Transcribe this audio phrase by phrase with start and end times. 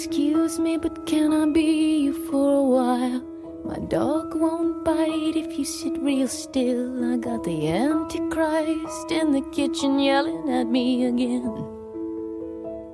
[0.00, 3.20] Excuse me, but can I be you for a while?
[3.64, 7.02] My dog won't bite if you sit real still.
[7.02, 11.52] I got the Antichrist in the kitchen yelling at me again.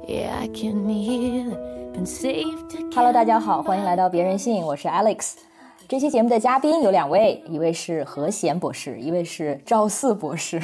[0.09, 1.51] Yeah, I can hear
[1.93, 5.35] been saved to Hello，大家好，欢迎来到别人信，我是 Alex。
[5.87, 10.59] 这期节目的嘉宾有两位，一位是何贤博士，一位是赵四博士。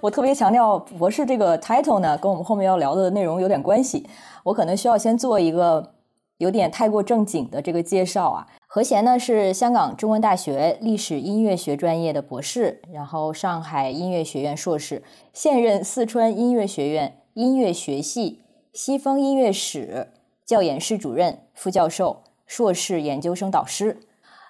[0.00, 4.06] 我特别强调博士这个 title 呢，跟我们后面要聊的内容有点关系。
[4.44, 5.94] 我可能需要先做一个
[6.38, 8.46] 有点太过正经的这个介绍啊。
[8.66, 18.42] 何贤呢是香港中文大学历史音乐学专业的博士，然后上海音乐学院硕士，现任四川音乐学院音乐学系
[18.72, 20.12] 西风音乐史
[20.44, 24.00] 教研室主任、副教授、硕士研究生导师。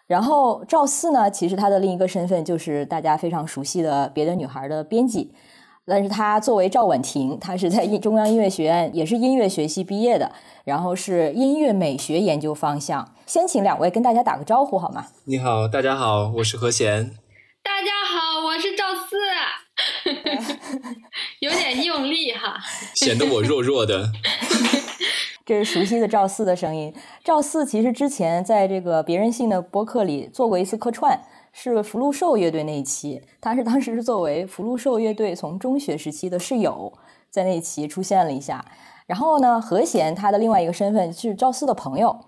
[0.07, 5.33] 然后赵四呢，其实他的另一个身份就是大家非常熟悉的《别的女孩》的编辑，
[5.85, 10.31] 但是他作为赵婉婷，他是在中央音乐学院也是音乐学系毕业的，
[10.65, 13.15] 然后是音乐美学研究方向。
[13.27, 15.07] 先请两位跟大家打个招呼好吗？
[15.25, 17.11] 你好，大家好，我是何贤。
[17.65, 19.17] 大家好，我是赵四，
[21.41, 22.61] 有点用力哈，
[22.95, 24.13] 显得我弱弱的。
[25.47, 26.93] 这是熟悉的赵四的声音。
[27.23, 31.17] 赵四其实之前在这个别人信的播客里做过一次客串，
[31.53, 33.23] 是福禄寿乐队那一期。
[33.41, 36.93] 他是 当时是作为福禄寿乐队从中学时期的室友，
[37.31, 38.65] 在那一期出现了一下。
[39.07, 42.19] 然后呢，何贤他的另外一个身份是赵四的朋友。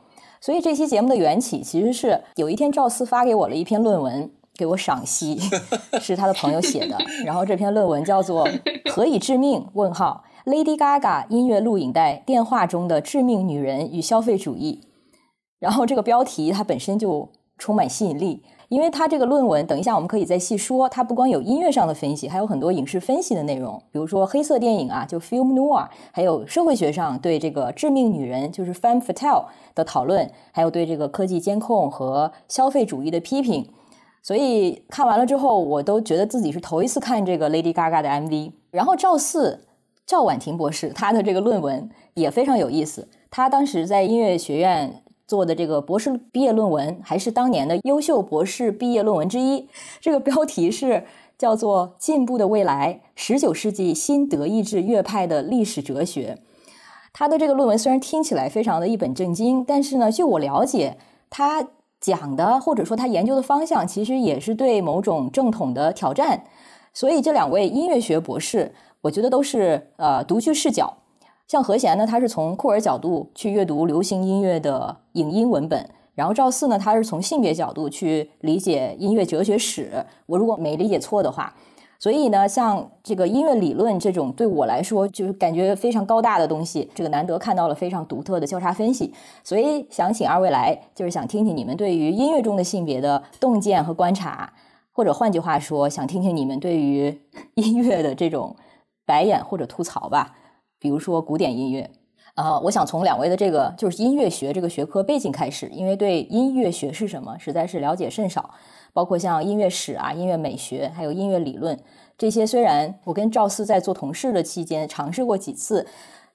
[0.40, 5.36] 所以这期节目的缘起其实是有一天赵四发给我了一篇论文，给我赏析，
[6.00, 6.96] 是他的朋友写的。
[7.24, 8.48] 然后这篇论文叫做
[8.92, 9.66] 《何以致命？
[9.72, 10.22] 问号》。
[10.48, 14.80] Lady Gaga 音乐录影带《电话中的致命女人与消费主义》，
[15.58, 20.88] 然后这个标题它本身就充满吸引力，因为它这个论文，等一下我们可以再细说。
[20.88, 33.68] 它不光有音乐上的分析，还有很多影视分析的内容，比如说黑色电影啊，就 film noir，还有社会学上对这个致命女人就是 femme fatale 的讨论，还有对这个科技监控和消费主义的批评。
[34.22, 38.52] 所以看完了之后，我都觉得自己是头一次看这个 Lady Gaga 的 MV。
[38.70, 39.67] 然后赵四。
[40.08, 43.06] 赵婉婷博士，他的这个论文也非常有意思。
[43.30, 49.68] 他当时在音乐学院做的这个博士毕业论文，还是当年的优秀博士毕业论文之一。
[50.00, 51.04] 这个标题是
[51.36, 56.38] 叫做《进步的未来：十九世纪新德意志乐派的历史哲学》。
[57.12, 60.96] 他的这个论文虽然听起来非常的一本正经，但是呢，据我了解，
[61.28, 61.68] 他
[62.00, 66.44] 讲的或者说他研究的方向，其实也是对某种正统的挑战。
[66.94, 68.72] 所以这两位音乐学博士。
[69.02, 70.98] 我觉得都是呃独具视角，
[71.46, 80.04] 像何贤呢，他是从库尔角度去阅读流行音乐的影音文本，然后赵四呢，他是从性别角度去理解音乐哲学史。
[80.26, 81.54] 我如果没理解错的话，
[82.00, 94.52] 所以呢，像这个音乐理论这种对我来说就是感觉非常高大的东西，这个难得看到了非常独特的交叉分析，所以想请二位来，就是想听听你们对于音乐中的性别的洞见和观察，
[94.92, 97.20] 或者换句话说，想听听你们对于
[97.54, 98.56] 音乐的这种。
[99.08, 100.36] 白眼或者吐槽吧，
[100.78, 101.90] 比如说古典音乐，
[102.34, 108.50] 啊，我想从两位的这个就是音乐学这个学科背景开始，因为对音乐学是什么实在是了解甚少，
[108.92, 111.80] 包括像音乐史啊、音乐美学，还有音乐理论
[112.18, 112.46] 这些。
[112.46, 115.86] 虽然我跟赵四在做同事的期间尝试过几次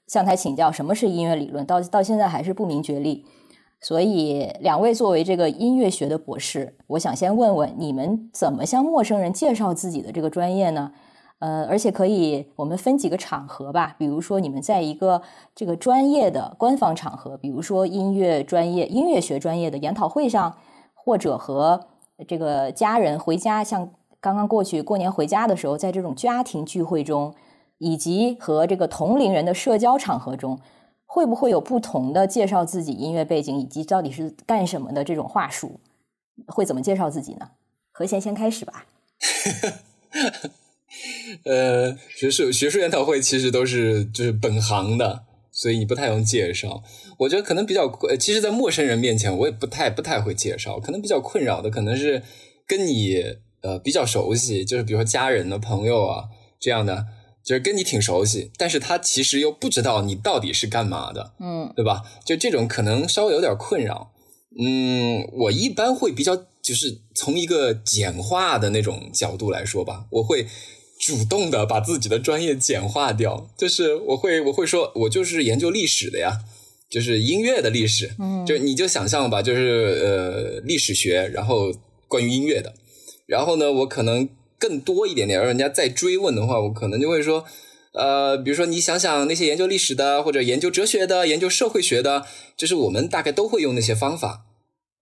[0.08, 3.24] 向他请教什么是音乐理论，到到现在还是不明觉厉。
[3.80, 10.92] 所以两位作为这个音乐学的博士，我想先问问你们怎么向陌生人介绍自己的这个专业呢？
[11.44, 13.94] 呃，而且可以，我们分几个场合吧。
[13.98, 15.20] 比如说，你们在一个
[15.54, 20.56] 这个专业的官方场合，比如说音乐专业、音乐学专业的研讨会上，
[20.94, 21.88] 或者和
[22.26, 23.90] 这个家人回家，像
[24.22, 27.34] 刚刚过去过年回家的时候，在这种家庭聚会中，
[27.76, 30.58] 以及和这个同龄人的社交场合中，
[31.04, 35.78] 会不会有不同的介绍自己音乐背景以及到底是干什么的这种话术？
[36.46, 37.50] 会怎么介绍自己呢？
[37.92, 38.86] 何贤先开始吧。
[41.44, 46.82] 呃，学术学术研讨会其实都是就是本行的，所以你不太用介绍。
[47.18, 50.80] 我觉得可能比较，其实，在陌生人面前，我也不太不太会介绍。
[50.80, 52.22] 可能比较困扰的，可能是
[52.66, 53.22] 跟你
[53.62, 56.24] 呃比较熟悉，就是比如说家人的朋友啊
[56.60, 57.06] 这样的，
[57.44, 62.02] 就是跟你挺熟悉，但是他其实又不知道你到底是干嘛的，嗯，对吧？
[62.24, 64.12] 就这种可能稍微有点困扰。
[64.60, 70.46] 嗯，我一般会比较就是从一个简化的那种角度来说吧，我会。
[70.98, 76.38] 主动的把自己的专业简化掉，就是我会我会说，我就是研究历史的呀，
[76.88, 81.72] 就是音乐的历史，嗯，就你就想象吧，就是呃历史学，然后
[82.08, 82.72] 关于音乐的，
[83.26, 87.44] 然后呢，我可能更多一点点，让人家再追问的话，我可能就会说，
[87.92, 92.24] 呃，比如说你想想那些研究历史的，或者研究哲学的、研究社会学的，
[92.56, 94.46] 就是我们大概都会用那些方法，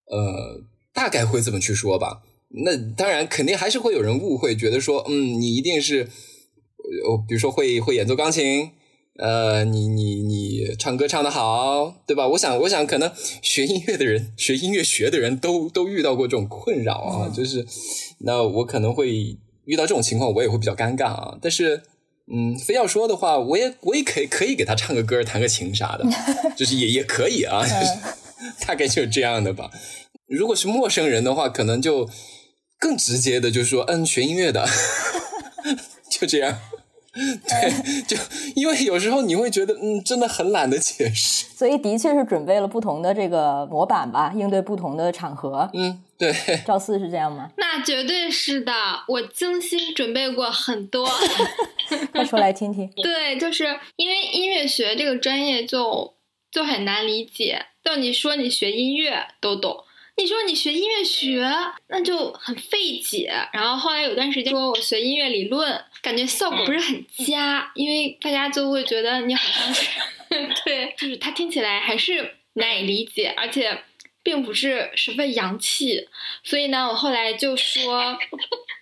[0.07, 0.63] 呃，
[0.93, 2.23] 大概会这么去说吧。
[2.55, 8.71] 那当然，肯定还是会有人误会，觉得说，嗯，你一定是，呃，比如说会会演奏钢琴，
[9.17, 12.29] 呃，你你你唱歌唱得好，对吧？
[12.29, 13.11] 我想，我想，可能
[13.41, 17.67] 学音乐的人，学音乐学的人都都遇到过这种困扰啊，就是，
[18.19, 21.39] 那我可能会遇到这种情况，我也会比较尴尬啊。
[21.41, 21.83] 但是，
[22.31, 26.05] 嗯，非要说的话，我也我也可以可以给他唱个歌，弹个琴啥的，
[26.55, 27.87] 就是也也可以啊，就是
[28.67, 29.71] 大概就是这样的吧。
[30.27, 32.07] 如果是陌生人的话，可能就。
[32.83, 34.67] 更直接的就是说，嗯，学音乐的，
[36.11, 36.59] 就这样。
[37.15, 38.17] 对，就
[38.57, 41.47] 因为有时候你会觉得，嗯，真的很懒得解释。
[41.55, 45.71] 所以的确是准备了不同的这个模板吧，应对不同的场合。
[45.75, 46.35] 嗯，对。
[46.67, 47.51] 赵四是这样吗？
[47.57, 48.73] 那绝对是的，
[49.07, 51.09] 我精心准备过很多。
[52.11, 52.91] 快说来听听。
[52.97, 56.15] 对，就是因为音乐学这个专业就
[56.51, 59.85] 就很难理解，就你说你学音乐都懂。
[60.15, 61.43] 你说你学音乐学，
[61.89, 63.33] 那就很费解。
[63.53, 69.89] 然后后来有段时间说我学音乐理论，感觉效果不是很佳，因为大家就会觉得你好像是，
[70.65, 73.83] 对，就是它听起来还是难以理解，而且
[74.23, 76.07] 并不是十分洋气。
[76.45, 78.17] 所以呢，我后来就说，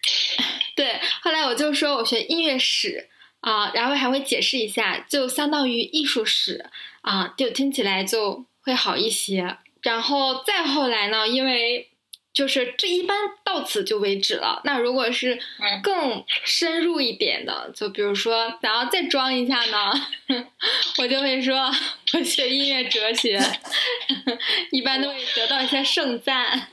[0.74, 3.08] 对，后来我就说我学音乐史
[3.40, 6.66] 啊，然后还会解释一下，就相当于艺术史
[7.02, 9.56] 啊，就听起来就会好一些。
[9.82, 11.26] 然后再后来呢？
[11.26, 11.88] 因为
[12.32, 14.60] 就是这一般到此就为止了。
[14.64, 15.38] 那如果是
[15.82, 19.92] 更深入一点的，就比如说想要再装一下呢，
[20.98, 21.56] 我就会说
[22.12, 23.40] 我学音乐哲学，
[24.70, 26.68] 一般都会得到一些盛赞。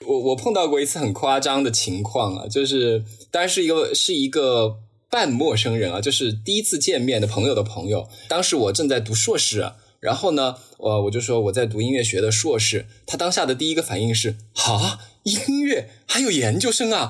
[0.00, 4.78] 我我碰到过一次很夸张的情况啊，就是当然是一个是一个
[5.08, 8.08] 半陌生人啊，就是第一次见面的朋友的朋友。
[8.28, 9.72] 当时我正在读硕士。
[10.02, 17.08] 然后呢，我我就说我在读音乐学的硕士，他当下的第一个反应是：啊，音乐还有研究生啊？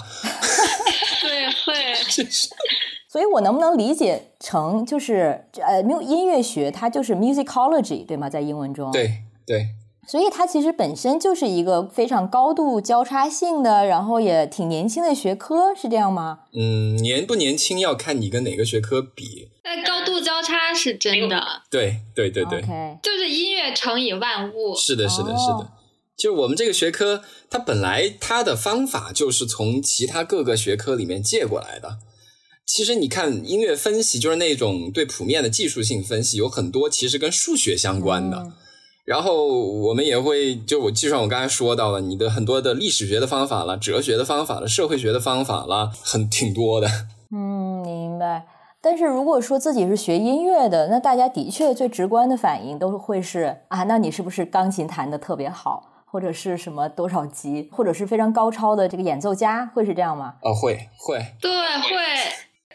[1.22, 1.94] 对，会。
[3.08, 8.28] 所以，我能不能理解成就是呃，没有音乐学，它就是 musicology，对吗？
[8.28, 8.92] 在英文中。
[8.92, 9.68] 对对。
[10.08, 16.40] 所以它其实本身就是一个非常高度交叉性的，然后也挺年轻的学科，是这样吗？
[16.52, 19.48] 嗯，年不年轻要看你跟哪个学科比。
[19.64, 21.40] 那高度交叉是真的。
[21.70, 22.62] 对对对对，
[23.02, 24.74] 就是音乐乘以万物。
[24.74, 25.70] 是的，是的，是的。
[26.16, 31.98] 就我们这个学科，它本来它的方法就是从其他各个学科里面借过来的。
[32.66, 38.52] 其实你看音乐分析，就是那种对谱面的技术性分析，有很多其实跟数学相关的。
[39.04, 46.86] 然后我们也会，就我计算我刚才说到了你的很多的历史学的方法了、哲学的方法了、社会学的方法了，很挺多的。
[47.32, 48.46] 嗯，明白。
[48.80, 60.34] 但是如果说自己是学音乐的，那大家的确最直观的反应都会是啊，那你是不是钢琴弹的特别好，或者是什么多少级，或者是非常高超的这个演奏家，会是这样吗？
[60.42, 61.18] 啊，会会。
[61.40, 61.96] 对，会。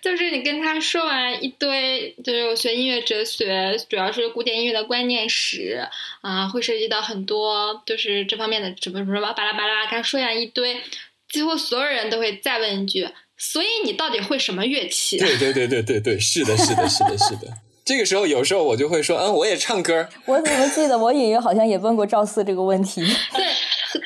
[0.01, 5.87] 就是你跟他说完一堆，就是我学音乐哲学，主要是古典音乐的观念史
[6.21, 10.81] 啊，会涉及到很多，就是这方面的什么什么巴拉巴拉，跟他说完一堆，
[11.29, 13.07] 几乎所有人都会再问一句：
[13.37, 15.17] 所以你到底会什么乐器？
[15.19, 17.53] 对对对对对对，是的，是的，是的，是的。
[17.85, 20.09] 这个时候，有时候我就会说：嗯，我也唱歌。
[20.25, 23.01] 我怎么记得我隐约好像也问过赵四这个问题？
[23.33, 23.45] 对。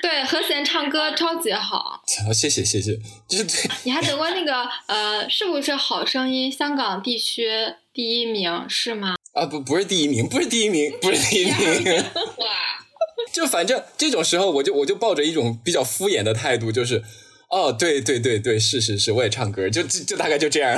[0.01, 2.01] 对，和弦唱歌超级好。
[2.25, 2.97] 好，谢谢谢谢。
[3.27, 3.71] 就是对。
[3.83, 7.49] 你还得过那个呃，是不是好声音香港地区
[7.93, 9.15] 第一名是吗？
[9.33, 11.95] 啊不，不是第一名，不是第一名，不是第一名。
[11.95, 12.47] 哇！
[13.31, 17.03] 就反正这种时候，我就我就抱着一种比较敷衍的态度，就是
[17.49, 20.77] 哦，对对对对，是是是，我也唱歌，就就就大概就这样。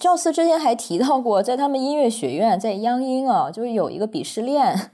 [0.00, 4.90] 赵四之前还提到过，在他们音乐学院，在央音啊，就是有一个鄙视链。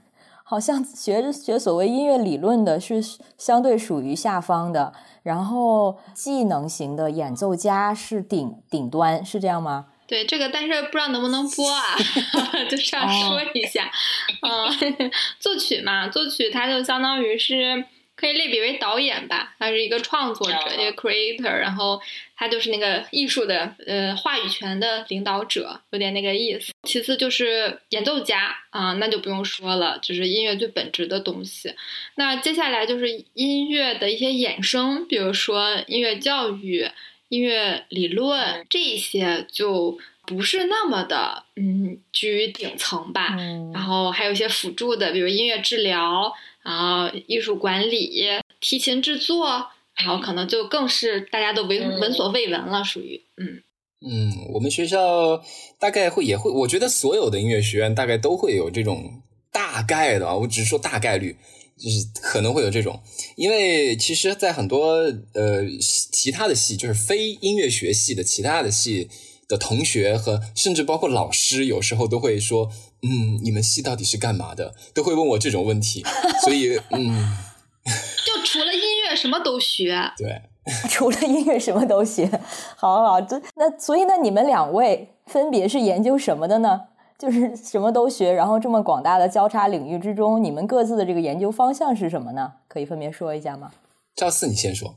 [0.47, 3.03] 好像学学所谓音乐理论的是
[3.35, 9.87] 相对属于下方的，然后技能型的演奏家是顶顶端，是这样吗？
[10.07, 11.97] 对这个，但是不知道能不能播啊，
[12.69, 13.91] 就这样说一下。
[14.41, 15.11] 嗯，
[15.41, 17.83] 作曲嘛，作曲它就相当于是。
[18.15, 21.99] 可以类比为导演吧，他是一个创作者，一个 creator，然后
[22.37, 26.71] 他就是那个艺术的呃话语权的领导者，有点那个意思。
[26.83, 31.75] 其次就是演奏家啊，那就不用说了，就是音乐最本质的东西。
[32.15, 36.89] 那接下来就是音乐的一些衍生，比如说音乐教育、
[37.27, 43.35] 音乐理论这些就不是那么的嗯居于顶层吧。
[43.73, 46.33] 然后还有一些辅助的，比如音乐治疗。
[46.65, 48.23] 然后艺术管理、
[48.59, 53.61] 提琴制作，然后可能就更是大家都闻闻所未闻了，属于嗯。
[54.07, 55.41] 嗯，我们学校
[55.79, 61.35] 大概会也会，我觉得所有的音乐学院大概都会有这种大概的啊，我只是说大概率，
[61.77, 63.01] 就是可能会有这种，
[63.35, 64.95] 因为其实，在很多
[65.33, 65.63] 呃
[66.11, 69.09] 其他的系，就是非音乐学系的其他的系
[69.47, 72.69] 的同学和甚至包括老师，有时候都会说，
[73.05, 74.73] 嗯，你们系到底是干嘛的？
[74.93, 76.03] 都会问我这种问题，
[76.43, 77.37] 所以嗯，
[78.25, 80.41] 就除了音乐什么都学，对。
[80.89, 82.27] 除了音乐什么都学，
[82.75, 86.81] 好好这那所以呢，你们两位分别是研究什么的呢？
[87.19, 92.53] 就是什么都学，然后这么广大的交叉领域之中，你们各自的这个研究方向是什么呢？
[92.67, 93.73] 可以分别说一下吗？
[94.15, 94.95] 赵四，你先说。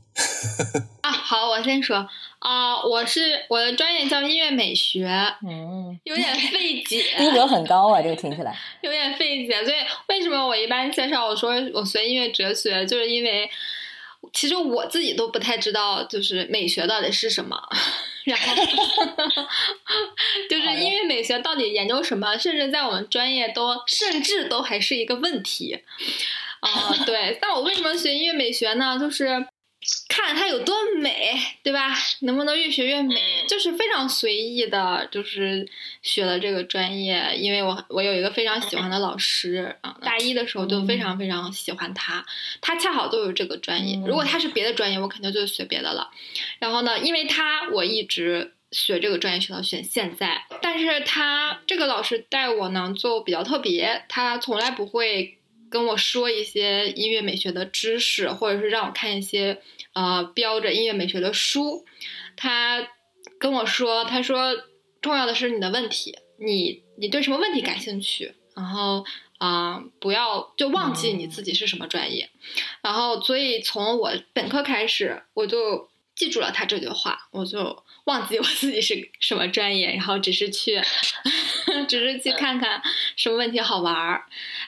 [1.03, 5.07] 啊，好，我先说啊，我是我的专业叫音乐美学，
[5.47, 9.64] 嗯，有点费解， 逼格很高啊，这个听起来有点费解。
[9.64, 9.76] 所以
[10.09, 13.50] 为什么我一般介绍我说我学音乐哲学，就是因为。
[14.33, 17.57] 其实我自己都不太知道，就是美学到底是什么，
[18.26, 18.54] 然后
[20.50, 25.83] 就是音乐美学到底研究什么，甚至在我们专业都甚至都还是一个问题
[26.61, 26.92] 啊。
[27.07, 28.99] 对，但我为什么学音乐美学呢？
[28.99, 29.47] 就是。
[30.09, 31.95] 看它有多美，对吧？
[32.21, 35.66] 能不能越学越美，就是非常随意的，就是
[36.02, 37.35] 学了这个专业。
[37.37, 42.25] 因为我我有一个非常喜欢的老师啊，大一的时候就非常非常喜欢他，
[42.61, 43.97] 他恰好就是这个专业。
[44.07, 46.11] 如果他是别的专业，我肯定就学别的了。
[46.59, 55.35] 然后呢，因为他我一直学这个专业学到现现在，但是他这个老师带我呢就比较特别，他从来不会。
[55.71, 59.61] 跟我说一些音乐美学的知识，或者是让我看一些
[59.99, 61.85] 呃标着音乐美学的书。
[62.37, 62.88] 他
[63.40, 64.55] 跟我说，他说
[65.00, 69.05] 重要的是你的问题，你你对什么问题感兴趣，然后
[69.38, 72.31] 啊不要就忘记你自己是什么专业。
[72.81, 77.85] 然后所以从我本科开始，我就记住了他这句话，我就。
[78.09, 80.81] 忘记我自己是什么专业，然后只是去，
[81.87, 82.82] 只是去看看
[83.16, 84.25] 什么问题好玩儿，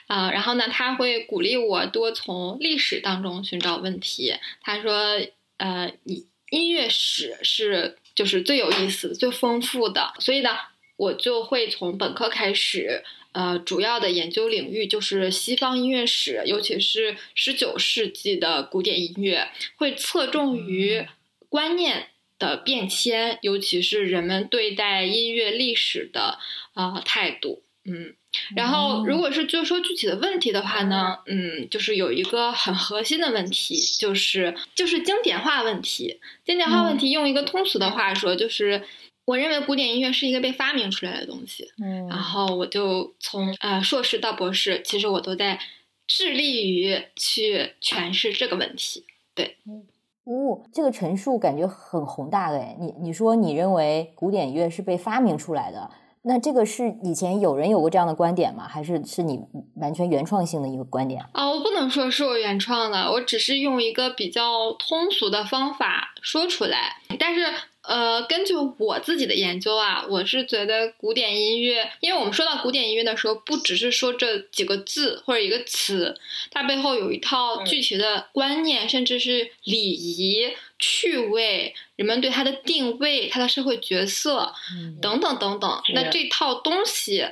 [0.07, 4.35] 啊，然后呢，他会鼓励我多从历史当中寻找问题。
[4.61, 5.19] 他说，
[5.57, 10.49] 呃，音音乐史是就是最有意思、最丰富的，所以呢，
[10.97, 21.07] 我就会从本科开始，呃，主要的研究领域就是西方音乐史，尤其是十九世纪的古典音乐，会侧重于
[21.49, 22.07] 观念。
[22.41, 26.39] 的变迁，尤其是人们对待音乐历史的
[26.73, 28.15] 啊态度，嗯，
[28.55, 36.19] 然后如果是就说具体的问题的话呢，嗯，就是有一个很核心的问题，就是就是经典化问题。
[36.43, 38.83] 经典化问题用一个通俗的话说，就是
[39.25, 45.59] 我认为古典音乐是一个被发明出来的东西，嗯，然后我就从呃硕士到博士，其实我都在
[46.07, 49.05] 致力于去诠释这个问题，
[49.35, 49.57] 对。
[50.23, 55.89] 哦，这个陈述感觉很宏大哎你你说你认为古典乐是被发明出来的，
[56.21, 58.67] 那这个是以前有人有过这样的观点吗？
[58.67, 59.43] 还是是你
[59.75, 61.49] 完全原创性的一个观点啊？
[61.49, 67.41] 我不能说是我原创的，我只是用一个比较通俗的方法说出来，但是。
[67.83, 76.15] 呃，根据我自己的研究啊，我是觉得古典音乐，因为我们说到古典音乐的时候，不只是说这几个字或者一个词，
[76.51, 84.53] 它背后有一套具体的观念，甚至是礼仪、趣味，人们对它的定位、它的社会角色
[85.01, 85.81] 等等等等。
[85.95, 87.27] 那这套东西，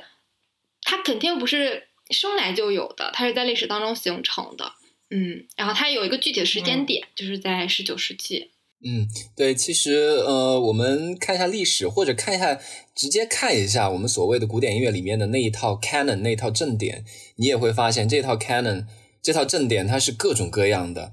[0.82, 4.72] 它肯定不是生来就有的，它是在历史当中形成的。
[5.10, 8.50] 嗯，然后它有一个具体的时间点，就是在十九世纪。
[8.82, 9.06] 嗯，
[9.36, 9.92] 对，其实
[10.26, 12.58] 呃，我们看一下历史，或者看一下，
[12.94, 17.04] 直接看一下我们所谓的古典音乐里面的那一套 canon 那一套正典，
[17.36, 18.86] 你也会发现这套 canon
[19.22, 21.12] 这套正典它是各种各样的，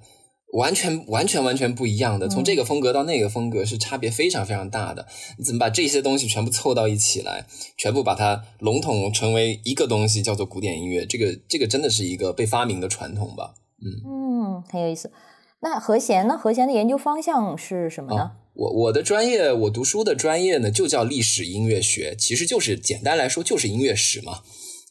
[0.53, 5.05] 完全完全完全不一样的，从这个风格到那个风格是差别非常非常大的。
[5.37, 7.45] 你怎么把这些东西全部凑到一起来，
[7.77, 11.05] 全部把它笼统成为一个东西，叫做古典音乐？
[11.05, 13.55] 这个这个真的是一个被发明的传统吧？
[13.81, 15.11] 嗯嗯，很有意思。
[15.59, 16.37] 那和弦呢？
[16.37, 18.31] 和弦的研究方向是什么呢？
[18.53, 24.41] 我我的专业，我读书的专业呢，就叫历史音乐学，其实就是简单来说就是音乐史嘛，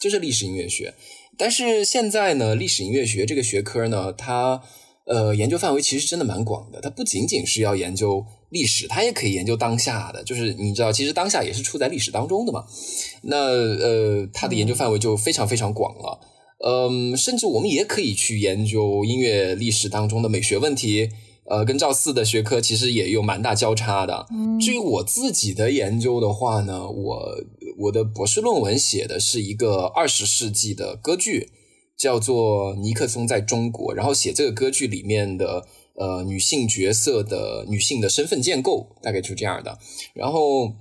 [0.01, 0.95] 就是历史音乐学。
[1.39, 4.63] 但是现在呢，历史音乐学这个学科呢，它
[5.05, 12.65] 呃研究范围其实真的蛮广的，它不仅仅是要研究历史，它也可以研究当下的，就是你知道，其实当下也是处在历史当中的嘛。
[13.23, 16.21] 那呃，它的研究范围就非常非常广了。
[16.65, 21.11] 嗯，甚至我们也可以去研究音乐历史当中的美学问题，
[21.45, 24.27] 呃，跟赵四的学科其实也有蛮大交叉的。
[24.61, 27.45] 至于我自己的研究的话呢，我
[27.79, 31.51] 我的博士论文写的是一个二十世纪的歌剧，
[31.97, 39.79] 叫做《尼克松在中国》，然后写这个歌剧里面的呃女性角色的女性的身份建构，大概就是这样的。
[40.15, 40.73] 然后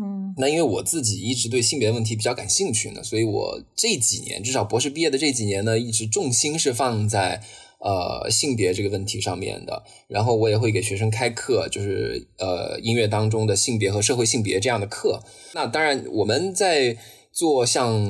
[0.00, 7.42] 嗯那因为我自己一直对性别问题比较感兴趣呢，所以我这几年至少博士毕业的这几年呢，一直重心是放在
[7.80, 9.82] 呃性别这个问题上面的。
[10.06, 15.20] 然后我也会给学生开课，就是呃音乐当中的性别和社会性别这样的课。
[15.54, 16.96] 那当然我们在
[17.32, 18.08] 做像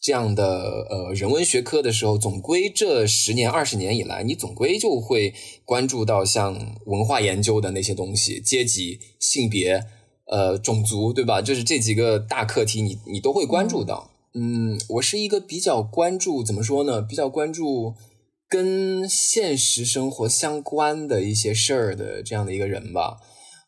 [0.00, 5.32] 这样的呃人文学科的时候，总归这十年二十年以来，你总归就会
[5.64, 9.84] 关注到像文化研究的那些东西，阶级、性别。
[10.30, 11.40] 呃，种族对吧？
[11.40, 14.10] 就是这几个大课题你，你都会关注到。
[14.34, 17.00] 嗯，我是一个比较关注，怎么说呢？
[17.00, 17.94] 比较关注
[18.48, 23.18] 跟现实生活相关的一些事儿的这样的一个人吧。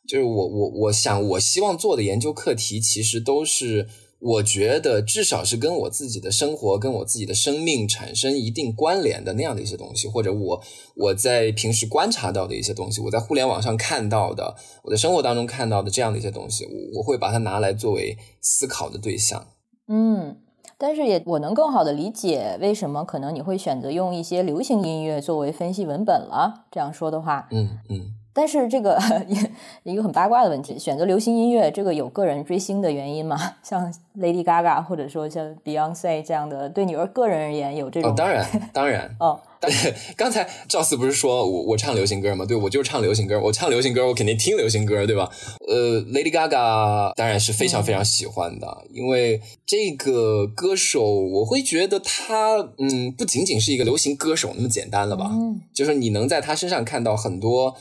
[0.07, 3.88] 就是我，我，我想，我希望做的研究课题，其实都是。
[4.21, 10.61] 我觉得至少是跟我自己的生活、跟我自己的生命产生一定关联的那样的一些东西，或者我
[10.97, 19.47] 我在平时观察到的一些东西，我在互联网上看到的，我在生活当中看到的这样的一些东西，我我会把它拿来作为思考的对象。
[19.87, 20.39] 嗯，
[20.77, 26.67] 但是也我能更好的理解为什么可能你会选择用一些流行音乐作为分析文本了。
[26.73, 28.18] 这样说的话，嗯嗯。
[28.38, 28.97] 但是这个
[29.83, 33.37] 一个很八卦的问题，选择流行音乐，这个有个人追星的原因吗？
[33.64, 38.12] 像 Lady Gaga 或者说像 Beyonce 这样的，对你而个人而言有这种？
[38.12, 39.12] 哦，当然，当然。
[39.18, 39.40] 哦，
[40.16, 42.47] 刚才赵四不是说我我唱流行歌吗？
[42.47, 43.40] 对，我就是唱流行歌。
[43.40, 45.28] 我唱流行歌，我肯定听流行歌，对吧？
[45.66, 55.28] 呃，Lady Gaga 当然是非常非常喜欢的，因为这个歌手，我会觉得他，嗯，不仅仅是一个流行歌手那么简单了吧？
[55.33, 57.75] 嗯，就是你能在他身上看到很多。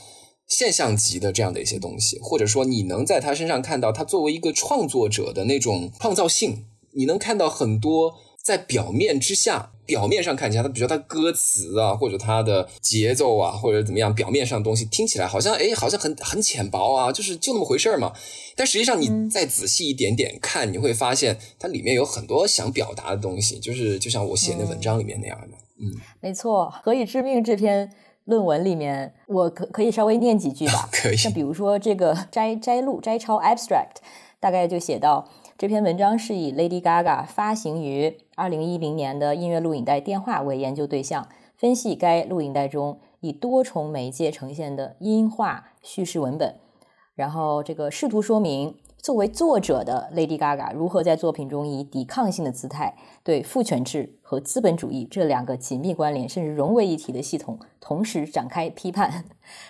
[0.48, 18.14] 现象级的这样的一些东西，或者说你能在他身上看到他作为一个创作者的那种创造性，你能看到很多在表面之下，表面上看起来他，比如说他歌词啊，或者他的节奏啊，或者怎么样，表面上的东西听起来好像哎，好像很很浅薄啊，就是就那么回事儿嘛。
[18.56, 25.58] 但实际上你再仔细一点点看，你会发现它里面有很多想表达的东西，就是就像我写那文章里面那样的。
[25.80, 27.92] 嗯，没错，《何以致命》这篇。
[28.28, 30.86] 论文里面，我可可以稍微念几句吧。
[30.92, 31.16] 可以。
[31.16, 34.02] 像比如说这个摘摘录、摘抄 abstract，
[34.38, 46.54] 大概就写到这篇文章是以 Lady Gaga 发行于二零一零年的音乐录影带《电话》为研究对象，分析该录影带中以多重媒介呈现的音画叙事文本，
[47.14, 48.76] 然后这个试图说明。
[49.00, 59.24] 作为作者的 Lady Gaga 如何在作品中以抵抗性的姿态对父权制和资本主义这两个紧密关联甚至融为一体的系统同时展开批判？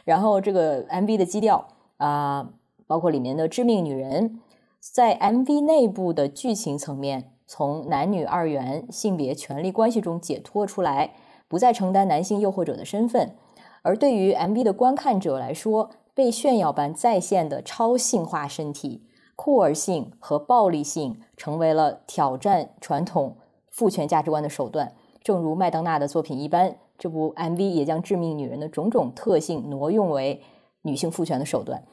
[0.04, 2.48] 然后这个 MV 的基调啊，
[2.86, 4.40] 包括里面的致命女人，
[4.80, 11.14] 在 MV 内部的剧情层面，从男女二元性别权利关系中解脱出来，
[11.46, 13.36] 不再承担男性诱惑者的身份，
[13.82, 19.04] 而对于 MV 的观看者来说，被炫耀般再现的超性化身体。
[19.40, 23.36] 酷儿性和暴力性成为了挑战传统
[23.70, 30.42] 父权价值观的手段，正如麦当娜的作品一般，这部 MV 也将致命女人的种种特性挪用为
[30.82, 31.84] 女性父权的手段。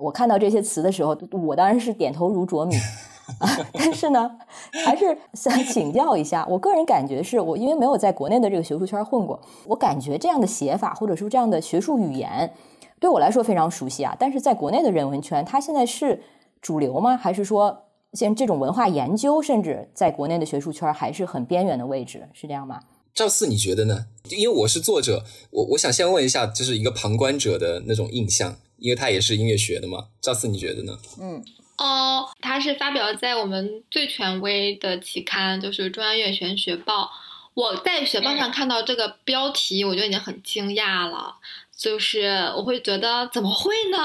[0.00, 2.76] 我看到这些词的时候，我当然是点头如啄米
[3.42, 4.38] 啊，但是呢，
[4.84, 6.46] 还是想请教一下。
[6.48, 12.54] 我个人感觉是我因为没有在国内的这个学术圈混过，我感觉这样的写法或者说这样的学术语言
[13.00, 14.14] 对我来说非常熟悉啊。
[14.16, 16.22] 但是在国内的人文圈，它现在是。
[16.66, 17.16] 主流吗？
[17.16, 22.80] 还是说，像这种文化研究，甚至在国内的学术圈还是很边缘的位置，是这样吗？
[23.14, 24.06] 赵四，你觉得呢？
[24.30, 30.08] 因为我是作者，我我想先问一下，就是一个旁观者的那种印象，因为他也是音乐学的嘛。
[30.20, 30.98] 赵四，你觉得呢？
[31.20, 31.40] 嗯，
[31.78, 37.08] 哦，他是发表在我们最权威的期刊，就是中央音乐学院学报。
[37.54, 41.36] 我在学报上看到这个标题，我就已经很惊讶了。
[41.76, 43.98] 就是我会觉得怎么会呢？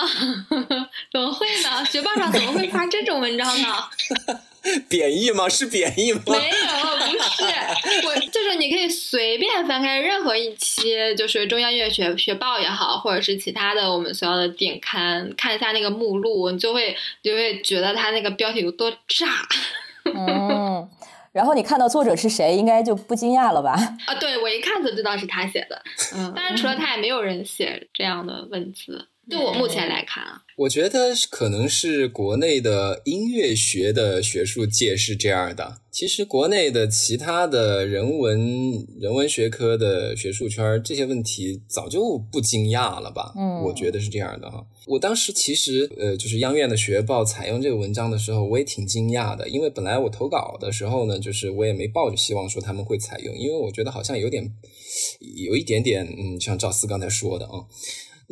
[1.11, 1.85] 怎么会呢？
[1.85, 3.67] 学报上怎么会发这种文章呢？
[4.87, 5.47] 贬义吗？
[5.49, 6.21] 是贬义吗？
[6.27, 7.43] 没有，不是。
[8.05, 19.27] 我就是你可以随便翻开任何一期，就是中央音乐学学报也好，或者是其他的我们学校的顶刊，看一下那个目录，你就会就会觉得它那个标题有多炸。
[20.05, 20.89] 嗯。
[21.31, 23.71] 然后你看到作者是谁，应该就不惊讶了吧？
[24.05, 25.81] 啊，对我一看就知道是他写的。
[26.15, 29.07] 嗯，当然除了他，也没有人写这样的文字。
[29.29, 35.81] 就我目前来看啊，我觉得可能是国内的音乐学的学术界是这样的。
[35.91, 43.33] 其实国内的其他的人文人文学科的学术圈，这些问题早就不惊讶了吧？
[43.37, 44.65] 嗯，我觉得是这样的哈。
[44.87, 54.51] 我当时其实呃，就是央院的学报采用这个文章的时候，我也挺惊讶的，因为本来我投稿的时候呢，就是我也没抱着希望说他们会采用，因为我觉得好像有点
[55.45, 57.63] 有一点点，嗯，像赵四刚才说的啊。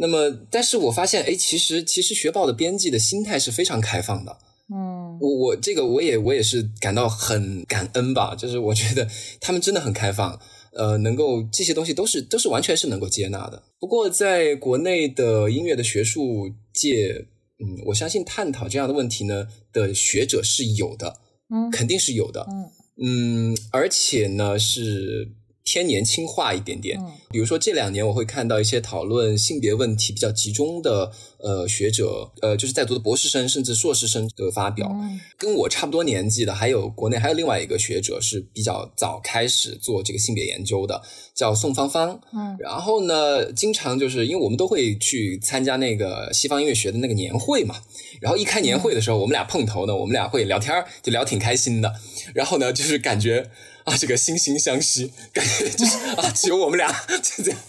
[0.02, 4.38] 那么，但是我发现，哎，其实其实学报的编辑的心态是非常开放的，
[4.74, 9.08] 嗯，我我这个我也我也是感到很感恩吧，就是我觉得
[9.42, 10.40] 他们真的很开放，
[10.72, 13.62] 呃，能够这些东西都是都是完全是能够接纳的。
[13.78, 17.26] 不过在国内的音乐的学术界，
[17.60, 21.18] 嗯，我相信探讨这样的问题呢的学者是有的，
[21.54, 25.30] 嗯肯定是有的，嗯嗯，而且呢是
[25.69, 26.97] 偏年轻化一点点。
[26.99, 41.03] 嗯比如说这两年我会看到一些讨论性别问题比较集中的呃学者，呃，就是在读的博士生甚至硕士生的发表，嗯跟我差不多年纪的，还有国内还有另外一个学者是比较早开始做这个性别研究的，
[41.36, 42.19] 叫宋芳芳。
[42.34, 47.75] 嗯然后呢，经常就是因为我们都会去参加那个西方音乐学的那个年会嘛，
[48.19, 51.93] 然后一开年会的时候，我们俩碰头呢，我们俩会聊天儿，就聊挺开心的。
[52.34, 53.51] 然后呢，就是感觉
[53.89, 56.91] 啊，这个惺惺相惜，感觉就是啊，只有我们俩
[57.23, 57.60] 就这样。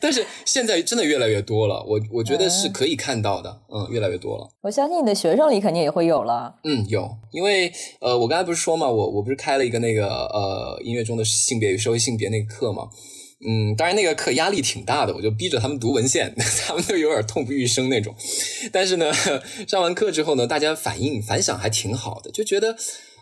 [0.00, 4.48] 但是现在真的越来越多了，我我觉得是可以看到的，嗯，越来越多了。
[4.60, 6.56] 我相信你的学生里肯定也会有了。
[6.64, 12.88] 嗯，有，因为呃，我刚才不是说嘛，我我不是开了一个那个呃音乐中的性别与社会性别那个课嘛，
[13.46, 16.34] 嗯，当然那个课压力挺大的，我就逼着他们读文献，
[16.66, 18.14] 他们都有点痛不欲生那种。
[18.72, 19.12] 但是呢，
[19.66, 22.76] 上完课之后呢，大家反应反响还挺好的，就觉得。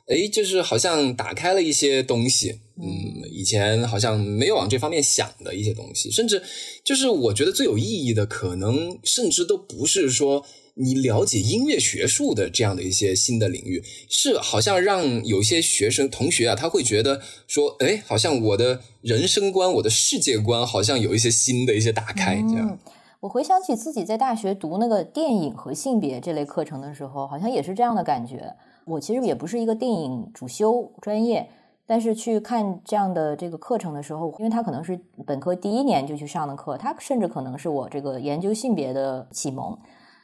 [0.06, 6.42] 哎，就是好像打开了一些东西，嗯，以前好像没有往这方面想的一些东西，甚至
[6.84, 22.68] 就是我觉得最有意义的，可能甚至都不是说你了解音乐学术的这样的一些新的领域，是好像让有些学生同学啊，他会觉得说，哎，好像我的人生观、我的世界观好像有一些新的一些打开，这样。
[22.68, 22.78] 嗯
[23.20, 28.54] 我回想起自己在大学读那个电影和性别这类课程的时候，好像也是这样的感觉。
[28.86, 31.48] 我其实也不是一个电影主修专业，
[31.86, 39.76] 但是去看这样的这个课程的时候，因为他可能是本科第一年就去上的课，他甚至可能是我这个研究性别的启蒙。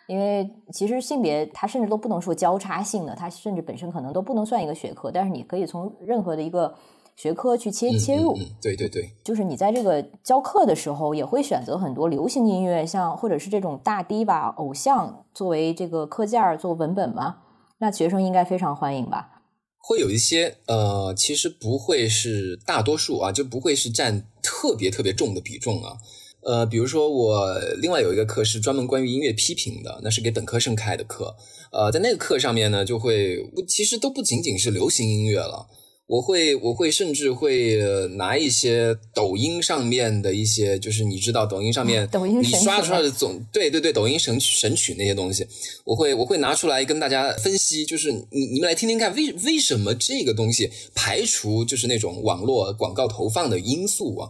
[0.09, 6.75] 因为其实性别它甚至都不能说交叉性的，它甚至本身可能都不能算一个学科，但是你可以从任何的一个
[7.15, 8.33] 学科去切嗯切入。
[8.33, 17.37] 嗯嗯，对对对，就是你在这个教课的时候，也会选择很多流行音乐，像或者是这种大 D 吧偶像作为这个课件儿做文本吗？
[17.83, 19.43] 那学生应该非常欢迎吧？
[19.77, 25.97] 会有一些呃，其实不会是大多数啊，就不会是占特别特别重的比重啊。
[26.45, 31.35] 呃，比如说我另外有一个课是专门关于音乐批评的，那是给本科生开的课。
[31.73, 35.67] 呃，在那个课上面呢，就会其实都不仅仅是流行音乐了。
[36.07, 45.47] 我会，我会甚至会呃拿一些抖音上面的一些，就是你知道抖音上面抖音你刷出来的总对对对，抖音神曲神曲那些东西，
[45.85, 54.29] 我会我会拿出来跟大家分析，就是你你们来听听看，为为什么这个东西排除就是那种网络广告投放的因素啊？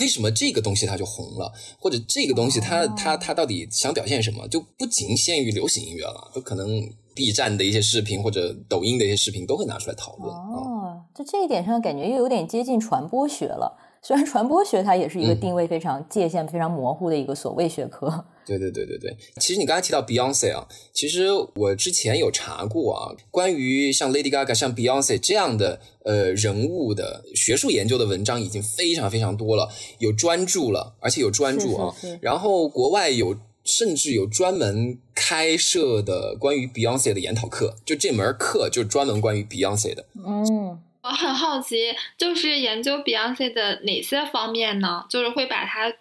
[0.00, 1.52] 为什么这个东西它就红了？
[1.78, 4.48] 或者这个东西它它它到底想表现什么？
[4.48, 10.40] 就不仅限于流行音乐了，都可能 B 站的一些视频或者抖音的一些视频都会拿出来讨论啊。
[10.40, 10.79] 哦，
[11.14, 13.78] 在这一点上感觉又有点接近传播学了。
[14.02, 18.24] 虽然传播学它也是一个嗯定位非常、界限非常模糊的一个所谓学科。
[18.46, 31.94] 对对对对对，其实你刚才提到 Beyonce 啊，其实我之前有查过啊，关于像 Lady Gaga、像 Beyonce 这样的呃人物的学术研究的文章已经非常非常多了，有专注了，而且有专注啊。
[31.94, 40.06] 是是是然后国外有甚至有专门开设的关于 Beyonce 的研讨课，就这门课就专门关于 Beyonce 的。
[40.26, 41.76] 嗯，我很好奇，
[42.18, 45.04] 就是研究 Beyonce 的哪些方面呢？
[45.08, 45.92] 就是会把它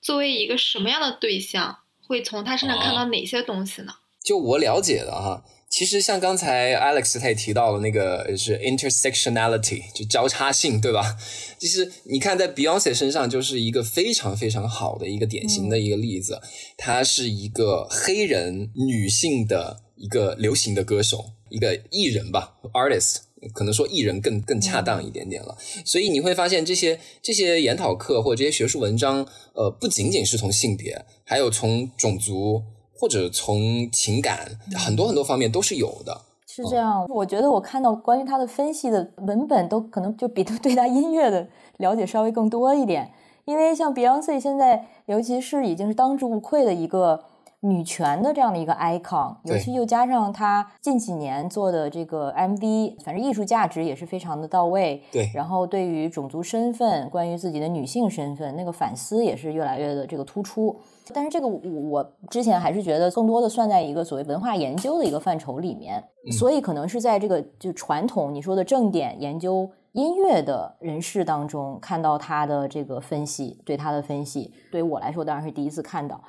[0.00, 3.92] 作为一个什么样的对象，会从他身上看到哪些东西呢？
[4.24, 11.16] 就我了解的哈，其实像刚才 Alex 他也提到了那个是 intersectionality，就交叉性，对吧？
[11.58, 16.40] 其实你看在 Beyonce 身上就是一个非常非常好的一个典型的一个例子，
[16.76, 23.31] 她是一个黑人女性的一个流行的歌手，一个艺人吧，artist。
[23.52, 32.62] 可能说艺人更更恰当一点点了，所以你会发现这些这些研讨课或者这些学术文章，呃，不仅仅是从性别，还有从种族
[32.94, 36.22] 或者从情感，很多很多方面都是有的。
[36.46, 37.06] 是这样。
[37.08, 43.10] 我觉得我看到关于他的分析的文本，都可能就比对他音乐的了解稍微更多一点。
[43.44, 47.24] 因为像 Beyonce 现在，尤其是已经是当之无愧的一个
[47.64, 55.00] 女权的这样的一个 icon，尤其又加上她近几年做的这个 MV，反正艺术价值也是非常的到位。
[55.12, 60.76] 对然后对于种族身份，关于自己的女性身份，那个反思也是越来越的这个突出。
[61.14, 76.20] 但是这个我我之前还是觉得更多的算在一个所谓文化研究的一个范畴里面，所以可能是在这个就传统你说的正点研究音乐的人士当中看到他的这个分析，对他的分析，对于我来说当然是第一次看到。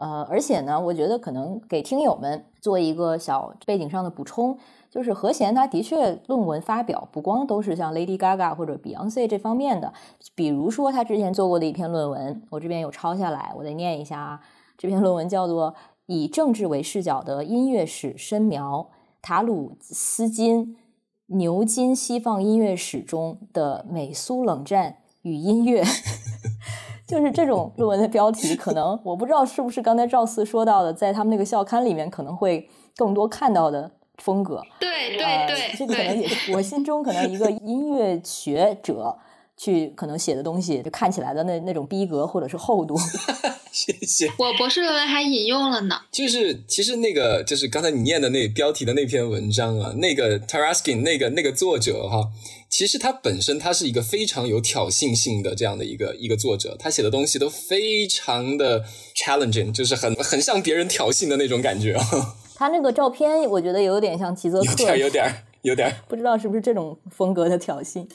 [0.00, 4.56] 呃，而且呢，我觉得可能给听友们做一个小背景上的补充，
[4.90, 9.92] 就是何贤他的确论文发表不光都是像 Lady Gaga 或者 Beyonce 这方面的，
[10.34, 14.40] 比如说他之前做过的一篇论文，我这边有抄下来，我得念一下啊。
[14.78, 15.72] 这篇论文叫做
[16.06, 18.88] 《以政治为视角的音乐史深描：
[19.20, 20.78] 塔鲁斯金
[21.26, 25.82] 牛津西方音乐史中的美苏冷战与音乐》。
[27.10, 34.62] 就是这种论文的标题，可能 我不知道是不是刚才赵四说到的，在他们那个校刊里面可能会更多看到的风格。
[34.78, 39.16] 对对对，这个可能也是 我心中可能一个音乐学者
[39.62, 42.96] 去可能写的东西，就看起来的那那种逼格或者是厚度。
[43.70, 44.26] 谢谢。
[44.38, 46.00] 我博士论文还引用了呢。
[46.10, 52.30] 就是其实那个就是刚才你念的那标题的那篇文章啊，那个 Taraskin 那个那个作者哈。
[52.70, 58.82] 其实他本身他是一个非常有挑衅性的这样的一个一个作者，他写的东西都非常的
[59.14, 62.04] challenging，就是很很向别人挑衅的那种感觉啊。
[62.56, 68.06] 他那个照片，我觉得有点像吉泽克，有点有点有点，不知道是不是这种风格的挑衅。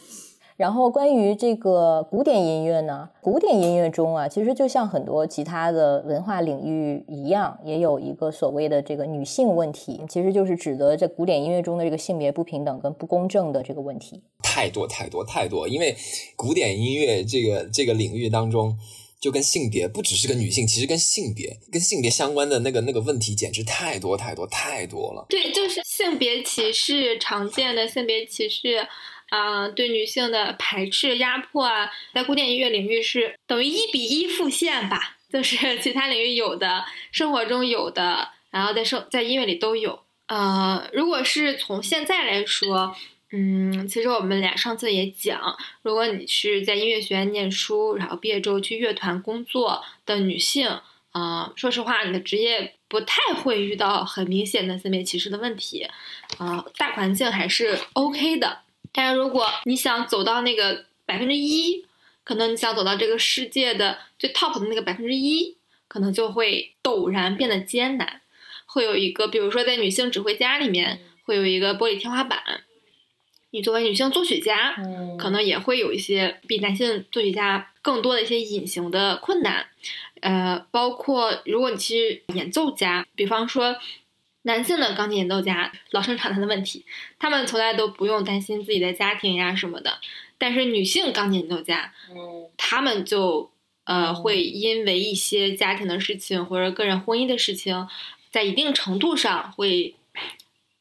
[0.58, 14.22] 然后关于这个古典音乐呢，古典音乐中啊，其实就像很多其他的文化领域一样，也有一个所谓的这个女性问题，其实就是指的在古典音乐中的这个性别不平等跟不公正的这个问题。
[14.42, 15.94] 太多太多太多，因为
[16.38, 18.78] 古典音乐这个这个领域当中，
[19.20, 25.26] 就跟性别不只是跟女性，其实跟性别跟性别相关的那个那个问题，简直太多太多太多了。
[25.28, 28.88] 对，就是性别歧视，常见的性别歧视。
[29.30, 40.04] 啊，对女性的排斥、压迫啊，在古典音乐领域是等于一比一复现吧，就是 其他领域有的，生活中有的，然后在生在音乐里都有。
[40.28, 42.96] 呃，如果是从现在来说，
[43.32, 50.80] 嗯，其实我们俩上次也讲，如果你是在音乐学院念书，然后毕业之后去乐团工作的女性，
[51.12, 55.88] 啊，说实话，你的职业不太会遇到很明显的性别歧视的问题，
[56.38, 58.60] 啊，大环境还是 OK 的。
[58.98, 61.86] 但是如果你想走到那个百分之一，
[62.24, 65.58] 可能你想走到这个世界的最 top 的那个百分之一，
[65.90, 68.22] 可能就会陡然变得艰难。
[68.66, 72.40] 会有一个，比如说在女性指挥家里面，会有一个玻璃天花板。
[73.52, 74.74] 你作为女性作曲家，
[75.20, 79.68] 可能也会有一些比男性作曲家更多的一些隐形的困难。
[80.22, 83.76] 呃，包括如果你是演奏家，比方说。
[84.46, 86.86] 男性的钢琴演奏家老生常谈的问题，
[87.18, 89.98] 他们从来都不用担心自己的家庭呀什么的。
[90.38, 93.50] 但是女性钢琴演奏家，嗯，他们就
[93.86, 97.88] 呃会因为一些家庭的事情或者个人婚姻的事情，
[98.30, 99.96] 在一定程度上会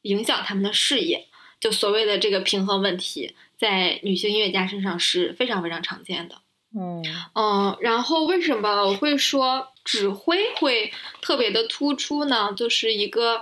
[0.03, 1.25] 影响他们的事业。
[1.59, 6.35] 就所谓的这个平衡问题，在女性音乐家身上是非常非常常见的。
[6.77, 12.53] 嗯嗯，然后为什么我会说指挥会特别的突出呢？
[12.55, 13.41] 就是一个。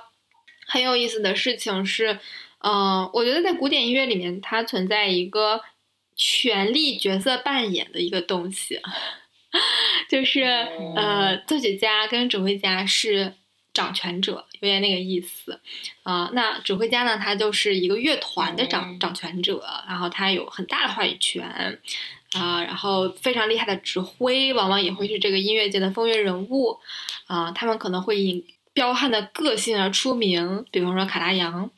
[0.74, 2.18] 很有意思的事情是，
[2.64, 5.62] 嗯，我觉得在古典音乐里面，它存在一个
[6.16, 8.82] 权力角色扮演的一个东西，
[10.10, 10.42] 就是
[10.96, 13.34] 呃，作曲家跟指挥家是
[13.72, 15.62] 掌权者，有点那个意思
[16.02, 16.32] 啊。
[16.34, 21.80] 那指挥家呢，他就是一个乐团的掌掌权者，然后他有很大的话语权
[22.32, 26.80] 啊，然后非常厉害的指挥，往往也会是这个音乐界的风云人物
[27.28, 28.44] 啊，他们可能会以。
[28.74, 31.70] 彪悍的个性而出名，比方说卡拉扬，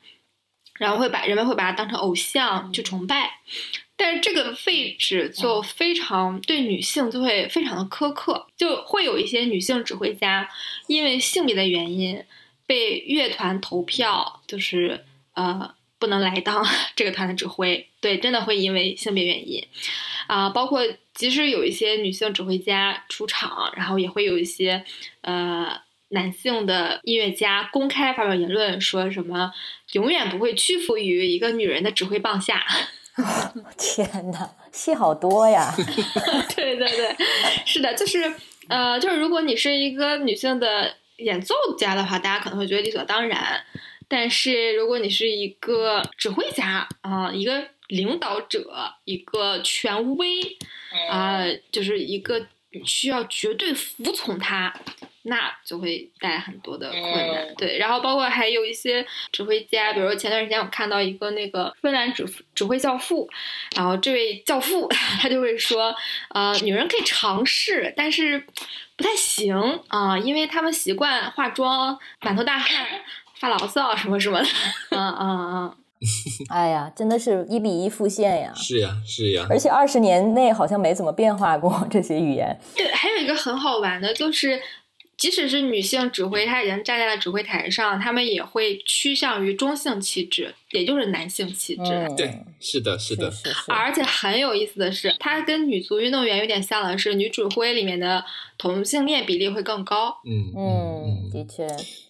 [0.80, 3.40] 然后会把人们会把他当成偶像去崇拜，
[3.98, 10.50] 但是这个位置就非常对女性就会非常的苛刻，就会有一些女性指挥家
[10.88, 12.24] 因为性别的原因
[12.66, 19.66] 被乐团投票，就是呃不能来当 这个团的指挥，对，真的会因为性别原因。
[20.28, 20.82] 啊，包括
[21.14, 24.86] 即使有一些女性指挥家出场，然后也会有一些
[25.22, 25.84] 呃。
[26.16, 29.52] 男性的音乐家公开发表言论，说什么
[29.92, 32.66] 永远不会屈服于一个女人的指挥棒下。
[33.78, 35.74] 天哪，戏好多呀！
[36.56, 37.16] 对对对，
[37.66, 38.34] 是的，就是
[38.68, 43.64] 呃，就是如果你是一个女性的演奏家的话，大家可能会觉得理所当然。
[44.08, 50.58] 但是如果你是一个指挥家啊，一个领导者，一个权威
[51.10, 52.46] 啊，就是一个
[52.86, 54.74] 需要绝对服从他。
[55.28, 57.78] 那就会带来很多的困难，对。
[57.80, 63.28] 然后包括还有一些指挥家，比如说前段时间我看到一个那个芬兰指指挥教父，
[63.76, 64.88] 然后这位教父
[65.20, 65.96] 他就会说，
[66.30, 68.46] 呃，女人可以尝试，但是
[68.96, 69.56] 不太行
[69.88, 72.86] 啊，因为他们习惯化妆、满头大汗、
[73.40, 74.48] 发牢骚什么什么的，
[74.92, 75.78] 嗯嗯嗯。
[76.54, 78.54] 哎呀，真的是一比一复现呀！
[78.56, 79.48] 是呀，是呀。
[79.50, 82.60] 而且二十年内好像没怎么变化过这些语言。
[82.76, 84.62] 对，还有一个很好玩的就是。
[85.26, 91.82] 即使是女性指挥，她已经站在了指挥台上，她们也会趋向于中性气质，也就是男性气质。
[91.82, 98.24] 嗯，对，是的，是的，是是而且很有意思的是，它跟女足运动员有点像的是，女指挥里面的
[98.60, 100.16] 同性恋比例会更高。
[100.28, 101.66] 嗯嗯，的确，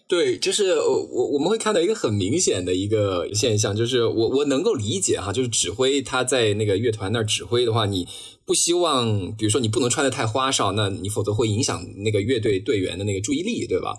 [0.09, 8.05] 对，就是我我我们会看到一个很明显的一个现象，就是我我能够理解哈，就是指挥他在那个乐团那儿指挥的话，你
[8.45, 13.93] 不希望，比如说你不能穿的太花哨，那你否则会影响那个乐队队员的那个注意力，对吧？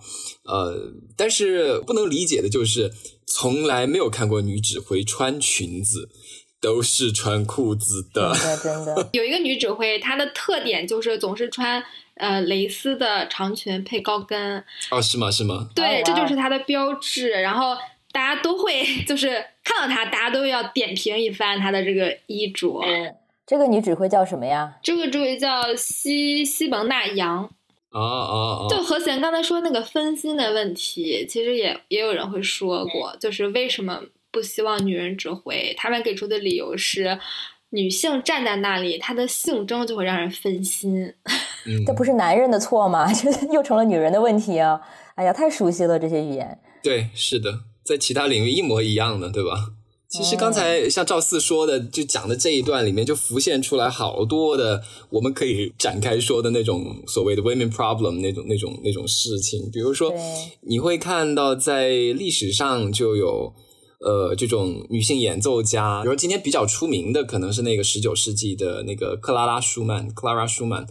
[0.44, 2.92] 呃，但是不能理解的就是，
[3.26, 6.08] 从来没有看过女指挥穿裙子，
[6.60, 8.32] 都是穿裤子的。
[8.34, 11.82] 真的真的，有一个女指挥，她的特点就是总是穿
[12.14, 15.28] 呃蕾丝的长裙配高跟，哦，是吗？
[15.28, 15.68] 是吗？
[15.74, 17.30] 对，哦这就是她的标志。
[17.30, 17.74] 然后
[18.12, 22.80] 大家都会 就是看到她，大家都要点评一番她的这个衣着。
[23.46, 24.76] 这个女指挥叫什么呀？
[24.82, 27.44] 这个指挥叫西西蒙娜杨，
[27.92, 28.68] 哦哦哦！
[28.68, 35.72] 就和弦刚才说那个分心的问题，其实也也有人会说过，就是为什么不希望女人指挥？
[35.78, 37.18] 他们给出的理由是，
[37.70, 41.14] 女性站在那里，她的性征就会让人分心。
[41.68, 43.10] 嗯这不是男人的错吗？
[43.14, 44.80] 这又成了女人的问题啊！
[45.14, 46.60] 哎呀，太熟悉了这些语言。
[46.82, 49.50] 对，是的，在其他领域一模一样的，对吧？
[50.08, 59.68] 其实刚哦才像赵四说的，就讲的这一段里面，就浮现出来好多的我们可以展开说的那种所谓的 women problem 那种那种那种事情。
[59.72, 60.14] 比如说，
[60.62, 63.52] 你会看到在历史上就有
[64.00, 70.86] 呃这种女性演奏家，比如今天比较出名的可能是那个十九世纪的那个克拉拉舒曼 （Clara Schumann）。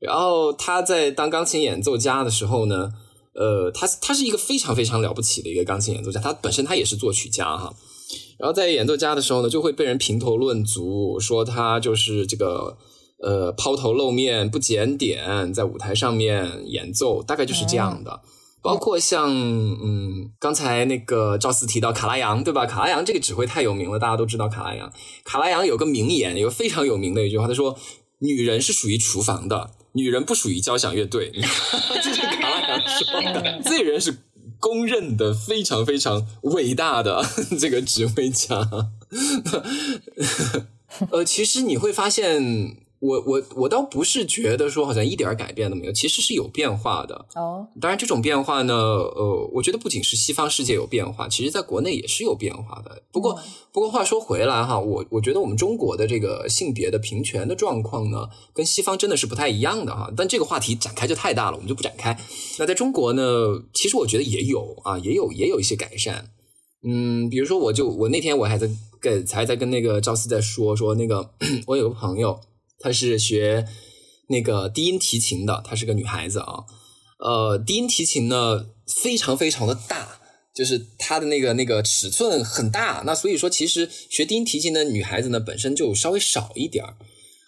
[0.00, 2.92] 然后她在当钢琴演奏家的时候呢，
[3.34, 7.74] 呃，她她是一个非常非常了不起的一个钢琴演奏家，她本身她也是作曲家哈。
[8.38, 12.76] 然后在演奏家的时候呢，就会被人评头论足，说他就是这个
[13.22, 18.20] 呃抛头露面、不检点，在舞台上面演奏，大概就是这样的。
[18.62, 22.64] 包括像嗯，刚才那个赵四提到卡拉扬，对吧？
[22.64, 24.90] 卡拉扬这个指挥太有名了，大家都知道卡拉扬。
[25.22, 27.78] 卡拉扬有个名言，有个非常有名的一句话，他说
[28.20, 31.30] ：“女人是属于厨房的，女人不属于交响乐队。
[32.02, 34.16] ”这是卡拉扬说的， 这个人是
[34.58, 37.24] 公认的非常非常伟大的
[37.58, 38.68] 这个指挥家。
[41.10, 47.26] 呃，其实你会发现，我我我倒不是觉得说好像一点儿改变都没有，其实是有变化的。
[47.34, 53.02] 哦，当然，这种变化呢，呃，我觉得不仅是西方世界有变化，其实在国内也是有变化的。
[53.12, 53.38] 不过，
[53.72, 60.10] 不过话说回来哈，我我觉得我们中国的这个性别的平权的状况呢，跟西方真的是不太一样的哈。
[60.16, 62.18] 但这个话题展开就太大了，我们就不展开。
[62.58, 63.22] 那在中国呢，
[63.74, 66.30] 其实我觉得也有啊，也有也有一些改善。
[66.86, 68.68] 嗯，比如说，我就我那天我还在
[69.00, 71.30] 跟还在跟那个赵四在说说那个，
[71.66, 72.38] 我有个朋友，
[72.84, 73.66] 她是学
[74.28, 76.64] 那个低音提琴的，她是个女孩子啊。
[77.18, 80.20] 呃，低音提琴呢非常非常的大，
[80.54, 83.02] 就是它的那个那个尺寸很大。
[83.06, 86.96] 那所以说，其实学低音提琴的女孩子呢本身就稍微少一点儿。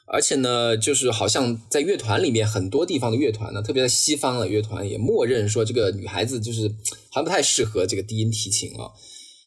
[0.07, 6.69] 而且呢，就是好像在乐团里面，很多地方的乐团呢，特别在西方的乐团也默认说，这个女孩子就是
[7.11, 8.89] 好像不太适合这个低音提琴啊。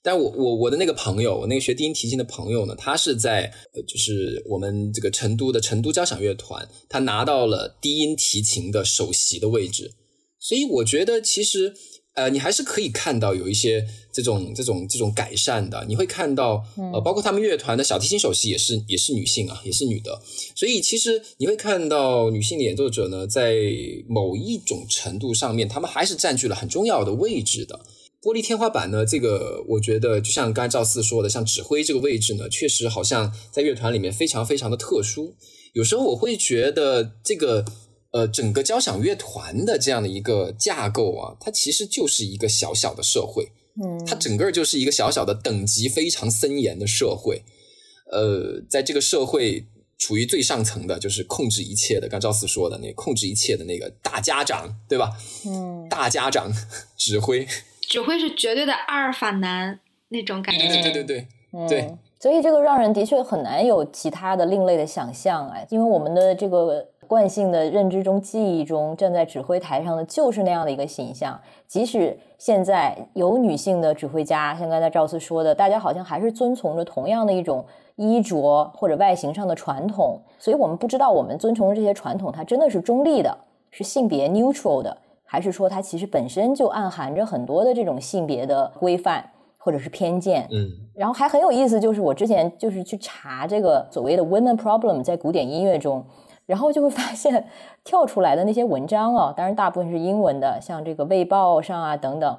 [0.10, 3.44] 但我我我的那个朋友，我那个学低音提琴的朋友呢，他是在
[3.76, 9.92] 呃，就是我们这个成都的成都交响乐团，他拿到了低音提琴的首席的位置，
[10.40, 11.76] 所以我觉得其实
[12.16, 15.86] 呃，你还是可以看到有一些这种这种这种改善的。
[15.88, 20.20] 你会看到呃，包括他们乐团的小提琴首席也是也是女性啊，也是女的，
[20.56, 23.62] 所以其实你会看到女性的演奏者呢，在
[24.08, 27.80] 某一种程度上面，他们还是占据了很重要的位置的。
[28.22, 35.36] 玻璃天花板呢，这个我觉得就像刚才赵四说的，像指挥这个位置呢，确实好像在乐团里面非常非常的特殊。
[35.74, 37.64] 有时候我会觉得这个
[38.12, 43.48] 呃整个交响乐团的这样的一个架构啊，它其实就是一个小小的社会，
[43.82, 47.44] 嗯，它整个就是一个小小的等级非常森严的社会。
[48.12, 49.66] 呃，在这个社会
[49.98, 55.16] 处于最上层的，就是控制一切的，刚赵四说的那控制一切的那个大家长，对吧？
[55.46, 56.52] 嗯，大家长
[56.98, 57.48] 指挥。
[57.90, 59.80] 指挥是绝对的阿尔法男
[60.10, 60.68] 那种感觉。
[60.68, 71.40] 对对对对，嗯对所以这个让人的确很难有其他的另类的想象哎，因为我们的这个惯性的认知中、记忆中，站在指挥台上的就是那样的一个形象。
[71.66, 77.66] 即使现在有女性的指挥家，像刚才赵四说的，大家好像还是遵从着同样的一种
[77.96, 83.36] 衣着或者外形上的传统，所以我们不知道我们遵从的这些传统，它真的是中立的，
[83.72, 84.96] 是性别 neutral 的，
[85.32, 89.24] 还是说它其实本身就暗含着很多的这种性别的规范
[89.60, 90.48] 或者是偏见？
[90.52, 96.04] 嗯然后还很有意思，就是我之前就是去查这个所谓的 women problem 在古典音乐中，
[96.48, 97.48] 然后就会发现
[97.84, 102.38] 跳出来的那些文章啊，当然大部分是英文的，像这个《卫报》上啊等等，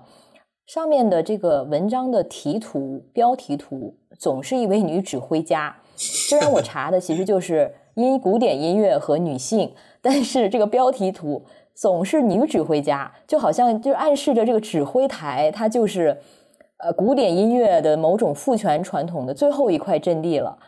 [0.67, 5.77] 上面的这个文章的题图、标题图总是一位女指挥家。
[5.95, 9.73] 虽然我查的其实就是因古典音乐和女性，
[10.03, 11.45] 但是这个标题图
[11.81, 16.15] 总是女指挥家，就好像就暗示着这个指挥台它就是
[16.77, 20.59] 呃古典音乐的某种父权传统的最后一块阵地了。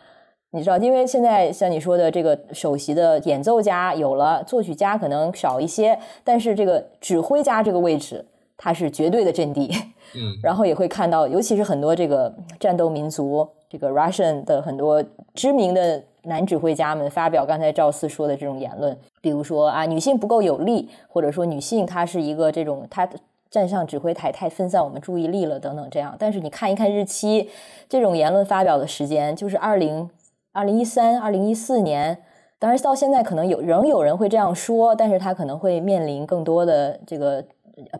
[0.49, 8.25] 你知道，因为现在像你说的这个首席的演奏家有了，作曲家可能少一些，但是这个指挥家这个位置，
[8.57, 9.71] 它是绝对的阵地。
[10.15, 15.03] 嗯， 然后也会看到，尤其是很多这个战斗民族，这个 Russian 的很多
[15.35, 23.09] 知名的男指挥家们发表刚才赵四说的这种言论，比如说啊，女性不够有力，或者说女性她是一个这种她
[23.49, 26.15] 站上指挥台太分散我们注意力了等等这样。
[26.19, 27.49] 但是你看一看日期，
[27.87, 30.09] 这种言论发表的时间就是二零。
[30.55, 32.15] 二零一三、二零一四年，
[32.59, 37.43] 当然到现在可能有仍有人会这样说，但是他可能会面临更多的这个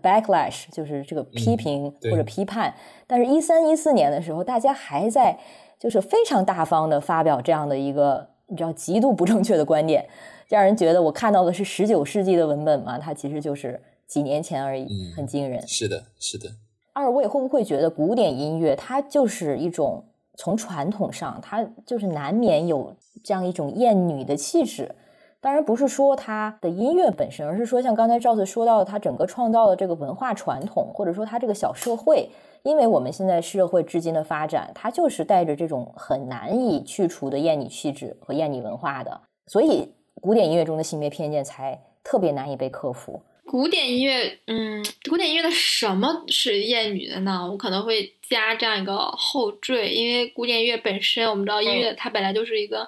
[0.03, 2.71] backlash，就是这个批评或者批判。
[3.07, 5.36] 但是，一三一四年的时候，大家还在
[5.80, 10.05] 就是非常大方的发表这样的一个你知道极度不正确的观点，
[10.53, 12.97] 让人觉得我看到的是十九世纪的文本嘛？
[12.97, 15.67] 它其实就是几年前而已，很惊人。
[15.67, 16.49] 是的，是的。
[16.93, 20.05] 二位会不会觉得古典音乐它就是一种？
[20.35, 24.95] 从传统上，它就是难免有这样一种艳女的气质。
[25.39, 32.27] 当然不是说它的音乐本身，而是说像刚才赵子说到的，它整个创造的这个文化传统，或者说它这个小社会，
[32.63, 39.93] 因为我们现在社会至今的发展，它就是带着这种很难以去除的艳女气质和艳女文化的，所以
[40.24, 43.21] 古典音乐中的性别偏见才特别难以被克服。
[43.45, 47.45] 古典音乐，嗯，古典音乐的什么是厌女的呢？
[47.51, 52.88] 我可能会加这样一个后缀，因为古典音乐本身，我们知道音乐它本来就是一个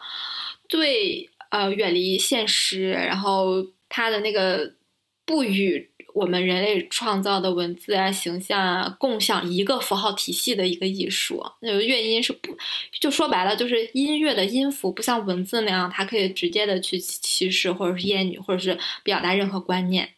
[0.69, 3.55] 最呃远离现实，然后
[3.89, 4.71] 它的那个
[5.25, 11.43] 不与我们人类创造的文字啊、形象啊共享一个符号体系的一个艺术。
[11.59, 12.57] 那个乐音是不，
[13.01, 20.13] 就说白了就是音乐的音符不像文字那样，它可以直接的去歧视或者是厌女，或者是表达任何观念。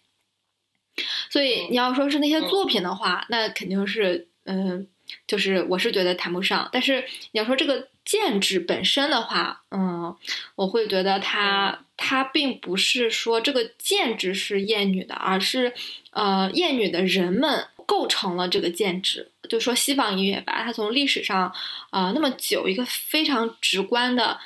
[1.31, 4.87] 所以你要说是那些作品的话，那肯定是，嗯，
[5.27, 6.67] 就是我是觉得谈不上。
[6.71, 10.15] 但是你要说这个建制本身的话，嗯，
[10.55, 15.73] 我会觉得它它并不是说这个建制是厌女的，而是
[16.11, 19.31] 呃厌女的人们构成了这个建制。
[19.49, 21.53] 就说西方音乐吧，它从历史上
[21.89, 24.39] 啊那么久，一个非常直观的。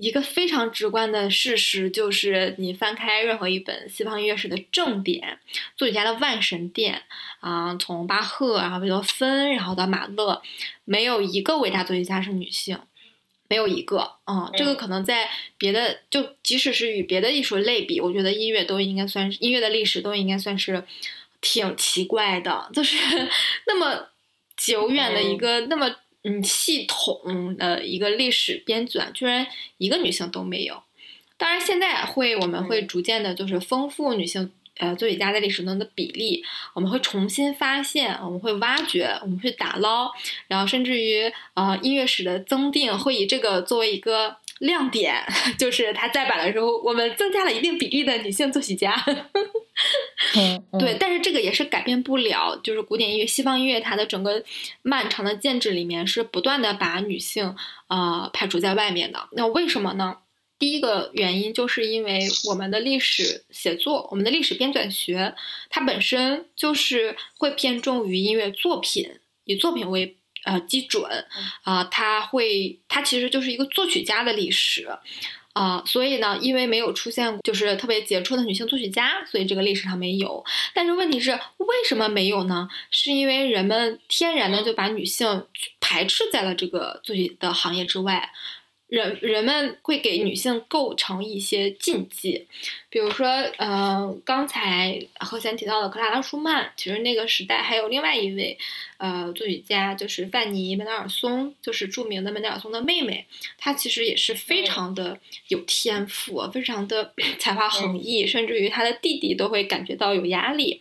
[0.00, 5.38] 一个非常直观的事实就是，你翻开任何一本西方音乐史的正典，
[5.76, 7.02] 作曲家的万神殿
[7.40, 10.40] 啊，从巴赫，然后贝多芬，然后到马勒，
[10.86, 12.80] 没有一个伟大作曲家是女性，
[13.48, 14.12] 没有一个。
[14.26, 15.28] 嗯，这个可能在
[15.58, 20.82] 别的，就即使是与别的艺术类比，我觉得音乐都应该算是音乐的历史都应该算是
[21.42, 22.96] 挺奇怪的，就是
[23.68, 24.08] 那么
[24.56, 25.94] 久远的一个那么。
[26.22, 29.46] 嗯，系统的一个历史编纂，居然
[29.78, 30.82] 一个女性都没有。
[31.36, 36.44] 当然，现在会我们会逐渐的，就是丰富女性呃作曲家在历史中的比例。
[36.74, 40.10] 我们会重新发现，我们会挖掘，我们会打捞，
[40.48, 44.36] 然后甚至于呃音乐史的增订会以这个作为一个。
[44.60, 45.14] 亮点
[45.58, 48.94] 就是它再版的时候，我们增加了一定比例的女性作曲家。
[50.78, 54.44] 对，但是这个也是改变不了，就是古典音乐、西方音乐它的整个
[54.82, 57.56] 漫长的建制里面是不断的把女性
[57.88, 59.28] 呃排除在外面的。
[59.32, 60.18] 那为什么呢？
[60.58, 65.34] 第一个原因就是因为我们的历史写作，我们的历史编纂学，
[65.70, 69.10] 它本身就是会偏重于音乐作品，
[69.44, 70.18] 以作品为。
[70.50, 71.04] 呃，基准
[71.62, 74.88] 啊，他会，他其实就是一个作曲家的历史
[75.52, 80.44] 啊，所以呢，因为没有出现就是特别杰出的女性作曲家，所以这个历史上没有。
[80.74, 82.68] 但是问题是，为什么没有呢？
[82.90, 85.46] 是因为人们天然的就把女性
[85.78, 88.32] 排斥在了这个作曲的行业之外。
[88.90, 92.46] 人人们会给女性构成一些禁忌，
[92.88, 98.58] 比如说，呃，刚才和弦提到的克拉拉舒曼，其实那个时代还有另外一位，
[98.98, 103.24] 呃，作曲家就是范尼门德尔松，就是著名的门德尔松的妹妹，
[103.56, 110.80] 她其实也是非常的有天赋，非常的 才华横溢，甚至于她的弟弟都会感觉到有压力。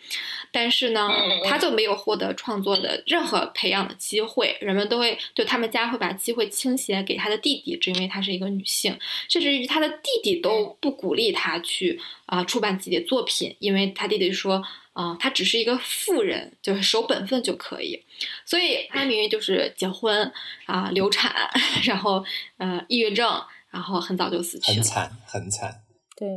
[0.52, 1.10] 但是呢，
[1.45, 4.58] 他就没有获得创作的任何培养的机会。
[4.60, 8.97] 人们都会就他们家会把机会倾斜给他的弟弟，只因为她是一个女性，
[9.28, 18.04] 甚至于他的弟弟都不鼓励他去啊出版自己的作品，因为他弟弟说啊，他只是一个富人，就是守本分就可以。
[18.45, 20.32] 所以他命运就是结婚
[20.66, 21.34] 啊，流产，
[21.86, 22.24] 然后
[22.58, 25.82] 呃抑郁症，然后很早就死去，很惨，很惨。
[26.18, 26.28] 对，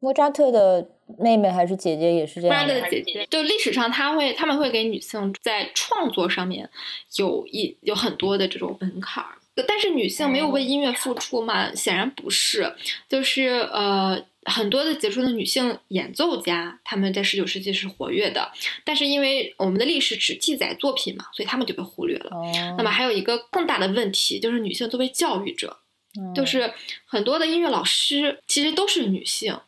[0.00, 0.88] 莫扎特的
[1.18, 2.56] 妹妹还是姐姐也是这样。
[2.56, 6.68] 莫扎特的姐姐，就历史上他会他们会给女性在创作上面
[7.16, 9.30] 有一有很多的这种门槛儿。
[9.66, 11.74] 但是女性没有为音乐付出嘛？
[11.74, 12.72] 显然不是，
[13.08, 18.52] 就是呃，很多的杰出的女性演奏家，她们在十九世纪是活跃的，
[18.84, 22.30] 但是因为我们的历史只记载作品嘛，所以她们就被忽略了。
[22.76, 25.78] 那么还有一个更大的问题，就是女性作为教育者，
[26.32, 26.72] 就是
[27.04, 29.58] 很多的音乐老师其实都是女性，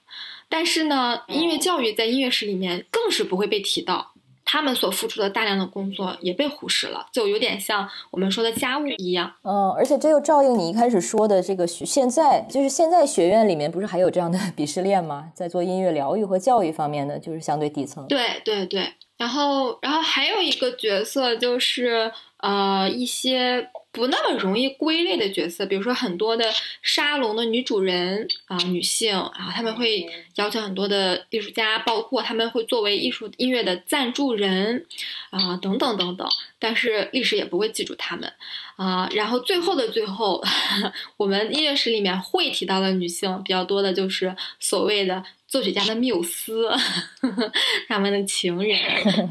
[0.50, 4.12] 但是呢，音乐教育在音乐史里面更是不会被提到。
[4.52, 9.32] 他们所付出的大量的工作也被忽视了，就有点像我们说的家务一样。
[9.44, 15.30] 嗯，而且这又照应你一开始说的这个，现在就是现在学院里面不是还有这样的鄙视链吗？
[15.36, 18.04] 在做音乐疗愈和教育方面的，就是相对底层。
[18.08, 23.70] 对对对，然后然后还有一个角色就是呃一些。
[23.92, 26.44] 不那么容易归类的角色，比如说很多的
[26.80, 34.86] 沙龙的女主人啊，女性，然后他们会邀请很多的艺术家，包括他们会作为艺术音乐的赞助人
[35.30, 36.28] 啊，等等等等。
[36.60, 38.32] 但是历史也不会记住他们
[38.76, 39.08] 啊。
[39.12, 40.40] 然后最后的最后，
[41.16, 46.70] 我们音乐史里面会提到的女性比较多的就是所谓的作曲家的缪斯，
[47.88, 48.78] 他们的情人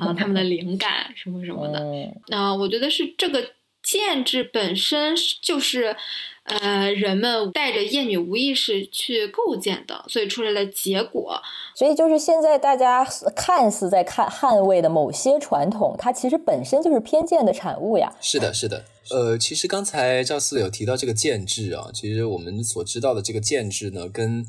[0.01, 1.79] 啊，他们的灵感什么什么的。
[2.27, 3.51] 那我觉得是这个。
[3.89, 5.95] 建制本身就是，
[6.43, 11.41] 呃，人们带着厌女无意识去构建的，所以出来的结果。
[11.75, 13.03] 所以就是现在大家
[13.35, 18.15] 看似在看捍卫的某些传统，它其实本身就是偏见的产物呀。
[18.21, 18.85] 是的，是的。
[19.09, 24.45] 呃，其实刚才赵四有提到这个建制啊，其实我们所知道的这个建制呢，跟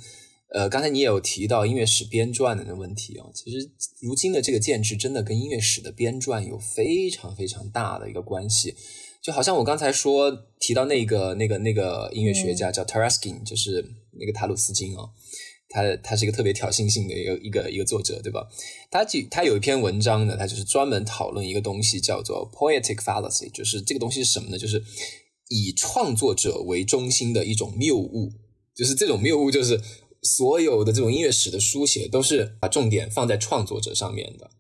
[0.53, 3.70] 呃刚才你也有提到音乐史编撰的那问题啊，其实
[4.03, 8.74] 如今的这个建制真的跟音乐史的编撰有非常非常大的一个关系。
[9.23, 13.85] 就好像我刚才说提到那个那个那个音乐学家叫 Taraskin，就是
[14.18, 15.05] 那个塔鲁斯金啊，
[15.68, 18.49] 他他是一个特别挑衅性的一个一个一个作者，对吧？
[18.91, 24.57] 他就他有一篇文章呢，他就是专门讨论一个东西叫做 poetic fallacy，就是这个东西是什么呢？
[24.57, 24.83] 就是
[25.49, 28.33] 以创作者为中心的一种谬误，
[28.75, 29.79] 就是这种谬误就是
[30.23, 34.51] 所有的这种音乐史的书写都是把重点放在创作者上面的。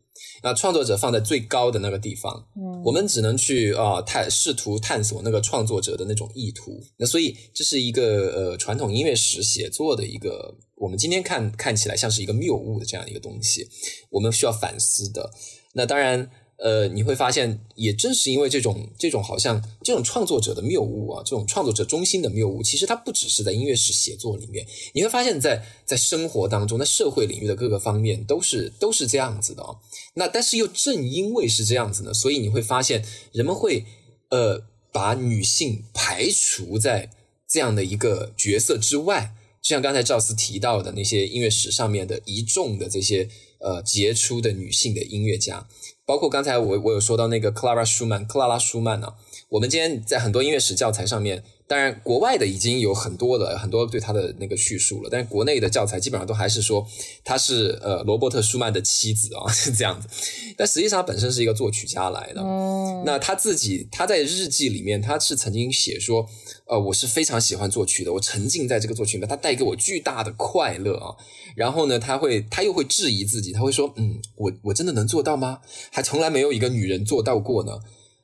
[0.42, 6.80] 那创作者放在最高的那个地方，嗯，我们只能去啊探试图探索那个创作者的那种意图。
[6.96, 13.68] 那所以这是一个呃传统音乐史写作的一个，我们今天看看起来像是一个谬误的这样一个东西，
[14.10, 15.30] 我们需要反思的。
[15.74, 16.30] 那当然。
[16.62, 29.76] 呃，你会发现，也正是因为这种这种好像这种创作者的谬误啊，这种创作者中心的谬误，其实它不只是在音乐史写作里面，你会发现在在生活当中，在社会领域的各个方面都是都是这样子的啊。
[30.14, 33.02] 那但是又正因为是这样子呢，所以你会发现
[33.32, 33.86] 人们会
[34.28, 37.10] 呃把女性排除在
[37.48, 39.32] 这样的一个角色之外，
[39.62, 43.30] 就像刚才赵思提到的那些音乐史上面的一众的这些
[43.60, 45.66] 呃杰出的女性的音乐家。
[46.06, 49.14] 包括刚才我我有说到那个克拉拉舒曼，克拉拉舒曼呢，
[49.48, 56.84] 我们今天在很多音乐史教材上面，当然国外的已经有很多的很多对他的那个叙述了，但是国内的教材基本上都还是说
[57.22, 60.08] 他是呃罗伯特舒曼的妻子啊， 是这样子。
[60.56, 62.42] 但实际上他本身是一个作曲家来的，
[63.04, 66.28] 那他自己他在日记里面他是曾经写说，
[66.70, 71.16] 呃，我是非常喜欢作曲的，我沉浸在这个作曲里面，它带给我巨大的快乐啊。
[71.56, 75.58] 然后呢，他会，他又会质疑自己，他会说：“嗯，我我真的能做到吗？
[75.90, 77.72] 还从来没有一个女人做到过呢。”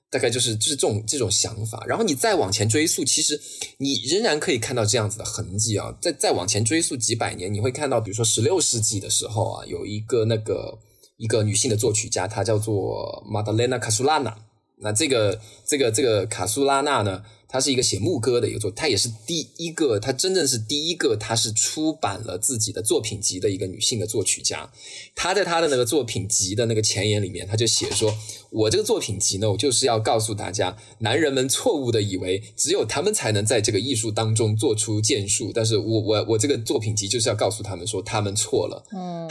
[0.08, 1.84] 大概就是就是这种这种想法。
[1.88, 3.38] 然后你再往前追溯，其实
[3.78, 5.92] 你仍然可以看到这样子的痕迹啊。
[6.00, 10.78] 再再往前追溯几百年，你会看到，比如说十六世纪的时候啊，有一个那个
[11.16, 14.38] 一个女性的作曲家，她叫做玛达雷娜卡苏拉娜。
[14.78, 17.24] 那这个这个这个卡苏拉娜呢？
[17.48, 24.70] 他是一个写牧歌的一个作，他也是第一个，他真正是第一个，他是出版了自己的作品集的一个女性的作曲家。
[25.14, 28.12] 他在他的那个作品集的那个前言里面，他就写说
[28.50, 39.28] ：“我这个作品集呢，我就是要告诉大家，男人们错误的以为只有他们才能在这个艺术当中做出建树，但是我我我这个作品集就是要告诉他们说，他们错了。”嗯，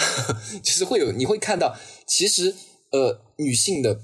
[0.63, 2.55] 就是会有你会看到，其实
[2.91, 3.99] 呃，女性的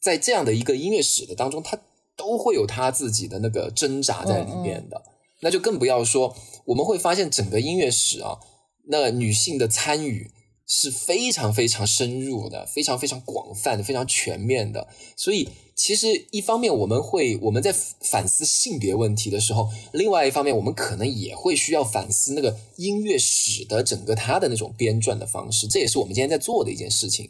[0.00, 1.78] 在这样的一个音乐史的当中，她。
[2.22, 5.02] 都会有他自己的那个挣扎在里面的，
[5.40, 8.38] 那就更不要说我们会发现整个音乐史啊，
[8.86, 10.30] 那女性的参与
[10.68, 14.86] 是非常非常深入的，非常非常广泛的，非常全面的。
[15.16, 27.28] 所以其实一方面我们会我们在反思性别问题的时候，另外一方面我们可能也会需要反思那个音乐史的整个它的那种编撰的方式，这也是我们今天在做的一件事情。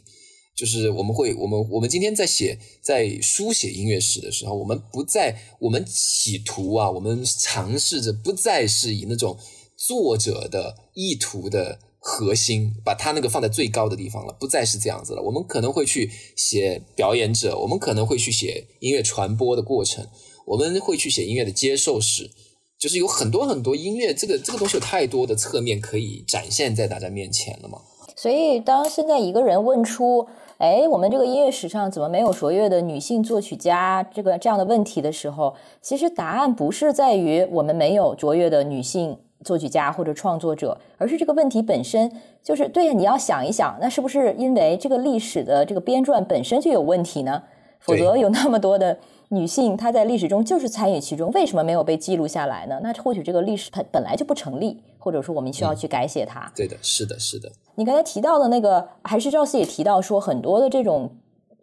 [0.55, 9.37] 就是我们会，我们我们今天在写在书写音乐史的时候，我们不再，我们企图啊，我们尝试着不再是以那种
[9.75, 15.21] 作者的意图的核心，把他那个放在最高的地方了，不再是这样子了。
[15.23, 20.07] 我们可能会去写表演者，我们可能会去写音乐传播的过程，
[20.45, 22.29] 我们会去写音乐的接受史，
[22.77, 27.79] 就是有很多很多音乐这个这个东西有太多的侧面可以展现在大家面前了嘛。
[28.15, 30.27] 所以，当现在一个人问出
[30.63, 42.09] “哎，我们这个音乐史上怎么没有卓越的女性作曲家”这个这样的问题的时候，其实答案不是在于我们没有卓越的女性作曲家或者创作者，而是这个问题本身
[42.41, 42.93] 就是对呀。
[42.93, 47.43] 你要想一想，那是不是因为这个历史的这个编撰本身就有问题呢？
[47.79, 48.97] 否则有那么多的
[49.33, 52.79] 女性，她在历史中就是参与其中，为什么没有被记录下来呢？
[52.83, 56.51] 那或许这个历史本本来就不成立，或者说我们需要去改写它。
[56.55, 57.51] 对的，是的，是的。
[57.75, 61.09] 你刚才提到的那个，还是赵四也提到说，很多的这种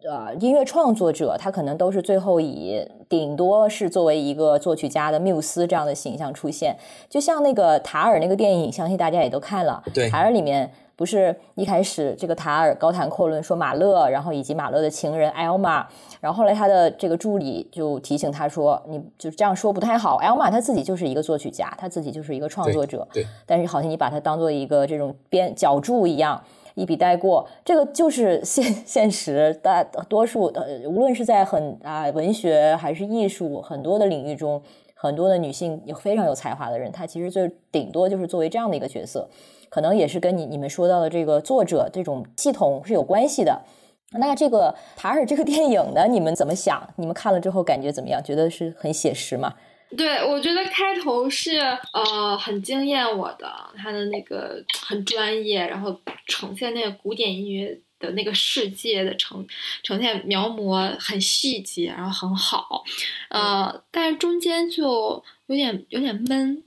[0.03, 6.75] 呃音乐创作者，他可能都是最后以顶多是作为一个作曲家的缪斯这样的形象出现。
[7.09, 9.81] 就像那个塔尔那个电影，相信大家也都看了。
[9.93, 10.71] 对，塔尔里面。
[10.95, 15.87] 不是一开始这个塔尔高谈阔论说马勒，然后以及马勒的情人艾尔玛，
[16.19, 23.25] 然后后来他的这个助理就提醒他说：“你就这样说不太好。”艾尔玛他自己就是一个作曲家，他自己就是一个创作者，对。
[23.45, 26.39] 但是好像你把他当做一个这种编脚注一样，
[26.75, 27.47] 一笔带过。
[27.65, 34.61] 这个就是现现实，大多数呃，无论是在很啊文学还是艺术很多的领域中，
[34.93, 39.27] 很多的女性有非常有才华的人，她其实就顶多就是作为这样的一个角色。
[39.71, 43.61] 可能也是跟你你们说到的这个作者这种系统是有关系的。
[44.19, 46.93] 那这个 塔尔这个电影呢，你们怎么想？
[46.97, 48.21] 你们看了之后感觉怎么样？
[48.21, 49.55] 觉得是很写实吗？
[49.97, 51.59] 对，我觉得开头是
[51.93, 53.47] 呃很惊艳我的，
[53.77, 55.95] 他的那个很专业，然后
[56.27, 57.79] 呈现那个古典音乐。
[58.01, 59.45] 的那个世界的呈
[59.83, 62.83] 呈现描摹很细节，然后很好，
[63.29, 66.61] 呃，但是中间就有点有点闷，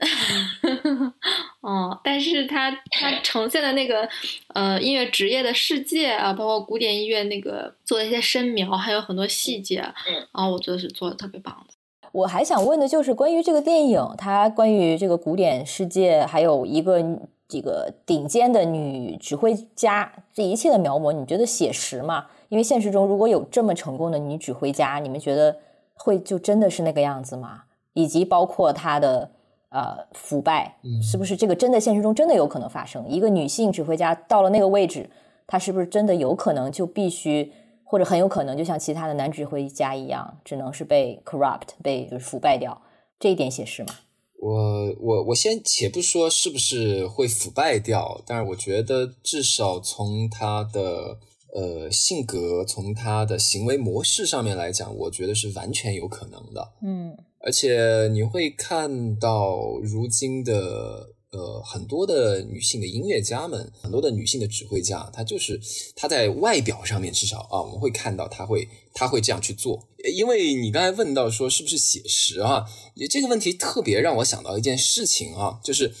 [1.61, 4.07] 嗯， 但是它它呈现的那个
[4.53, 11.73] 呃音乐职业的世界啊，包括古典音乐那个做的一些深描，还有很多细节，嗯，啊，我觉得是做的特别棒的。
[12.11, 17.19] 我还想问的就是关于这个电影，它关于这个古典世界，还有一个。
[17.47, 22.25] 这个顶尖的女指挥家，这一切的描摹，你觉得写实吗？
[22.49, 25.55] 因为现实中如果有这么成功的女指挥家，你们觉得
[25.93, 27.63] 会就真的是那个样子吗？
[27.93, 29.29] 以及包括她的
[29.69, 33.07] 呃腐败，是不是这个真的现实中真的有可能发生？
[33.07, 35.09] 一个女性指挥家到了那个位置，
[35.47, 37.51] 她是不是真的有可能就必须
[37.83, 42.81] 或者很有可能就像其他的男指挥家一样，只能是被 corrupt 被就是腐败掉？
[43.19, 43.93] 这一点写实吗？
[44.39, 51.17] 我我我先且不说是不是会腐败掉，但是我觉得至少从他的
[51.53, 56.73] 呃性格，从他的行为模式上面来讲，我觉得是完全有可能的。
[56.83, 61.11] 嗯，而且你会看到如今的。
[61.31, 65.59] 呃，很多的女性的音乐家们，很多的女性的指挥家，她就是
[65.93, 68.65] 她在外表上面至少啊，我们会看到她会
[68.95, 69.87] 他会这样去做。
[70.15, 72.65] 因为你刚才问到说是不是写实啊，
[73.07, 75.93] 这个问题特别让我想到一件事情啊，就是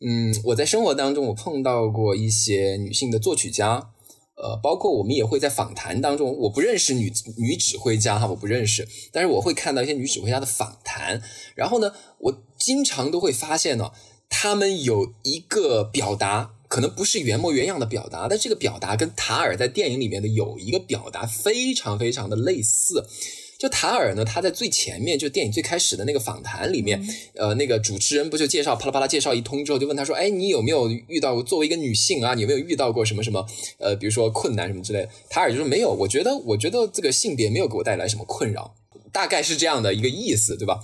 [0.00, 3.90] 嗯，我在生活当中我碰到过一些女性的作曲家，
[4.36, 11.20] 呃，包括我们也会在访谈当中，我不认识女女指挥家哈，我不认识，但是我会看到一些女指挥家的访谈，
[11.56, 13.90] 然后呢，我经常都会发现呢。
[14.34, 23.04] 他们有一个表达，可能不是原模原样的表达，但这个表达跟塔尔在电影里面的有一个表达非常非常的类似。
[23.58, 33.46] 就塔尔呢，他在最前面，就电影最开始的那个访谈里面，呃，那个主持人不就介绍啪啦啪啦介绍一通之后，就问他说：“哎，你有没有遇到作为一个女性啊，你有没有遇到过什么什么
[33.76, 38.74] 呃，比如说困难什么之类的？”塔尔就说：“没有，我觉得我觉得这个性别没有给我带来什么困扰，
[39.12, 40.80] 大概是这样的一个意思，对吧？”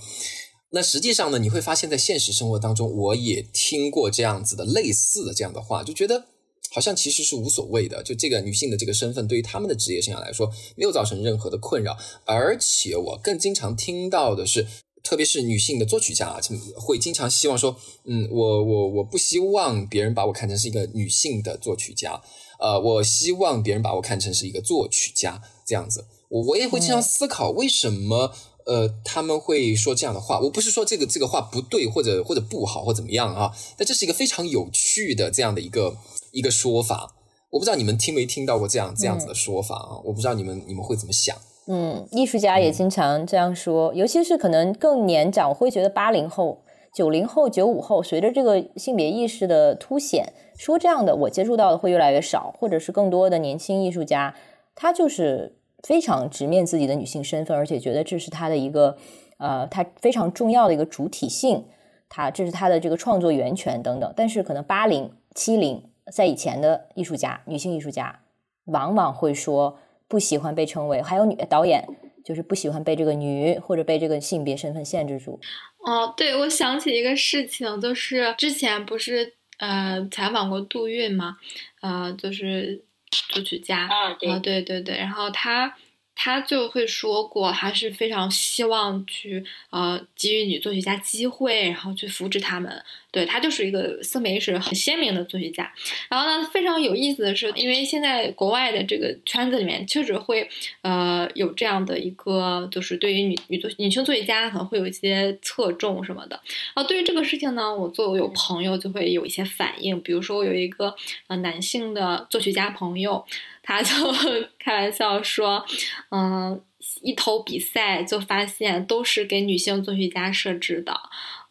[0.71, 6.25] 那实际上呢，你会发现在现实生活当中，我也听过这样子的类似的这样的话，就觉得
[6.71, 8.03] 好像其实是无所谓的。
[8.03, 11.97] 就这个女性的这个身份，对于他们的职业生涯来说，没有造成任何的困扰。
[12.25, 14.67] 而且我更经常听到的是，
[15.03, 16.39] 特别是女性的作曲家啊，
[16.75, 22.21] 会经常希望说，嗯，我我我不希望别人把我看成是一个女性的作曲家，
[22.59, 26.05] 呃，我希望别人把我看成是一个作曲家这样子。
[26.29, 28.35] 我我也会经常思考，为什么？
[28.69, 35.97] 呃，他们会说这样的话，我不是说这个这个话不对或者或者不好或怎么样啊，但这是一个非常有趣的这样的一个
[36.33, 37.15] 一个说法。
[37.49, 39.97] 我不知道你们听没听到过这样这样子的说法啊？
[40.05, 41.35] 我不知道你们你们会怎么想？
[41.65, 46.61] 嗯，艺术家也经常这样说，尤其是可能更年长，我会觉得八零后、
[46.93, 54.35] 九零后、九五后，随着这个性别意识的凸显，说这样的我接触到的会越来越少，或者是更多的年轻艺术家，
[54.75, 55.55] 他就是。
[55.83, 58.97] 非常直面自己的女性身份，而且觉得这是她的一个，
[59.37, 61.65] 呃，她非常重要的一个主体性。
[62.11, 64.13] 他这是他的这个创作源泉等等。
[64.17, 68.21] 但是可能八零七零在以前的艺术家，女性艺术家
[68.65, 69.77] 往往会说
[70.07, 71.87] 不喜欢被称为，还有女导演
[72.25, 75.39] 就是不喜欢被这个女或者被这个性别身份限制住。
[75.85, 81.37] 哦，对，我想起一个事情，就是之前不是呃采访过杜韵吗？
[81.81, 82.83] 呃，就是
[83.29, 85.75] 作曲家啊，对对对对，然后他。
[86.21, 92.83] 他就会说过，他是非常希望去呃给予女作曲家机会，然后去扶持他们。
[93.11, 95.73] 对他就是一个色美是很鲜明的作曲家。
[96.09, 100.47] 然后呢，非常有意思的是，因为现在国外的这个圈子里面确实会
[100.81, 106.39] 呃有这样的一个，就是对于女女作女性作曲家可能会有一些侧重什么的。
[106.73, 110.93] 啊对于这个事情呢，我作为有朋友就会有一些反应，比如说我有一个
[111.27, 113.25] 呃男性的作曲家朋友。
[113.69, 113.93] 他就
[114.57, 115.63] 开玩笑说
[116.09, 116.59] ：“嗯，
[117.03, 120.99] 一投比赛就发现都是给女性作曲家设置的，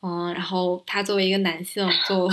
[0.02, 2.28] 嗯，然后他作为一个男性， 就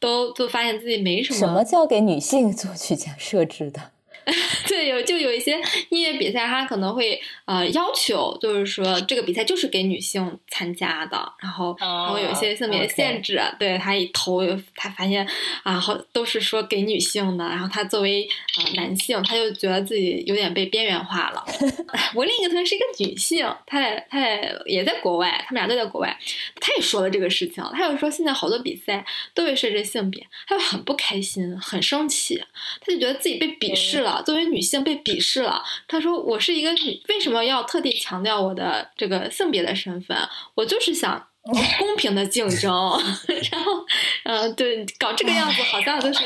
[0.00, 1.38] 都就发现自己没什么。
[1.38, 3.90] 什么叫给女性作曲家设置的？”
[4.68, 5.60] 对，有就有一些
[5.90, 13.40] 音乐比赛，他可能会呃要求，就是说这个比赛就是给女性参加的，然后然后有一些性别限制。
[13.58, 14.40] 对他一投，
[14.76, 15.26] 他发现
[15.62, 21.44] 啊，好都是说给女性的，然后他作为呃男性，他就觉得自己有点被边缘化了。
[22.14, 26.16] 我另一个同学是一个女性，她在她在也在国外，他们俩都在国外，
[26.60, 29.04] 她也说了这个事情，她就说现在好多比赛
[29.34, 32.42] 都会设置性别，她就很不开心，很生气，
[32.80, 34.11] 她就觉得自己被鄙视了。
[34.20, 40.16] 作为女性被鄙视了，她说：“我是一个女，为什么要特地强调我的这个性别的身份？
[40.54, 42.72] 我就是想公平的竞争。
[43.50, 43.84] 然后，
[44.24, 46.24] 嗯，对，搞这个样子好像就是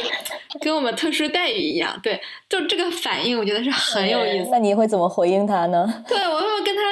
[0.61, 1.99] 跟我们特殊待遇一样。
[2.03, 4.49] 对，就这个反应，我觉得是很有意思。
[4.51, 5.87] 那你会怎么回应他呢？
[6.09, 6.83] 对，我会跟他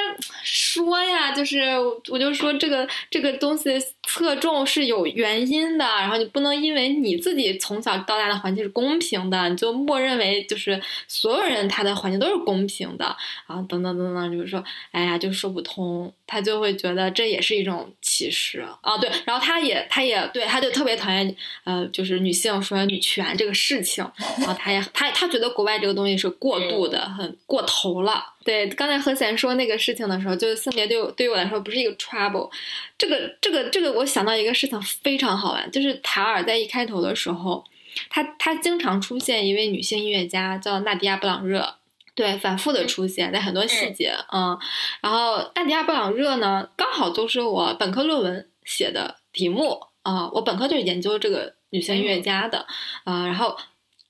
[0.43, 1.61] 说呀，就是
[2.09, 3.69] 我就说这个这个东西。”
[4.05, 13.05] 侧重是有原因的，然后你不能因为你自己从小到大的环境是公平的，你就默认为就是所有人他的环境都是公平的，
[13.47, 18.97] 然后等等等等，就是说，哎呀，就说不通，他就会觉得这也是一种歧视啊。
[18.97, 24.05] 对，然后他也他也对，他就特别讨厌呃，就是女性说女权这个事情，
[24.37, 28.34] 然后他也他他觉得国外这个东西是过度的，很过头了。
[28.45, 32.51] 对，刚才何贤说那个事情的时候，就是性别对我对于我来说不是一个 trouble。
[32.95, 37.63] 这个这个这个，我想到一个事情非常好玩，就是塔尔在一开头的时候，
[38.07, 41.77] 他他经常出现一位女性音乐家叫纳迪亚布朗热，
[42.13, 44.55] 对，反复的出现在很多细节，嗯，
[45.01, 52.67] 然后纳迪亚布朗热呢，刚好就是我本科论文写的题目啊，我本科就是研究这个女性音乐家的，
[53.05, 53.57] 啊，然后。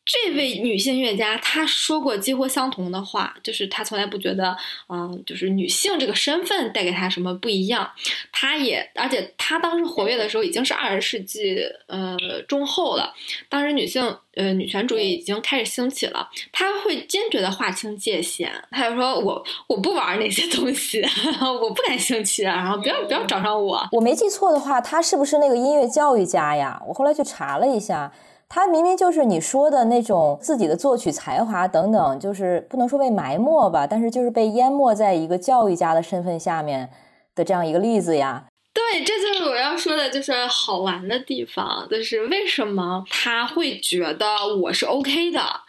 [0.05, 4.55] 这位女性乐家，她说过几乎相同的话，就是她从来不觉得，
[4.87, 7.89] 嗯，就是女性这个身份带给她什么不一样。
[8.31, 12.15] 她也，而且她当时活跃的时候已经是二十世纪呃
[12.47, 13.13] 中后了，
[13.49, 16.29] 当时女性呃女权主义已经开始兴起了。
[16.51, 21.03] 她会坚决的划清界限，她就说我我不玩那些东西，
[21.41, 23.83] 我不感兴趣，然后不要不要找上我。
[23.91, 26.79] 我没记错的话，她是不是那个音乐教育家呀？
[26.87, 28.13] 我后来去查了一下。
[28.47, 36.91] 他明明就是你说的那种自己的作曲才华等等，就是不能说被埋没吧，但是就是被淹没在一个教育家的身份下面
[37.33, 38.45] 的这样一个例子呀。
[38.73, 44.27] 对，这就是我要说的，就是好玩的地方，就是为什么他会觉得
[44.61, 45.61] 我是 OK 的，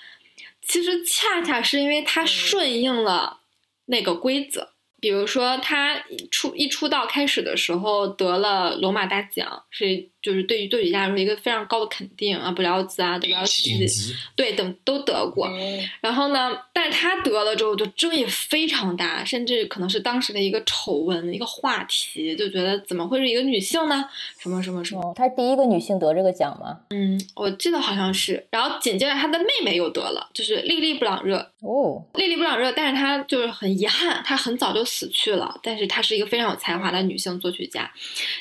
[0.63, 3.39] 其实恰恰是因为他顺应了
[3.87, 4.71] 那个规则。
[4.99, 13.87] 比如说，他出一出道开始的时候得了罗马大奖，是就是对于作曲家来说一个非常高的肯定啊，布辽兹啊，德彪西，
[14.35, 15.49] 对等都得过。
[16.01, 24.05] 然后呢，但是他得了之后就争议非常大，甚至可能是当时的一个丑闻，一个话题，就觉得怎么会是一个女性呢？
[24.41, 25.15] 什么什么什么？
[25.15, 26.81] 她是第一个女性得这个奖吗？
[26.91, 28.45] 嗯，我记得好像是。
[28.51, 31.37] 然后紧接着她的妹妹又得了，就是莉莉布朗热。
[31.61, 34.85] 哦，莉莉布朗热，但是她就是很遗憾，她很早就。
[34.97, 37.93] 死去了，但是她是一个非常有才华的女性作曲家。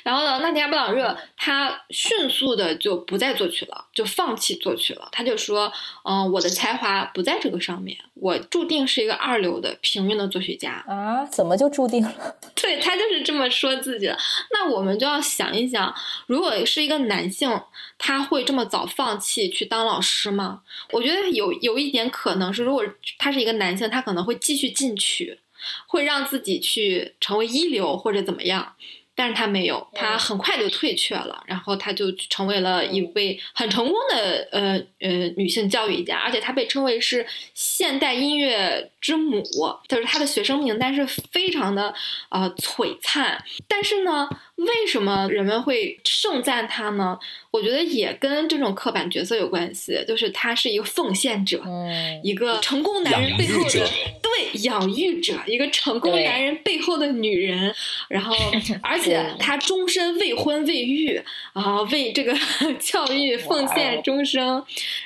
[0.03, 5.07] 然后呢，娜迪亚·布朗热她迅速的就不再作曲了，就放弃作曲了。
[5.11, 5.71] 他就说
[6.03, 11.25] ：“嗯，我的才华不在这个上面，我注定是一个二流的平庸的作曲家。”啊？
[11.25, 12.35] 怎么就注定了？
[12.55, 14.17] 对他就是这么说自己的。
[14.51, 15.93] 那我们就要想一想，
[16.27, 17.61] 如果是一个男性，
[17.97, 20.61] 他会这么早放弃去当老师吗？
[20.91, 22.83] 我觉得有有一点可能是，如果
[23.17, 25.39] 他是一个男性，他可能会继续进取。
[25.87, 28.75] 会让自己去成为一流或者怎么样，
[29.15, 39.41] 但是他没有，他很快就退却了，然后他就成为了一位很成功的呃呃女性教育家，而且她被称为是现代音乐之母，
[39.87, 41.93] 就是她的学生名单是非常的
[42.29, 43.41] 呃璀璨。
[43.67, 47.19] 但是呢，为什么人们会盛赞他呢？
[47.51, 53.89] 我觉得也跟这种刻板角色有关系，就是他是一个奉献者，嗯，一个成功男人背后的
[54.21, 57.73] 对养育者，一个成功男人背后的女人，
[58.09, 58.35] 然后
[58.81, 61.21] 而且他终身未婚未育
[61.53, 62.33] 啊，为这个
[62.79, 64.65] 教育奉献终生，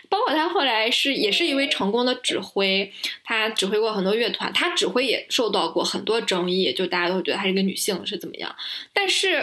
[0.09, 2.91] 包括他后来是也是一位成功的指挥，
[3.23, 8.55] 他指挥过很多乐团，他指挥也受到过很多争议，就大家都觉得他是一个女性是怎么样，
[8.91, 9.38] 但是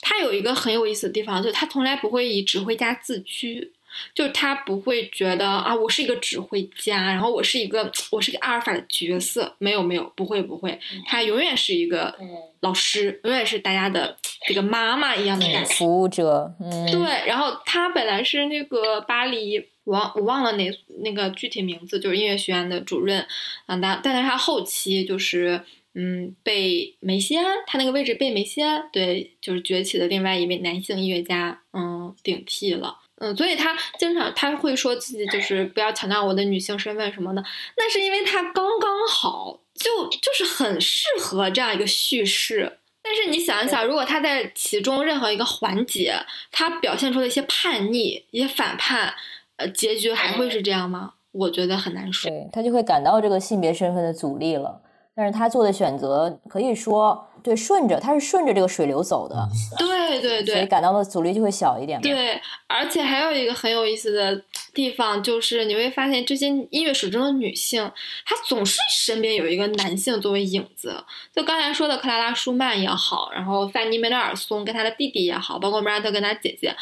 [0.00, 3.72] 他有一个很有意思的地方，就是他从来不会以指挥家自居。
[4.14, 10.78] 就是他不会觉得啊，我是一个指挥家，然后我是一个我是个阿尔法的角色，没有没有，不会不会，
[11.08, 12.16] 他永远是一个
[12.60, 14.16] 老师，永远是大家的
[14.46, 15.74] 这个妈妈一样的感觉。
[15.74, 20.70] 服务者，嗯，对，然后他本来是那个巴黎，我忘我忘了哪
[21.02, 23.26] 那个具体名字，就是音乐学院的主任
[23.66, 25.60] 啊，但但是他后期就是
[25.94, 32.98] 嗯被梅西安，他那个位置被梅西安对，就是崛起的另外一位男性音乐家嗯顶替了。
[33.16, 37.44] 嗯，所以他经常他会说自己就是不要强调我的女性身份什么的，
[37.76, 42.78] 那是因为他刚刚好就就是很适合这样一个叙事。
[43.02, 46.14] 但是你想一想，如果他在其中任何一个环节，
[46.52, 49.14] 他表现出了一些叛逆、一些反叛，
[49.56, 51.14] 呃，结局还会是这样吗？
[51.32, 52.30] 我觉得很难说。
[52.30, 54.82] 对他就会感到这个性别身份的阻力了。
[55.20, 59.36] 但是他做的选择可以说对顺着，他是顺着这个水流走的，
[59.76, 62.00] 对对对，所以感到的阻力就会小一点。
[62.00, 64.42] 对，而且还有一个很有意思的
[64.72, 67.82] 地方，就是你会发现这些音乐史中的女性，
[68.24, 71.04] 她总是身边有一个男性作为影子。
[71.36, 76.74] 就刚才说的克拉拉舒曼也好，然后范妮梅勒尔松跟她的弟弟也好，包括莫扎特跟他姐姐。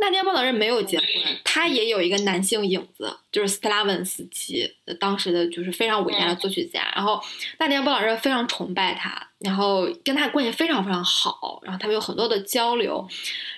[0.00, 1.06] 纳迪亚·鲍朗日没有结婚，
[1.42, 6.88] 他也有一个男性影子，就是斯特拉文斯基，当时的就是非常伟大的作曲家。
[6.94, 7.20] 然后
[7.58, 13.08] 纳迪亚·鲍朗日非常崇拜他，然后跟他关系非常非常好，然后他们有很多的交流。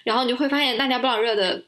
[0.03, 1.63] 然后你就会发现纳迪亚·鲍朗日的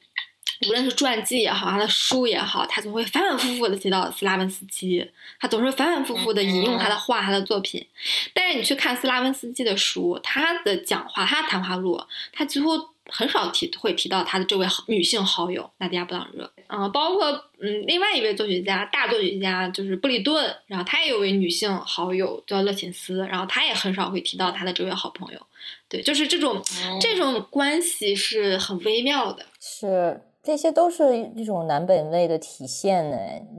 [0.67, 5.07] 无论是传记也好，他的书也好，他总会反反复复的提到斯拉文斯基，
[5.39, 7.87] 他总是反反复复的引用他的话、他的作品。
[8.33, 12.03] 但是你去看斯拉文斯基的书，他的讲话、他的谈话录，
[12.33, 12.91] 他几乎。
[13.15, 25.39] 很少提会提到他的这位女性好友纳迪亚·布朗热，嗯，包括嗯另外一位作曲家，大作曲家就是布里顿，然后他也有位女性好友叫勒琴斯，然后他也很少会提到他的这位好朋友。
[25.89, 26.63] 对，就是这种
[27.01, 29.45] 这种关系是很微妙的。
[29.61, 33.17] 是，这些都是一种南北味的体现呢。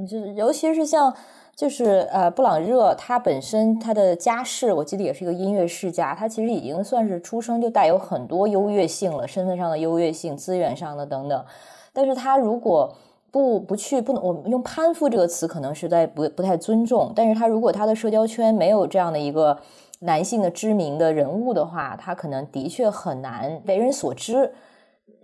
[0.10, 1.16] 就尤其是像。
[1.56, 11.46] 就是呃，布朗热他本身他的家世，我记得也是一个音乐世家，他其实已经算是出生就带有很多优越性了，身份上的优越性、资源上的等等。
[11.94, 12.92] 但是他如果
[13.30, 17.14] 不不去不能，我们用攀附这个词可能实在不不太尊重。
[17.16, 19.60] 但是他如果他的社交圈没有这样的一个
[20.00, 24.52] 男性的知名的人物的话，他可能的确很难为人所知。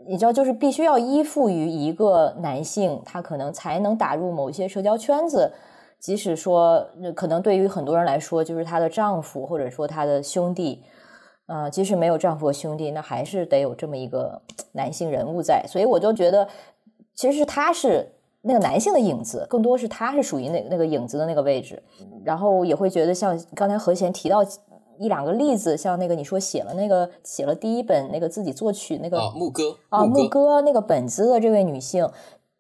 [0.06, 5.52] 你知道，就是必须要依附于一个男性，他可能才能打入某些社交圈子。
[6.00, 10.82] 即使说，可能对于很多人来说，就是她的丈夫或者说她的兄弟，
[11.48, 14.42] 呃，即使没有丈夫和兄弟，那还是得有这么一个
[14.72, 15.66] 男性人物在。
[15.68, 16.48] 所以我就觉得，
[17.14, 18.10] 其实是他是
[18.44, 21.84] 那个男性的影子，更多是他是属于那那个影子的那个位置。
[22.24, 24.42] 然后也会觉得，像刚才何贤提到
[24.98, 32.10] 一两个例子，像那个你说写了那个写了第一本那个自己作曲那个啊牧歌啊牧歌那个本子的这位女性。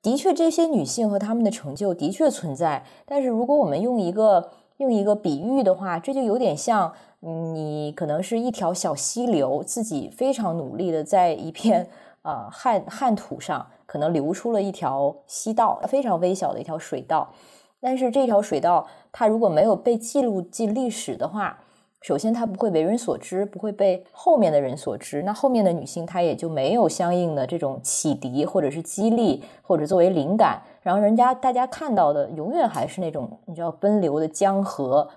[0.01, 2.85] 的确，这些女性和她们的成就的确存在。
[3.05, 11.89] 但是，如果我们用一个用一个比喻的话，这就有点像你可能是一条小溪流，自己非常努力的在一片
[12.21, 17.33] 呃旱旱土上，可能流出了一条溪道，非常微小的一条水道。
[17.81, 21.59] 但是，这条水道它如果没有被记录进历史的话，
[22.01, 25.21] 首先，她不会为人所知，不会被后面的人所知。
[25.23, 30.61] 那后面的女性，她也就没有相应的这种启迪，或者是激励，或者作为灵感。
[30.81, 35.09] 然后，人家大家看到的，永远还是那种你知道奔流的江河，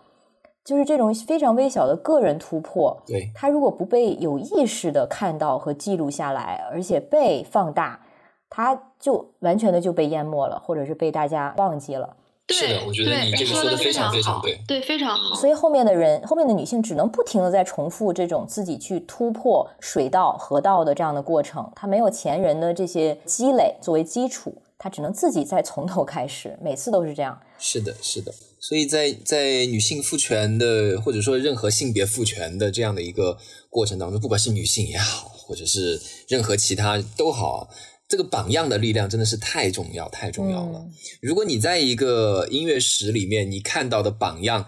[0.64, 3.00] 就是这种非常微小的个人突破。
[3.06, 8.00] 对，她如果不被有意识的看到和记录下来，而且被放大，
[8.50, 12.16] 她就完全的就被淹没了，或者是被大家忘记了。
[12.52, 15.34] 是的，我觉得你这个说的非常非常对，对，非常好。
[15.36, 27.40] 所以后面的人，后面的女性只能不停的在重复这种自己去突破水道、河道的这样的过程，她没有前人的这些积累作为基础，她只能自己再从头开始，每次都是这样。
[27.58, 28.32] 是的，是的。
[28.58, 33.36] 所以在在女性赋权的，或者说任何性别赋权的这样的一个
[33.68, 37.68] 过程当中，不管是女性也好，或者是任何其他都好。
[38.12, 40.84] 这个榜样的力量真的是太重要，太重要了。
[41.22, 44.66] 如果你在一个音乐史里面，你看到的榜样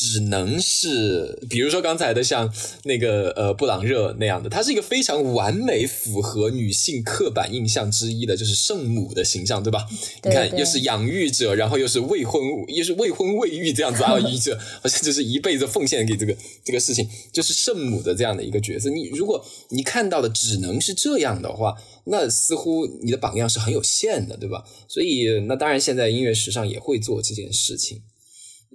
[0.00, 2.48] 只能是，比如说刚才的像
[2.84, 9.88] 那个呃布朗热那样的，它是一个非常完美符合女性刻板印象之一的，就是圣母的形象，对吧？
[10.22, 18.88] 对你看，又是养育者，然后又是未婚，又是未婚未育这样子啊，育者好像就是一辈子奉献给这个这个事情，就是圣母的这样的一个角色。
[18.90, 21.74] 你如果你看到的只能是这样的话，
[22.04, 24.62] 那似乎你的榜样是很有限的，对吧？
[24.86, 28.02] 所以那当然，现在音乐史上也会做这件事情。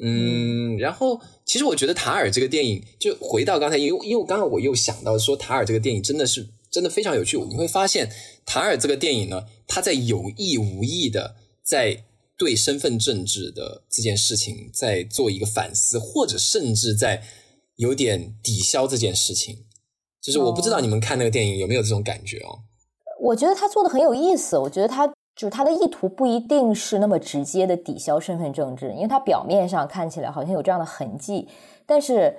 [0.01, 7.39] 嗯，然后其实我觉得塔尔这个电影，就回到刚才，因为因为刚刚我又想到说塔尔这个电影真的是真的非常有趣。
[7.45, 8.11] 你会发现
[8.45, 12.03] 塔尔这个电影呢，它在有意无意的在
[12.35, 17.23] 对身份政治的这件事情在做一个反思，或者甚至在
[17.75, 19.65] 有点抵消这件事情。
[20.19, 22.63] 就是我不知道你们看那个电影有没有这种感觉哦？
[23.21, 24.57] 我觉得他做的很有意思。
[24.57, 31.49] 我觉得他就是他的意图不一定是那么直接的抵消身份政治，因为他表面上看起来好像有这样的痕迹，
[31.86, 32.38] 但是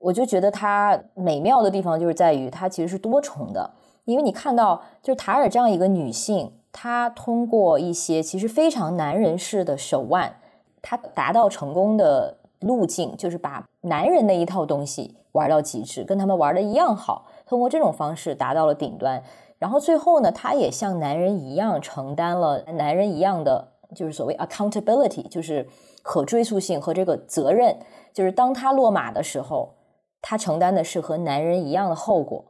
[0.00, 3.70] 我就觉得他美妙的地方就是在于它其实是多重的。
[4.04, 10.34] 因为你看到，就是塔尔这样一个女性，她通过一些其实非常男人式的手腕，
[10.82, 19.22] 她达到成功的路径就是把男人那一套东西玩到极致，跟他们玩的一样好，通过这种方式达到了顶端。
[19.62, 25.68] 然后最后呢，他也像男人一样承担了男人一样的，就是所谓 accountability，就是
[26.02, 27.78] 可追溯性和这个责任。
[28.12, 29.76] 就是当他落马的时候，
[30.20, 32.44] 他承担的是和男人一样的后果。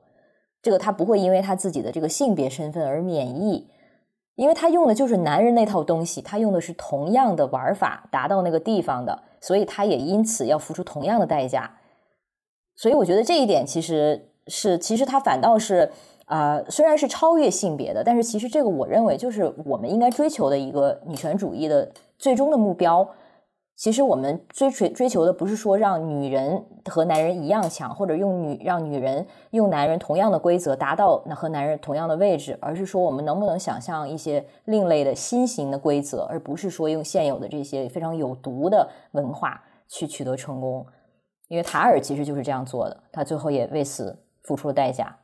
[0.63, 3.69] 这个他不会因为他自己的这个性别身份而免疫，
[4.37, 11.77] 因为他用的就是男人那套东西，他用的是同样的玩法达到那个地方的，所以他也因此要付出同样的代价。
[12.75, 15.93] 所以我觉得这一点其实是，其实他反倒是。
[16.33, 23.07] 啊、虽然是超越性别的，但是其实这个我认为就是我们应该追求的一个女权主义的最终的目标。
[23.77, 40.87] 其实我们追追追求的不是说让女人和男人一样强，或者用女让女人用男人同样的规则达到和男人同样的位置，而是说我们能不能想象一些另类的新型的规则，而不是说用现有的这些非常有毒的文化去取得成功。
[41.49, 45.15] 因为塔尔其实就是这样做的，他最后也为此付出了代价。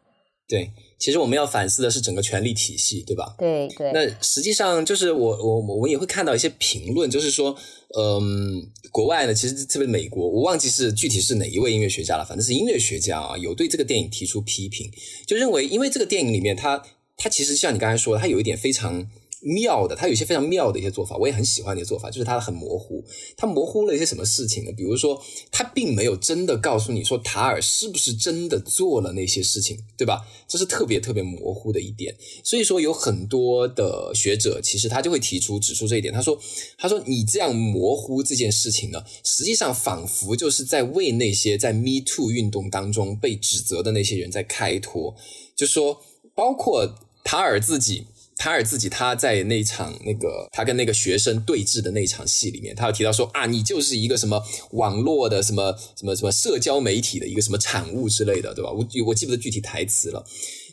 [0.48, 3.36] 对，其实我们要反思的是整个权力体系，对吧？
[3.38, 7.56] 对对，那实际上就是我我我们也会看到一些评论，就是说，
[7.96, 14.90] 嗯，国外呢，其实特别美国，我忘记是具体是哪一位音乐学家了，反正是音乐学家啊，有对这个电影提出批评，
[15.26, 16.82] 就认为因为这个电影里面它
[17.16, 19.06] 它其实像你刚才说的，它有一点非常
[19.40, 23.04] 妙的，它有一些非常妙的一些做法，我也很喜欢的一些做法，就是它很模糊，
[23.36, 24.72] 它模糊了一些什么事情呢？
[24.72, 25.22] 比如说，
[25.52, 30.26] 它并没有真的告诉你说塔尔是不是真的做了那些事情，对吧？
[30.48, 32.16] 这是特别特别模糊的一点。
[32.42, 36.36] 所以说，有很多的学者其实他就会提出指出这一点，他说
[36.76, 45.14] ：“他说你这样模糊这件事情呢，实际上仿佛就是在为那些在 Me Too 运动当中被指责的那些人在开脱，
[45.54, 46.02] 就说
[46.34, 48.06] 包括塔尔自己。”
[48.38, 58.70] 塔尔自己他在那场那个他跟那个学生对峙的那场戏里面，他有提到说啊，你就是一个什么网络的什么什么什么社交媒体的一个什么产物之类的，对吧？
[58.70, 60.24] 我我记不得具体台词了。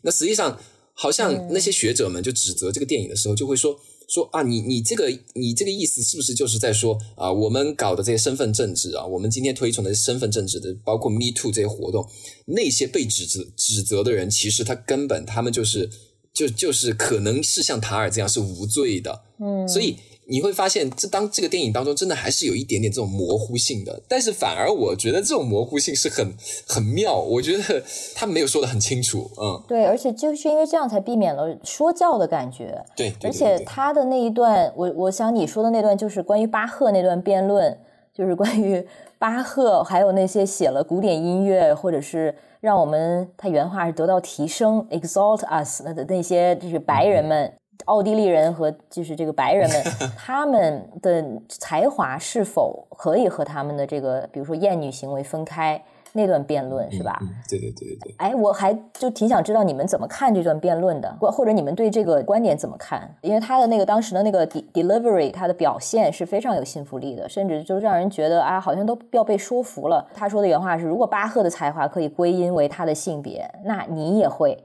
[0.03, 0.59] 那实际上，
[0.93, 3.75] 好像那些学者们就指责这个电影的时候，就会说
[4.07, 12.07] 说啊，你你这个你这个意思是不是就是在说啊，我们搞的这些身份政治啊，我们今天推崇的身份政治的，包括 Me Too 这些活动，
[12.45, 15.89] 那些被指责指责的人，其实他根本他们就是。
[16.35, 26.35] 就就是可能是像塔尔这样是无罪的，嗯，所以你会发现，这当这个电影当中真的还是有一点点这种模糊性的，但是反而我觉得这种模糊性是很
[26.67, 27.81] 很妙，我觉得
[28.13, 32.83] 他没有说的很清楚，嗯，对，而且就是因为这样才避免了说教的感觉。
[32.97, 37.77] 对，对而且他的那一段，我我想你说的那段就是关于巴赫那段辩论，
[38.13, 38.85] 就是关于
[39.17, 47.53] 巴赫还有那些写了古典音乐或者是让我们他原话是得到提升 exalt us 的那些就是白人们。
[47.83, 49.83] 奥地利人和就是这个白人们，
[50.17, 55.79] 他们的才华是否可以和他们的这个，比如说厌女行为分开？
[56.15, 57.19] 那段辩论是吧？
[57.21, 58.15] 嗯，对对对对对。
[58.17, 63.13] 哎，我还就挺想知道你们怎么看这段辩论的，或或者你们对这个观点怎么看？
[63.21, 70.07] 因为他的那个当时的那个 de delivery，他的表现是非常有信服力的，甚至就让人觉得啊，好像都要被说服了。
[70.13, 74.57] 他说的原话是：如果巴赫的才华可以归因为他的性别，那你也会，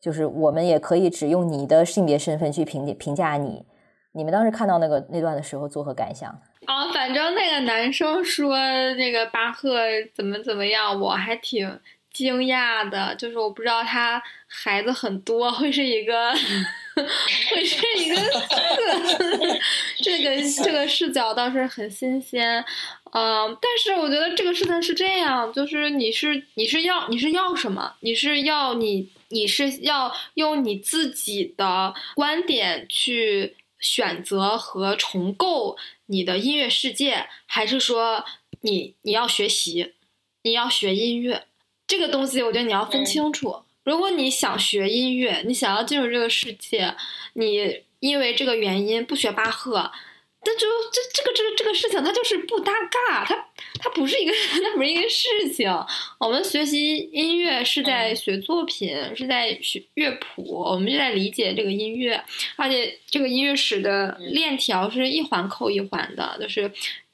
[0.00, 3.64] 就是我们也可以只用你的性别身份去评评价你。
[4.14, 6.30] 你们当时看到那个那段的时候作何感想？
[6.66, 8.56] 啊，反正那个男生说
[8.94, 9.80] 那个巴赫
[10.14, 11.80] 怎么怎么样，我还挺
[12.12, 13.14] 惊讶的。
[13.16, 16.30] 就是我不知道他孩子很多，会是一个
[17.50, 18.16] 会是一个
[19.98, 22.64] 这个这个这个视角倒是很新鲜。
[23.12, 27.94] 嗯，但是我觉得这个事情是这样，就是你是你是要你是要什么？
[28.00, 35.76] 你是要你你是要用你自己的观点去选择和重构
[36.06, 38.24] 你的音乐世界，还是说
[38.62, 39.92] 你你要学习，
[40.42, 41.44] 你要学音乐
[41.86, 42.42] 这个东西？
[42.42, 43.64] 我觉得你要分清楚。
[43.84, 46.94] 如果你想学音乐，你想要进入这个世界，
[47.34, 49.92] 你因为这个原因不学巴赫。
[50.44, 53.34] 但就这这个这个这个事情，它就是不搭嘎，它
[53.80, 54.32] 它不是一个，
[54.62, 55.70] 它不是一个事情。
[56.18, 62.22] 我们学习音乐是在学作品，是在学乐谱，我们就在理解这个音乐，
[62.56, 66.70] 而且这个音乐史的链条是一环扣一环的，就是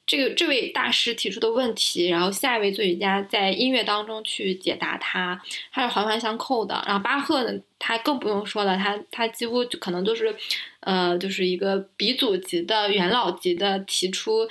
[0.09, 5.39] 这个这位大师提出的问题，然后下一位作曲家在音乐当中去解答它，
[5.71, 6.83] 它是环环相扣的。
[6.87, 10.35] 然后巴赫呢，他更不用说了，他他几乎就可能都是。
[10.81, 14.47] 呃，就是一个鼻祖级的元老级的提出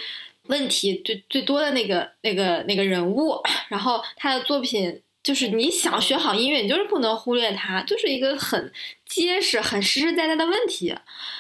[0.47, 8.73] 问题最最多的那个那个那个人物，然后他的作品就是你想学好音乐，你就是不能忽略它，就是一个很
[9.05, 10.95] 结实、很实实在在的问题。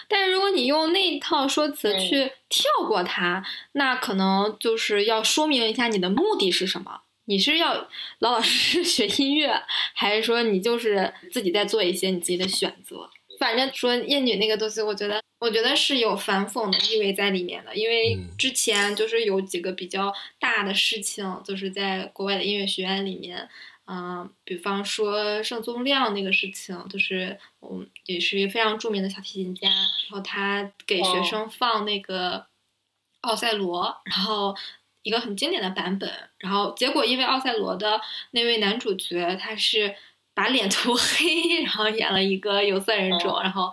[0.08, 7.00] 但是如果你用那一套说辞去跳过它，那可能就是要说明一下你的目的是什么？
[7.24, 7.88] 你是要
[8.20, 9.62] 老老实实学音乐，
[9.94, 13.10] 还是说你就是自己在做一些你自己的选择？
[13.38, 17.74] 反正说艳女那个东西，我觉得，我觉得是有反讽的意味在里面的。
[17.76, 23.48] 因为之前就是有几个比较大的事情，就是在国外的音乐学院里面，
[23.86, 32.46] 嗯，比方说盛宗亮那个事情，就是嗯，也是一个非常著名的小提琴家，然后他给学生放那个
[33.20, 34.56] 奥赛罗，然后
[35.02, 38.00] 一个很经典的版本，然后结果因为奥赛罗的
[38.32, 39.94] 那位男主角他是。
[40.38, 43.72] 把脸涂黑， 然后演了一个有色人种，然后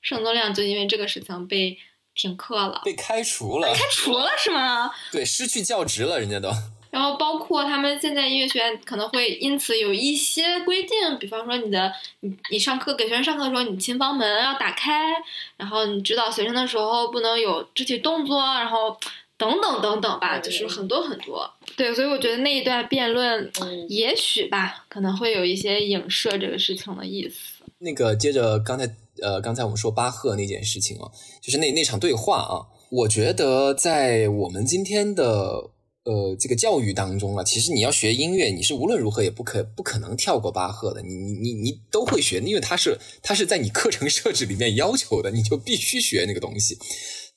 [0.00, 1.78] 盛宗亮就因为这个事情被
[2.14, 4.90] 停课了，被开除了，开除了是吗？
[5.12, 6.50] 对，失去教职了，人家都。
[6.90, 15.12] 然后包括他们现在音乐学院可能会因此有一些规定，比方说你的你你上课给学生上课的时候，你琴房门要打开，
[15.58, 18.98] 然后你指导学生的时候不能有肢体动作，然后。
[19.38, 21.50] 等等等等吧，就是很多很多。
[21.76, 23.52] 对，所以我觉得那一段辩论，
[23.88, 27.62] 也许吧，可能会有一些影射这个事情的意思。
[27.78, 28.86] 那个接着刚才
[29.20, 31.10] 呃，刚才我们说巴赫那件事情啊，
[31.42, 35.68] 就是那那场对话啊，我觉得在我们今天的
[36.04, 46.78] 呃这个教育当中啊，其实你要学音乐，你是无论如何也不可不可能跳过巴赫的，你你你你都会学，因为他是他是在你课程设置里面要求的，你就必须学那个东西。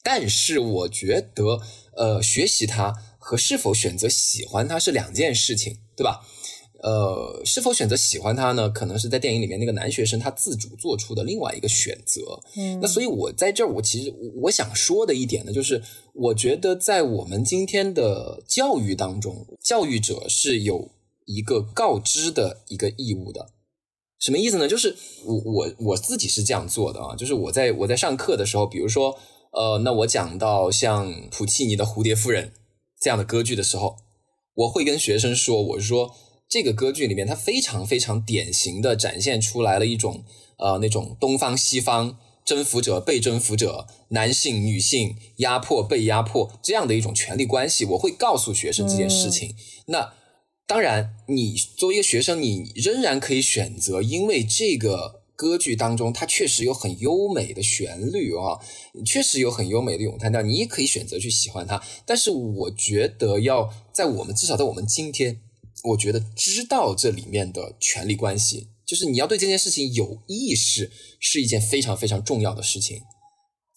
[0.01, 1.59] 但是我觉得。
[1.99, 6.25] 呃，学习它和是否选择喜欢它是两件事情，对吧？
[6.81, 8.69] 呃，是否选择喜欢它呢？
[8.69, 12.39] 可能是在电影里面那个男学生他自主做出的另外一个选择。
[12.55, 15.83] 嗯，那所以我在这儿，我其实我想说的一点呢，就是
[16.13, 20.91] 我觉得在我们今天的教育当中，教育者是有
[21.25, 23.49] 一个告知的一个义务的。
[24.17, 24.69] 什么意思呢？
[24.69, 24.95] 就是
[25.25, 29.19] 我我我自己是这样做的啊，就是我在我在上课的时候，比如说。
[29.51, 32.47] 呃，那我讲到像普契尼的《蝴蝶夫人》
[33.01, 33.97] 这样的歌剧的时候，
[34.53, 36.15] 我会跟学生说，我说
[36.47, 40.23] 这个歌剧里面它非常非常典型的展现出来了一种
[40.57, 49.55] 呃那种东方西方征服者被征服者男性女性压迫被压迫这样的一种权力关系，我会告诉学生这件事情。
[49.87, 50.13] 那
[50.67, 55.18] 当然，你作为一个学生，你仍然可以选择，因为这个。
[55.39, 58.59] 歌剧当中，它确实有很优美的旋律啊，
[59.05, 61.81] 确实有很优美的咏叹调，你也可以选择去喜欢它。
[62.05, 65.39] 但是，我觉得要在我们至少在我们今天，
[65.85, 70.91] 我觉得知道这里面的权力关系，就是你要对这件事情有意识，
[71.21, 73.03] 是一件非常非常重要的事情。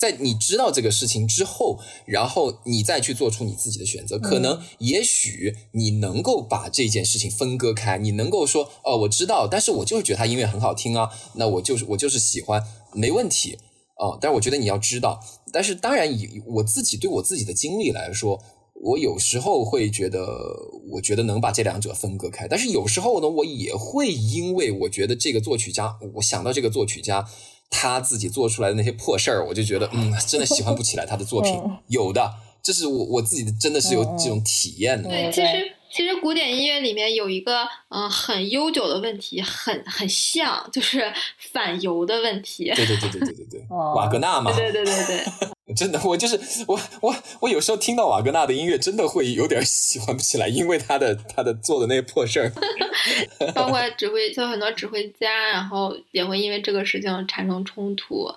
[0.03, 13.57] 在你知道这个事情之后，然后你再去做出你自己的选择，可能也许你能够把这件事情分割开，你能够说哦，我知道，但是我就是觉得他音乐很好听啊，那我就是我就是喜欢，没问题
[13.95, 14.19] 哦。
[14.20, 15.20] 但是我觉得你要知道，
[15.53, 18.43] 但是当然以我自己对我自己的经历来说，
[18.74, 20.27] 我有时候会觉得，
[20.95, 27.29] 我觉得能把这两者分割开，但是有时候呢，我也会因为我觉得这个作曲家，我想到这个作曲家。
[27.73, 31.61] 他自己做出来的那些破事儿，我就觉得，嗯，真的喜欢不起来他的作品。
[31.89, 32.32] 有的，
[32.62, 35.09] 这是我我自己的真的是有这种体验的。
[35.09, 41.12] 对，其实其实古典音乐里面有一个嗯很悠久的问题，很很像，就是
[41.52, 42.72] 反犹的问题。
[42.74, 44.55] 对对对对对对对， 瓦格纳嘛。
[44.55, 45.24] 对对对对。
[45.74, 52.52] 真的，我就是我我我有时候听到瓦格纳的音乐，真的会有点喜欢不起来，因为他的 他的做的那些破事儿。
[53.55, 58.28] 包括指挥，就很多指挥家，然后也会因为这个事情产生冲突。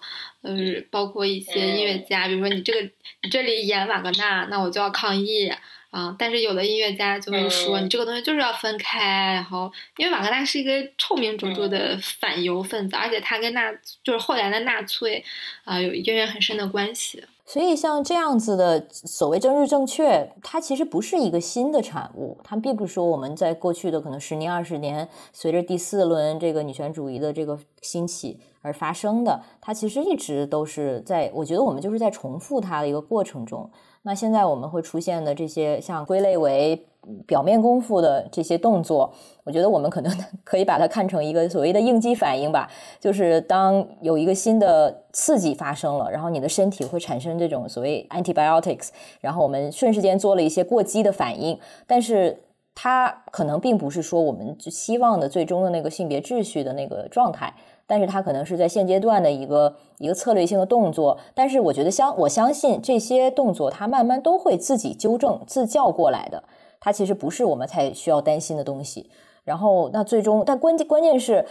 [0.46, 0.54] 呃，
[0.92, 2.82] 包括一些音乐家，比如说你这个
[3.24, 5.52] 你这里演瓦格纳，那我就要抗议。
[5.92, 9.34] 啊，但是有的音乐家就会说，嗯你这个东西就是要分开。
[9.36, 13.72] 然后，因为瓦格纳是一个臭名卓著的反犹分子，而且他跟纳
[14.04, 15.24] 就是后来的纳粹
[15.64, 17.24] 啊、有渊源很深的关系。
[17.46, 33.70] 所以像这样子的所谓政治正确，它其实不是一个新的产物，它并不是说我们在过去的可能十年、二十年，随着第四轮这个女权主义的这个兴起而发生的，它其实一直都是在，我觉得我们就是在重复它的一个过程中。
[34.02, 36.88] 那现在我们会出现的这些像归类为
[37.28, 39.14] 表面功夫的这些动作，
[39.44, 40.12] 我觉得我们可能
[40.44, 42.68] 可以把它看成一个所谓的应激反应吧，
[43.00, 48.90] 就是当有一个新的刺激发生了，然后你的身体会产生这种所谓 antibiotics，
[49.22, 52.42] 然后我们瞬时间做了一些过激的反应，但是
[52.74, 57.54] 它可能并不是说我们希望的最终的那个性别秩序的那个状态。
[57.88, 66.44] 但是它可能是在现阶段的一个一个策略性的动作，但是我觉得相我相信这些动作，它慢慢都会自己纠正自教过来的，
[66.80, 69.10] 它其实不是我们才需要担心的东西。
[69.44, 71.46] 然后那最终，但关键关键是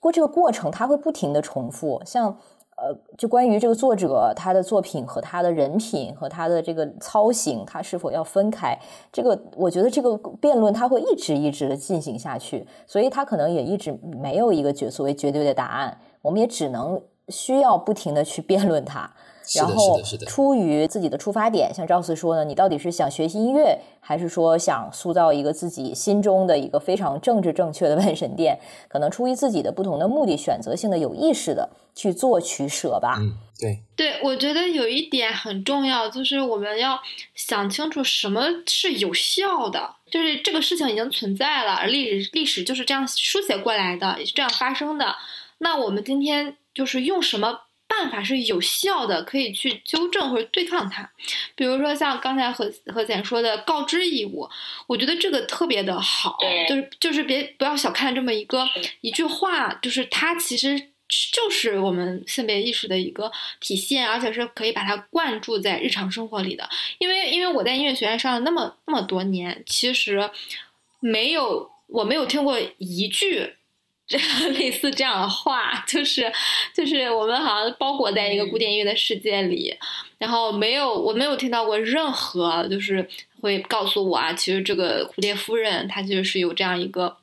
[0.00, 2.38] 过这个过程，它会不停的重复，像。
[2.80, 8.78] 呃，就关于这个作者他的作品和他的人品和他的这个操行，他是否要分开？
[9.12, 19.10] 这个我觉得这个辩论他会一直一直的进行下去，所以他可能也一直没有一个绝所谓绝对的答案，我们也只能需要不停的去辩论他。
[19.54, 28.58] 然后是的是的出于自己的出发点，像赵四说呢，你到底是想学习音乐，还是说想塑造一个自己心中的一个非常政治正确的 万神殿？
[28.88, 33.16] 可能出于自己的不同的目的，选择性的、有意识的去做取舍吧。
[33.18, 36.98] 嗯，对，对，我觉得有一点很重要，就是我们要
[37.34, 45.14] 想清楚什么是有效的，就是这个事情已经存在了，而历史历史就是这样书写过来的，也是这样发生的。
[45.58, 47.62] 那我们今天就是用什么
[47.98, 51.10] 办法是有效的，可以去纠正或者对抗它？
[51.56, 54.48] 比如说像刚才何何简说的告知义务，
[54.86, 56.38] 我觉得这个特别的好，
[56.68, 58.64] 就是就是别不要小看这么一个
[59.00, 60.78] 一句话，就是它其实
[61.32, 66.68] 就是我们性别意识的一个体现，而且是可以把它灌注在日常生活里的。
[66.98, 70.30] 因为因为我在音乐学院上了那么那么多年，其实
[71.00, 73.54] 没有我没有听过一句。
[74.08, 74.18] 这
[74.48, 76.32] 类似这样的话，就是
[76.74, 79.76] 就是我们好像包裹在一个古典音乐的世界里，
[80.16, 83.06] 然后没有我没有听到过任何就是
[83.42, 87.18] 会告诉我啊，其实这个蝴蝶夫人她其实是有这样一个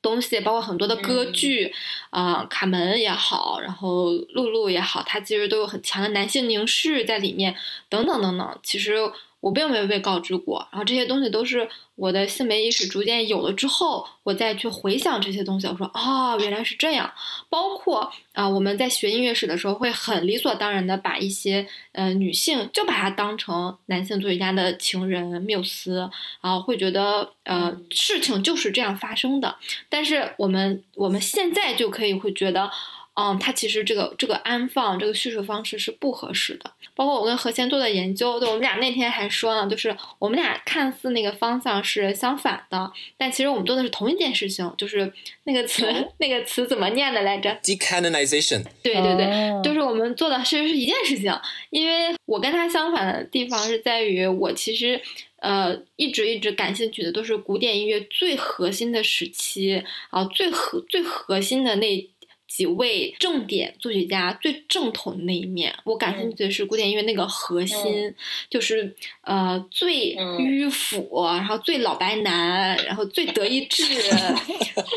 [0.00, 1.74] 东西，包括很多的歌剧
[2.08, 7.54] 啊、卡门也好，然后露露也好，它其实都有很强的男性凝视在里面，
[7.90, 8.58] 等等等等。
[8.62, 8.96] 其实
[9.44, 17.12] 我并没有被告知过，然后这些东西都是我的性别意识逐渐有了之后，我再去回想这些东西，我说哦，原来是这样。
[17.50, 26.10] 包括啊、我们在学音乐史的时候，会很理所当然的把一些呃女性就把它当成男性作曲家的情人缪斯，
[26.40, 29.56] 然后会觉得呃事情就是这样发生的。
[29.90, 32.70] 但是我们我们现在就可以会觉得。
[33.16, 36.72] 嗯，它其实这个这个安放这个叙述方式是不合适的。
[36.96, 45.12] 包括我跟何贤做的研究，对我们俩那天还说呢，就是我们俩看似那个方向是相反的，但其实我们做的是同一件事情，就是
[45.44, 45.86] 那个词
[46.18, 51.32] 那个词怎么念的来着？decanonization，对对对，哦就是我们做的其实是一件事情，
[51.70, 55.00] 因为我跟他相反的地方是在于，我其实
[55.36, 62.10] 呃一直一直感兴趣的都是古典音乐最核心的时期啊，最核最核心的那。
[62.56, 68.14] 几位正点作曲家最正统的那一面，我感兴趣的是古典音乐那个核心，
[68.48, 73.82] 就是呃最嗯迂腐，然后最老白男，然后最德意志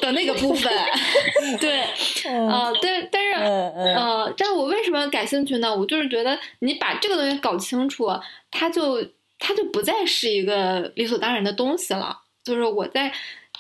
[0.02, 0.72] 的那个部分。
[1.60, 1.82] 对，
[2.26, 5.76] 嗯呃，但但是呃，但是我为什么感兴趣呢？
[5.76, 8.08] 我就是觉得你把这个东西搞清楚，
[8.52, 9.04] 它就
[9.40, 12.20] 它就不再是一个理所当然的东西了。
[12.44, 13.12] 就是我在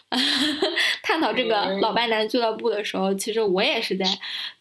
[1.03, 4.05] 探讨这个嗯老白男俱乐部的时候，其实我也是在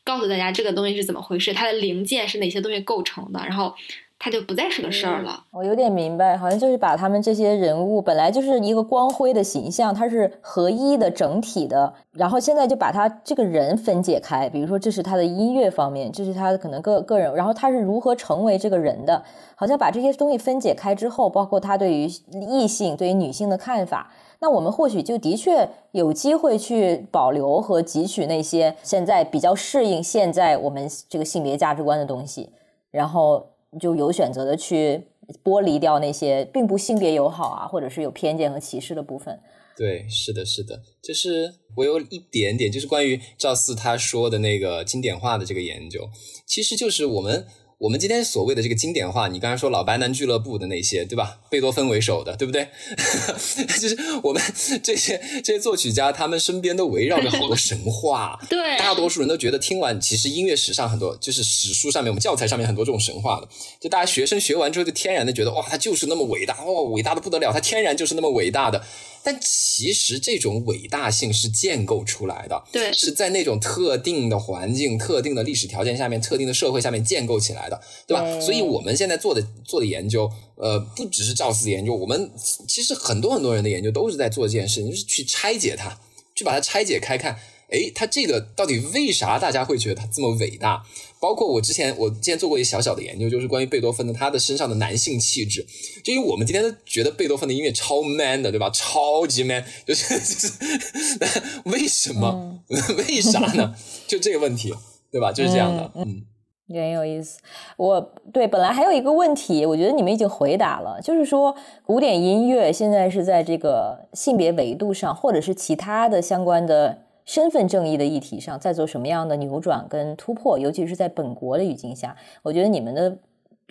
[0.04, 3.74] 告诉大家这个东西是怎么回事，它的零件是哪些东西构成的，然后
[4.18, 5.44] 它就不再是个事儿了。
[5.52, 19.22] 我有点明白，好像就是把他们这些人物本来就是一个光辉的形象，它是合一的整体的，然后现在就把他这个人分解开，比如说这是他的音乐方面，这是他的可能个个人，然后他是如何成为这个人的，
[19.54, 24.10] 好像把这些东西分解开之后，包括他对于异性、对于女性的看法。
[24.40, 32.50] 那我们或许就的确有机会去保留和汲取那些现在比较适应现在我们这个性别价值观的东西，
[32.90, 33.46] 然后
[33.80, 35.02] 就有选择的去
[35.42, 39.40] 剥离掉那些并不性别友好啊，或者是有偏见和歧视的部分。
[39.76, 46.08] 对，是的，是的，就是我有一点点，就是关于赵四他说的那个经典化的这个研究，
[46.46, 47.46] 其实就是我们
[47.78, 51.40] 我们今天所谓的这个经典化，你刚才说老白男俱乐部的那些，对吧？
[51.50, 52.68] 贝多芬为首的，对不对？
[53.78, 54.42] 就是我们
[54.82, 58.40] 这些这些作曲家，他们身边都围绕着好多神话。
[58.48, 63.48] 对，大多数人都觉得听完，其实音乐史上很多，就是史书上面、我们教材上面很多这种神话的，
[63.78, 68.82] 就大家学生学完之后就天然的觉得，哇，他就是那么伟大，哇，伟大的不得了，他天然就是那么伟大的。
[69.22, 78.40] 但其实这种伟大性是建构出来的，对，是在那种特定的环境、特定的历史条件下面、特定的社会下面建构起来的，对吧？
[78.40, 82.30] 所以我们现在做的做的研究，呃，不只是赵四的研究，我们
[82.66, 85.98] 其实很多很多人的研究都是在做这件事情，就是去拆解它，
[86.34, 87.38] 去把它拆解开看。
[87.68, 90.84] 诶，它这个到底为啥大家会觉得它这么伟大？
[91.18, 95.66] 包括我之前我之前做过一个小小的研究，就是关于贝多芬的他的身上的男性气质。
[96.04, 98.70] 就因为我们今天都觉得贝多芬的音乐超 man 的，对吧？
[98.70, 102.60] 超级 man，就是 就是为什么？
[103.08, 103.74] 为啥呢？
[104.06, 104.72] 就这个问题，
[105.10, 105.32] 对吧？
[105.32, 106.04] 就是这样的，嗯。
[106.04, 106.35] 也
[106.68, 107.40] 很有意思，
[107.76, 123.16] 我对本来还有一个问题，我觉得你们已经回答了，就是说古典音乐现在是在这个性别维度上，或者是其他的相关的身份正义的议题上，在做什么样的扭转跟突破，尤其是在本国的语境下，我觉得你们的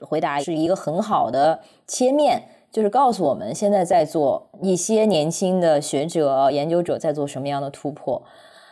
[0.01, 8.23] 回答是一个很好的切面，就是告诉我们现在在做一些年轻的学者研究者在做什么样的突破，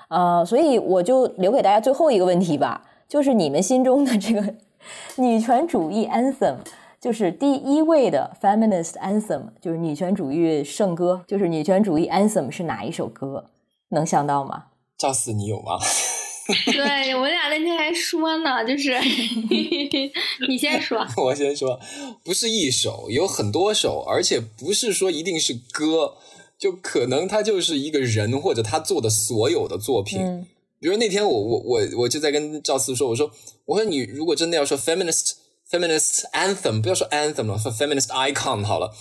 [0.07, 2.85] 啊，所以我就留给大家最后一个问题吧。
[3.13, 4.55] 就是你们心中的这个
[5.21, 6.55] 女权主义 anthem，
[6.99, 13.51] 就是第一位的 feminist anthem，就是女权主义圣歌，就是女权主义 anthem 是哪一首歌？
[13.89, 14.63] 能想到吗？
[14.97, 15.77] 赵四，你有吗？
[16.73, 18.97] 对我们俩那天还说呢，就是
[20.49, 21.79] 你先说，我先说，
[22.23, 26.15] 不是一首，有很多首，而且不是说一定是歌，
[26.57, 30.47] 就可能他就是一个人或者他做的所有的作品。
[30.83, 33.31] 比如那天我我我我就在跟赵四说，我说
[33.63, 35.31] 我说你如果真的要说 feminist
[35.71, 38.93] feminist anthem，不要说 anthem 了，说 feminist icon 好了。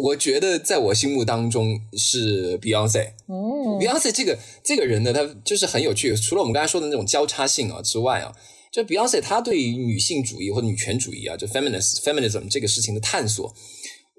[0.00, 3.14] 我觉得在我心目当中是 Beyonce。
[3.26, 6.14] 嗯，Beyonce 这个这个人呢，他就是很有趣。
[6.14, 8.32] 除了我们刚才说的那种交叉性啊之外啊，
[8.70, 13.52] 就 Beyonce 他对于女性主义或者女权主义啊，就 feminist feminism 这个事情的探索。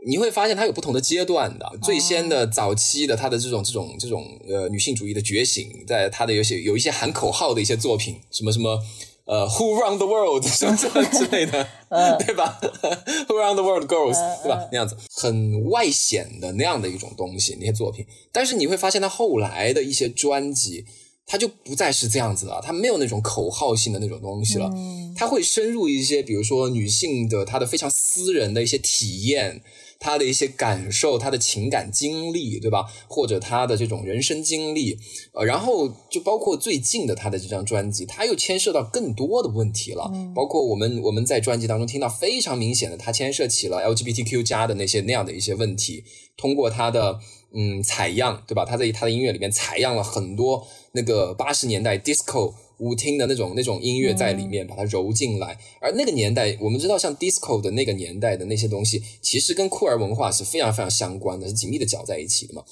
[0.07, 8.81] 你会发现它有不同的阶段的，最先的早期的它的这种这种这种呃女性主义的觉醒，在它的有些有一些喊口号的一些作品，什么什么
[9.25, 11.67] 呃 Who Run the World 什么什么 之类的，
[12.25, 12.57] 对吧？
[13.27, 14.69] Who Run the World Girls 对吧？
[14.71, 18.05] 那样子很外显的那样的一种东西，那些作品。
[18.31, 20.85] 但是你会发现，它后来的一些专辑，
[21.25, 24.71] 它就不再是这样子了，它没有那种口号性的那种东西了，
[25.17, 29.61] 它会深入一些，比如说女性的她的非常私人的一些体验。
[29.99, 32.85] 他的一些感受，他的情感经历，对吧？
[33.09, 34.97] 或者他的这种人生经历，
[35.33, 40.09] 呃，然后就包括最近的他的这张专辑，他又牵涉到更多的问题了。
[40.33, 46.05] 包括我们我们在专辑当中听到非常明显的，他牵涉起了 LGBTQ 加的那些那样的一些问题。
[46.37, 47.19] 通过他的
[47.53, 48.63] 嗯采样，对吧？
[48.63, 52.53] 他在他的音乐里面采样了很多那个八十年代 disco。
[52.79, 55.57] 舞厅的那种那种音乐在里面，把它揉进来。
[55.81, 62.63] 而那个年代，我们知道，像 disco 的那个年代的那些东西，其实跟酷儿文化是非常非常相关的，是紧密的搅在一起的嘛。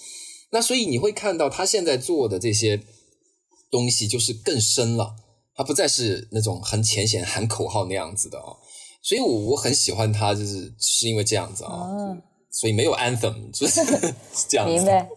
[0.52, 2.82] 那所以你会看到他现在做的这些
[3.70, 5.16] 东西，就是更深了，
[5.56, 8.58] 他不再是那种很浅显喊口号那样子的哦。
[9.02, 11.88] 所以我我很喜欢他，就是是因为这样子啊。
[12.50, 13.82] 所以没有 anthem，就是
[14.48, 14.74] 这样子。
[14.74, 15.08] 明白。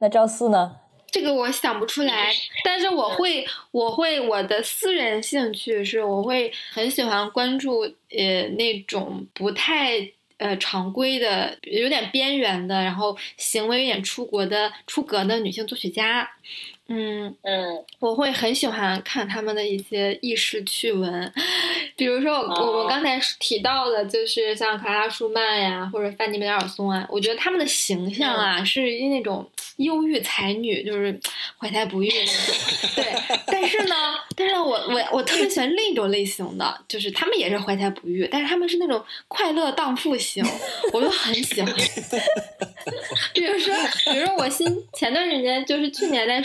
[0.00, 0.72] 那赵四呢？
[1.12, 2.32] 这个我想不出来，
[2.64, 7.80] 但是我会，我会我的私人兴趣是，我会很喜欢关注
[8.10, 16.28] 呃那种不太呃常规的、有点边缘的，然后行为有点出国的出格的女性作曲家。
[16.92, 21.32] 嗯嗯，我会很喜欢看他们的一些轶事趣闻，
[21.94, 31.16] 比如说我我刚才提到的，就是像卡拉舒曼呀，或者范尼梅尔松啊，我觉得他们的形象啊，是那种忧郁才女，就是
[31.56, 32.34] 怀才不遇那种。
[32.96, 33.04] 对，
[33.46, 33.94] 但是呢，
[34.34, 40.44] 但是，我我我特别喜欢另一种类型的，就是他们也是怀才不遇，但是他们是那种快乐荡妇型，
[40.92, 41.72] 我就很喜欢。
[43.32, 43.72] 比如说，
[44.12, 46.42] 比如说我新前段时间就是去年在。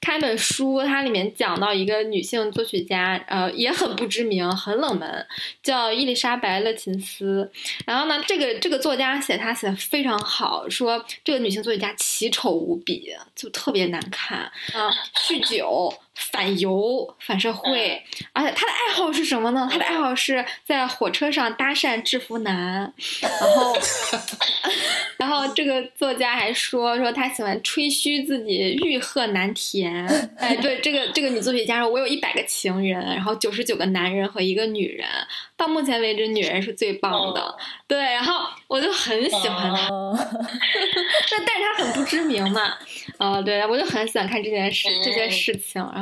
[0.00, 5.26] 看本书，它里面讲到一个女性作曲家，呃，也很不知名，很冷门，
[5.62, 7.50] 叫伊丽莎白·勒琴斯。
[7.86, 14.38] 然后呢，这个这个作家写她写的非常好，说这个女性作曲家奇丑无比，就特别难看
[14.72, 18.02] 啊，酗酒，反犹、反社会，
[18.32, 19.68] 而且他的爱好是什么呢？
[19.70, 23.76] 他的爱好是在火车上搭讪制服男，然后，
[25.16, 30.06] 然后这个作家还说说他喜欢吹嘘自己欲壑难填。
[30.38, 35.08] 哎，对，这个这个女作曲家说，我有一百个情人，然后九十九个男人和一个女人，
[35.56, 37.56] 到目前为止女人是最棒的。
[37.86, 39.88] 对，然后我就很喜欢他，
[41.30, 42.76] 但但是他很不知名嘛，
[43.18, 46.01] 啊，对，我就很喜欢看这件事这件事情，然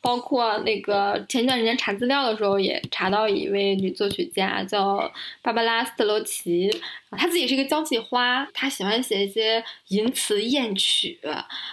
[0.00, 5.10] 包括那个前一段时间查资料的时候也查到一位女作曲家叫
[5.42, 6.70] 芭芭拉斯特罗奇，
[7.10, 11.18] 她自己是一个交际花，她喜欢写一些淫词艳曲，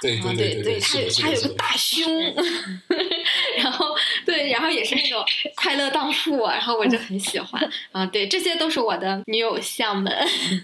[0.01, 2.03] 对对对对，她有她有个大胸，
[3.57, 3.95] 然后
[4.25, 5.23] 对，然后也是那种
[5.55, 10.13] 快乐荡妇，然后我就很喜欢啊，对，这些都是我的女友像们，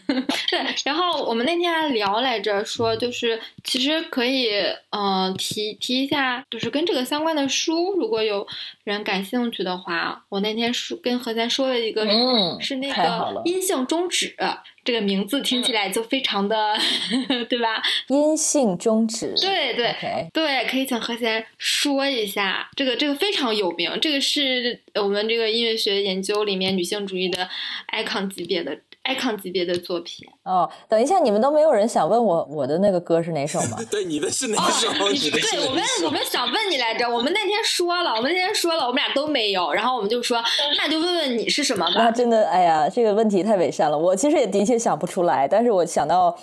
[0.08, 4.50] 对，然后我们那天还聊来着，说就是其实可以
[4.92, 8.46] 嗯提提一下，就是跟这个相关的书，如果有
[8.84, 14.36] 人感兴趣的话，我那天说跟何贤说了一个，嗯，是那个阴性终止。
[14.82, 16.76] 这个名字听起来就非常的，
[17.48, 17.84] 对吧？
[18.08, 19.94] 阴性终止，对对
[20.34, 27.48] 对，可以请何贤说一下，这个这个非常有名，这个是我们这个音乐学研究里面女性主义的
[27.94, 28.80] icon 级别的。
[29.16, 33.78] Icon 级别的作品哦，等一下，你们都没有人想问我我的那个歌是哪首吗？
[33.90, 34.88] 对，你的是哪首？
[34.90, 40.42] 对，我们我们想问你来着，我们那天说了，我们那天说了，我们俩都没有，然后我们就说，
[40.78, 41.94] 那就问问你是什么吧。
[41.96, 43.98] 那真的，哎呀，这个问题太伪善了。
[43.98, 46.38] 我其实也的确想不出来，但是我想到，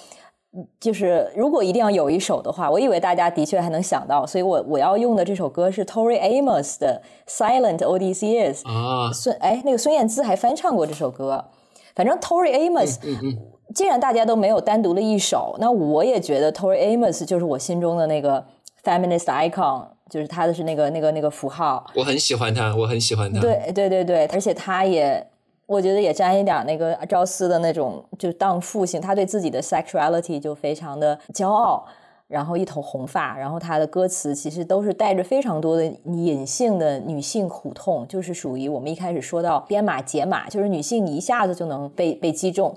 [0.80, 9.12] 就是如果一定要有一首的话，我以为大家的确还能想到，所以我我要用的这首歌是 Tori Amos 的 Silent All These Years 啊。
[9.12, 11.46] 孙哎，那个孙燕姿还翻唱过这首歌。
[11.96, 12.98] 反正 Tori Amos，
[13.74, 18.44] 既然大家都没有单独的一首，那我也觉得 Tori Amos 就是我心中的那个
[18.84, 21.84] feminist icon，就是他的是那个那个那个符号。
[21.96, 23.40] 我很喜欢他，我很喜欢他。
[23.40, 25.26] 对对对对，而且他也，
[25.64, 31.84] 我觉得也沾一点那个赵思的那种就荡妇性，他对自己的 sexuality 就非常的骄傲。
[32.28, 42.74] 然后一头红发，然后他的歌词其实都是带着非常多的隐性的女性苦痛，就是属于我们一开始说到编码解码，就是女性一下子就能被被击中。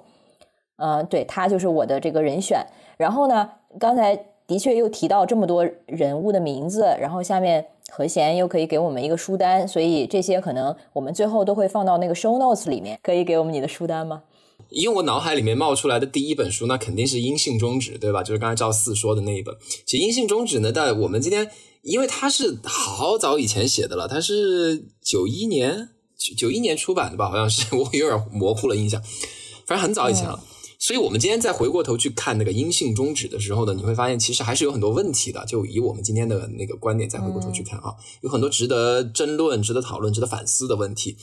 [0.77, 2.63] 嗯，对他就是我的这个人选。
[2.97, 3.49] 然后呢，
[3.79, 14.23] 刚才的确又提到这么多人物的名字，然后下面和弦又可以给我们一个书单，所以这些可能我们最后都会放到那个 show notes 里面，可以给我们你的书单吗？
[14.69, 18.21] 因为我脑海里面冒出来的第一本书，那肯定是《阴性终止》，对吧？
[18.23, 19.55] 就是刚才赵四说的那一本。
[19.85, 21.49] 其实《阴性终止》呢，在我们今天，
[21.81, 27.29] 因为它是好早以前写的了，它是九一年九九一年出版的吧？
[27.29, 29.01] 好像是，我有点模糊了印象。
[29.65, 30.43] 反正很早以前了。
[30.81, 35.45] 所以我们今天再回过头去看那个《阴性终止》的时候呢，你会发现其实还是有很多问题的。
[35.45, 41.17] 就以我们今天的那个观点再回过头去看啊，有很多值得争论、值得讨论、值得反思的问题。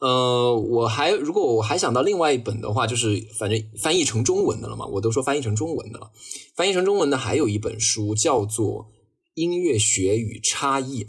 [0.00, 6.10] 呃，我还如果我还想到另外一本的话，就是反正翻译成中文的了嘛，我都说翻译成中文的了。
[6.54, 8.84] 翻译成中文的还有一本书叫做
[9.34, 11.04] 《音乐学与差异》，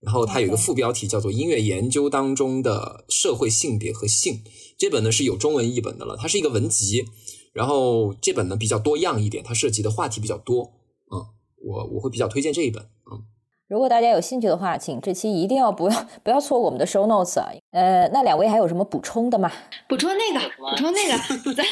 [0.00, 4.34] 然后它有一个副标题叫做《音乐研究当中的社会性别和性》。
[4.78, 7.04] 这本呢是有中文译本的了，它是一个文集，
[7.52, 10.72] 然后这本呢比较多样一点，它涉及的话题比较多。
[11.12, 11.26] 嗯，
[11.62, 12.82] 我我会比较推荐这一本。
[13.12, 13.24] 嗯。
[13.68, 17.50] 如果大家有兴趣的话，请这期一定要不要不要错过我们的 show notes 啊！
[17.72, 19.52] 呃，那两位还有什么补充的吗？
[19.86, 20.40] 补充那个，
[20.70, 21.12] 补充那个，
[21.54, 21.66] 咱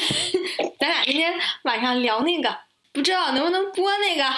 [0.79, 1.33] 咱俩今天
[1.63, 2.55] 晚上聊那个，
[2.93, 4.23] 不知道能不能播那个，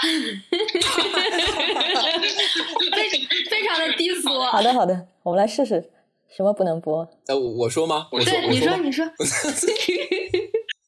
[2.95, 3.09] 非
[3.49, 4.29] 非常的低俗。
[4.39, 5.91] 好的，好的，我们来试试，
[6.29, 7.05] 什么不能播？
[7.27, 8.07] 呃，我说吗？
[8.13, 9.05] 我说，你说，你说。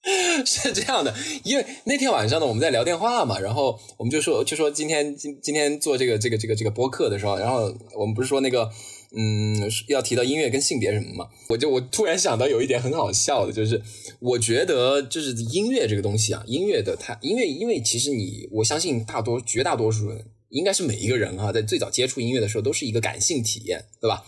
[0.46, 1.14] 是这样的，
[1.44, 8.68] 因为那天晚上呢，我们在聊电话嘛，然后我们就说，就说今天今今天做这个这个这个这个播客的时候，然后我们不是说那个
[9.16, 13.80] 嗯要提到音乐跟性别什么嘛，我就我突然想到有一点很好笑的，就是
[14.20, 24.26] 我觉得就是音乐这个东西啊，音乐的它音乐，因为其实你我相信大多绝大多数人应该是每一个人哈，在最早接触音乐的时候都是一个感性体验，对吧？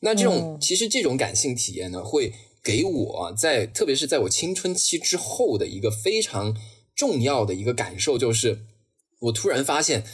[0.00, 2.32] 那这种其实这种感性体验呢会。
[2.68, 6.54] 给我在，特别是在我青春期之后的一个非常
[6.94, 8.66] 重要的一个感受，就是
[9.20, 10.04] 我突然发现，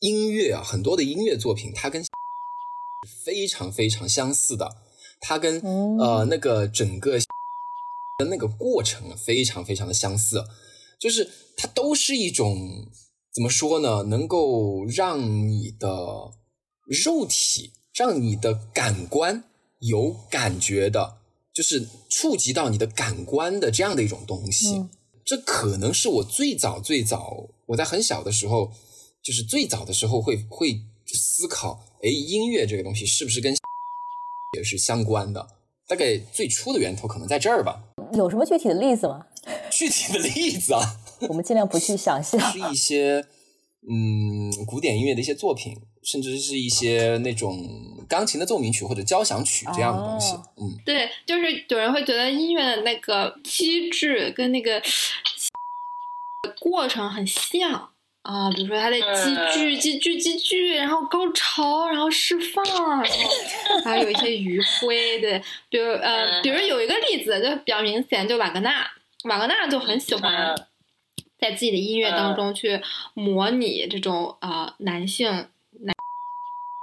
[0.00, 2.04] 音乐啊，很多的音乐作品，它跟
[3.24, 4.74] 非常非常相似的，
[5.20, 5.60] 它跟
[6.00, 7.16] 呃那个整个
[8.18, 10.44] 的那个过程非常非常的相似，
[10.98, 12.88] 就是它都是一种
[13.32, 14.02] 怎么说呢？
[14.02, 15.88] 能够让你的
[17.04, 19.44] 肉体，让你的感官
[19.78, 21.18] 有感觉的。
[21.54, 24.84] 就是触及到你的感官的这样的一种东西，
[25.24, 28.72] 这可能是我最早最早我在很小的时候，
[29.22, 33.54] 就是最早的时候会会思考，哎，音乐这个东西是不是跟
[34.56, 35.46] 也是相关的？
[35.86, 37.84] 大概最初的源头可能在这儿吧。
[38.14, 39.26] 有什么具体的例子吗？
[39.70, 40.96] 具体的例子啊，
[41.28, 42.40] 我们尽量不去想象。
[42.50, 43.24] 是一些
[43.88, 47.68] 嗯古典音乐的一些作品，甚至是一些那种
[48.08, 50.34] 钢琴的奏鸣曲或者交响曲这样的东西。
[50.34, 54.82] 哦嗯，对，就是有人会觉得音乐的那个机制跟那个
[56.60, 57.90] 过程很像
[58.22, 62.64] 啊，比如说它的积聚、积聚、积聚，然后高潮，然后释放，
[63.02, 65.20] 然后还有一些余晖。
[65.20, 68.86] 对，比如呃，比如有一个例子就比较明显，就瓦格纳，
[69.24, 70.66] 瓦格纳就很喜欢嗯
[71.44, 72.80] 在自己的音乐当中去
[73.12, 75.30] 模拟这种啊、呃男性
[75.80, 75.94] 男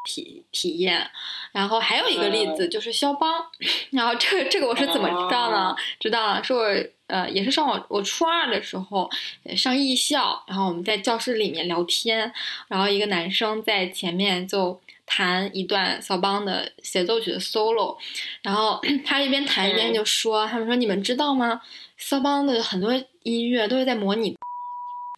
[0.03, 1.09] 体体验。
[1.51, 3.43] 然后还有一个例子就是肖邦，
[3.91, 5.75] 然后这个这个我是怎么知道呢？
[5.99, 6.65] 知道了，是我
[7.07, 9.09] 呃也是上我我初二的时候
[9.43, 12.31] 呃上艺校，然后我们在教室里面聊天，
[12.67, 17.97] 然后一个男生在前面就弹一段肖邦的协奏曲的 solo，
[18.43, 21.61] 然后 他一边弹一边就说，他们说你们知道吗？
[21.97, 22.93] 肖邦的很多
[23.23, 24.35] 音乐都是在模拟。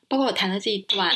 [0.07, 1.11] 包括我弹的这一段，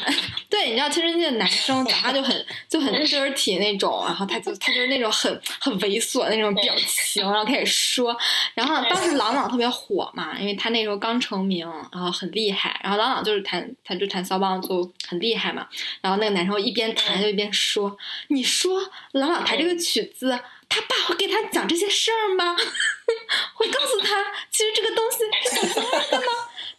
[0.50, 8.16] 对，你知道，青春期的男生讲话就很就很 dirty 那种，然后他就他就是那种很很猥琐的那种表情，然后开始说，
[8.54, 15.68] 然后当时郎朗特别火嘛，因为他那时候刚成名，然后很厉害，然后郎朗就是弹他就弹肖邦就很厉害嘛，
[16.02, 17.96] 然后那个男生一边弹就一边说，
[18.30, 18.82] 你说
[19.12, 20.40] 郎朗弹这个曲子。
[20.70, 22.54] 他爸会给他讲这些事儿吗？
[23.56, 25.20] 会告诉他，其实这个东西
[25.50, 26.26] 是怎么样的吗？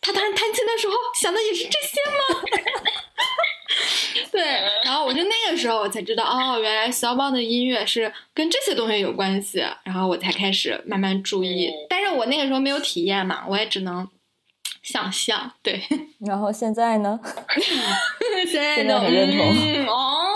[0.01, 2.41] 他当时弹琴的时候想的也是这些吗？
[4.33, 4.43] 对，
[4.85, 11.71] 然后我就那个时候我才知道，哦，原来肖邦的音乐是跟这些东西有关系，然后我才开始慢慢注意。
[11.89, 14.09] 但是我那个时候没有体验嘛，我也只能
[14.83, 15.53] 想象。
[15.63, 15.83] 对，
[16.27, 17.19] 然后现在呢？
[18.51, 20.35] 现在很认同嗯、哦，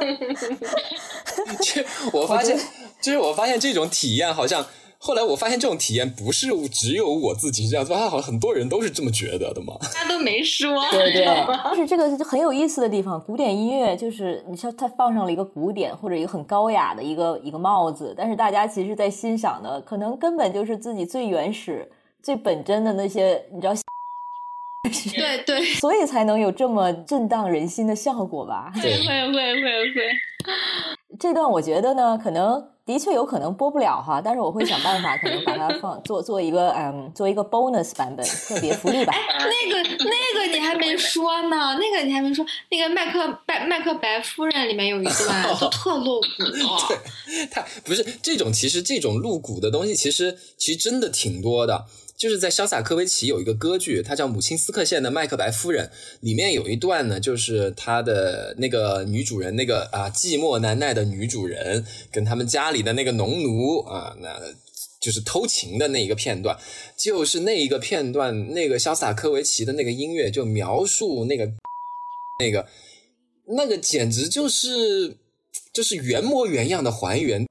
[1.62, 2.58] 这我发现，
[3.00, 4.64] 就是我发现这种体验好像。
[5.06, 9.74] 后来我发现这种体验不是只有我自己这样子，好像很多人都是这么觉得的嘛。
[9.92, 10.82] 他都没说。
[10.90, 11.26] 对对，
[11.62, 13.20] 但是这个是很有意思的地方。
[13.20, 21.86] 古典音乐就是你像它放上了一个古典或者一个很高雅的一个一个帽子，但是大家其实在欣赏的可能根本就是自己最原始、
[22.22, 23.74] 最本真的那些，你知道，
[25.14, 28.72] 对对，所以才能有这么震荡人心的效果吧？
[28.80, 30.00] 对会会会会。
[31.20, 39.16] 这段我觉得呢，可能的确有可能播不了哈，但是我会想办法，可能把它放做做一个嗯，做一个 bonus 版本，特别福利版。
[39.38, 46.26] 那个那个你还没说呢，那个你还没说，那个麦克白麦克白夫人里面有一段 就特露骨
[46.88, 51.86] 对， 他不是这种，其实这种露骨的东西，其实其实真的挺多的。
[52.16, 55.86] 就是在肖斯塔科维奇有一个歌剧，它叫《母亲斯克县的麦克白夫人》，
[56.20, 64.40] 里面有一段呢，就是他的那个女主人，那个啊寂寞难耐的女主人，跟他们家里的那个农奴啊，那
[65.00, 66.56] 就是偷情的那一个片段，
[66.96, 71.50] 就是那一个片段，那个肖斯塔科维奇的那个音乐就描述那个
[72.38, 72.66] 那个
[73.48, 75.16] 那个简直就是
[75.74, 77.44] 就是原模原样的还原，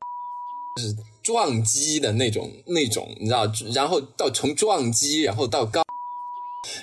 [0.77, 5.81] 就是撞击的那种那种，你知道，然后到从撞击，然后到高。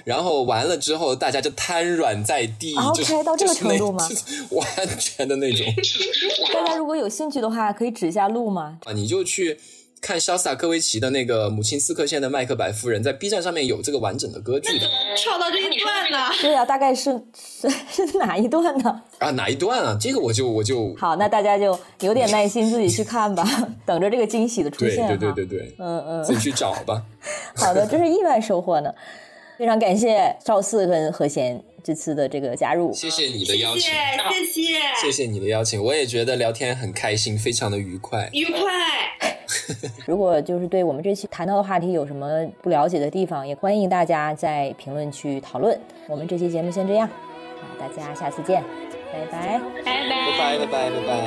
[0.04, 5.66] 然后完了之后，大家就瘫软在地，OK，到这个程度吗 就是完全的那种
[6.52, 8.78] 大家如果有兴趣的话，可以指一下路吗？
[8.84, 8.92] 啊！
[8.92, 9.58] 你就去
[10.00, 16.30] 看肖斯塔科维奇的那个《母亲斯克县的麦克白夫人》，在 B 站上面有这个完整的歌剧的跳到这一段呢。
[16.40, 17.68] 对呀、大概是是
[18.08, 19.02] 是哪一段呢？
[19.18, 19.98] 啊，哪一段啊？
[20.00, 23.44] 这个我就我就好，那大家就有点耐心，自己去看吧，
[23.84, 25.16] 等着这个惊喜的出现对。
[25.18, 27.02] 对对对对，嗯嗯自，己去找吧。
[27.54, 28.92] 好的，这是意外收获呢。
[29.58, 32.90] 非常感谢赵四跟何贤这次的这个加入。
[32.94, 33.90] 谢谢你的邀请，谢
[34.46, 38.30] 谢谢谢谢你的邀请，我也觉得聊天很开心，非常的愉快。
[38.32, 38.60] 愉快。
[40.06, 42.28] 如果就是对我们这期谈到的话题有什么
[42.62, 45.78] 不了解的地方，也欢迎大家在评论区讨论。
[46.08, 47.08] 我们这期节目先这样，
[47.78, 48.62] 大家下次见，
[49.12, 51.20] 拜拜，拜拜，拜拜，拜拜，拜拜。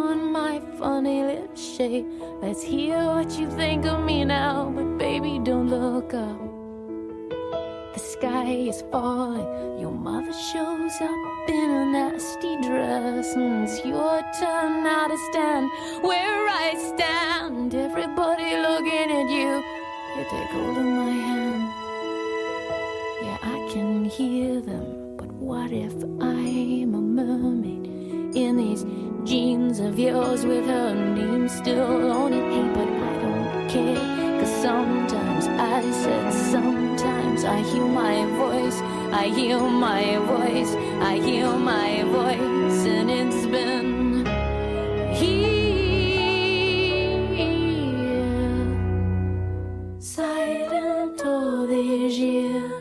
[0.00, 2.06] On my funny lip shape.
[2.42, 6.40] Let's hear what you think of me now, but baby, don't look up.
[7.94, 9.80] The sky is falling.
[9.80, 13.34] Your mother shows up in a nasty dress.
[13.34, 15.70] And it's your turn now to stand
[16.02, 17.74] where I stand.
[17.74, 19.62] Everybody looking at you.
[20.16, 21.62] You take hold of my hand.
[23.22, 25.16] Yeah, I can hear them.
[25.16, 27.86] But what if I'm a mermaid
[28.36, 28.84] in these
[29.24, 32.52] jeans of yours with her name still on it.
[32.52, 34.40] Hey, but I don't care.
[34.40, 38.80] Cause sometimes I said, sometimes I hear my voice.
[39.12, 40.74] I hear my voice.
[41.02, 42.86] I hear my voice.
[42.86, 44.24] And it's been
[45.14, 45.60] here.
[49.98, 52.79] Silent all these years.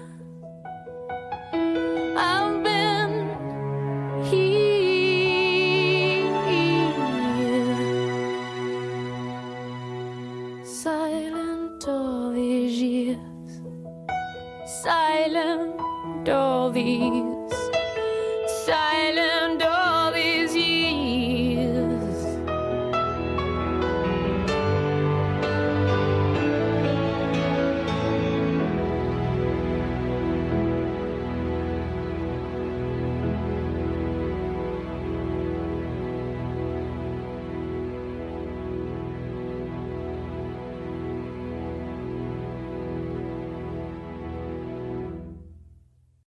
[16.74, 17.28] These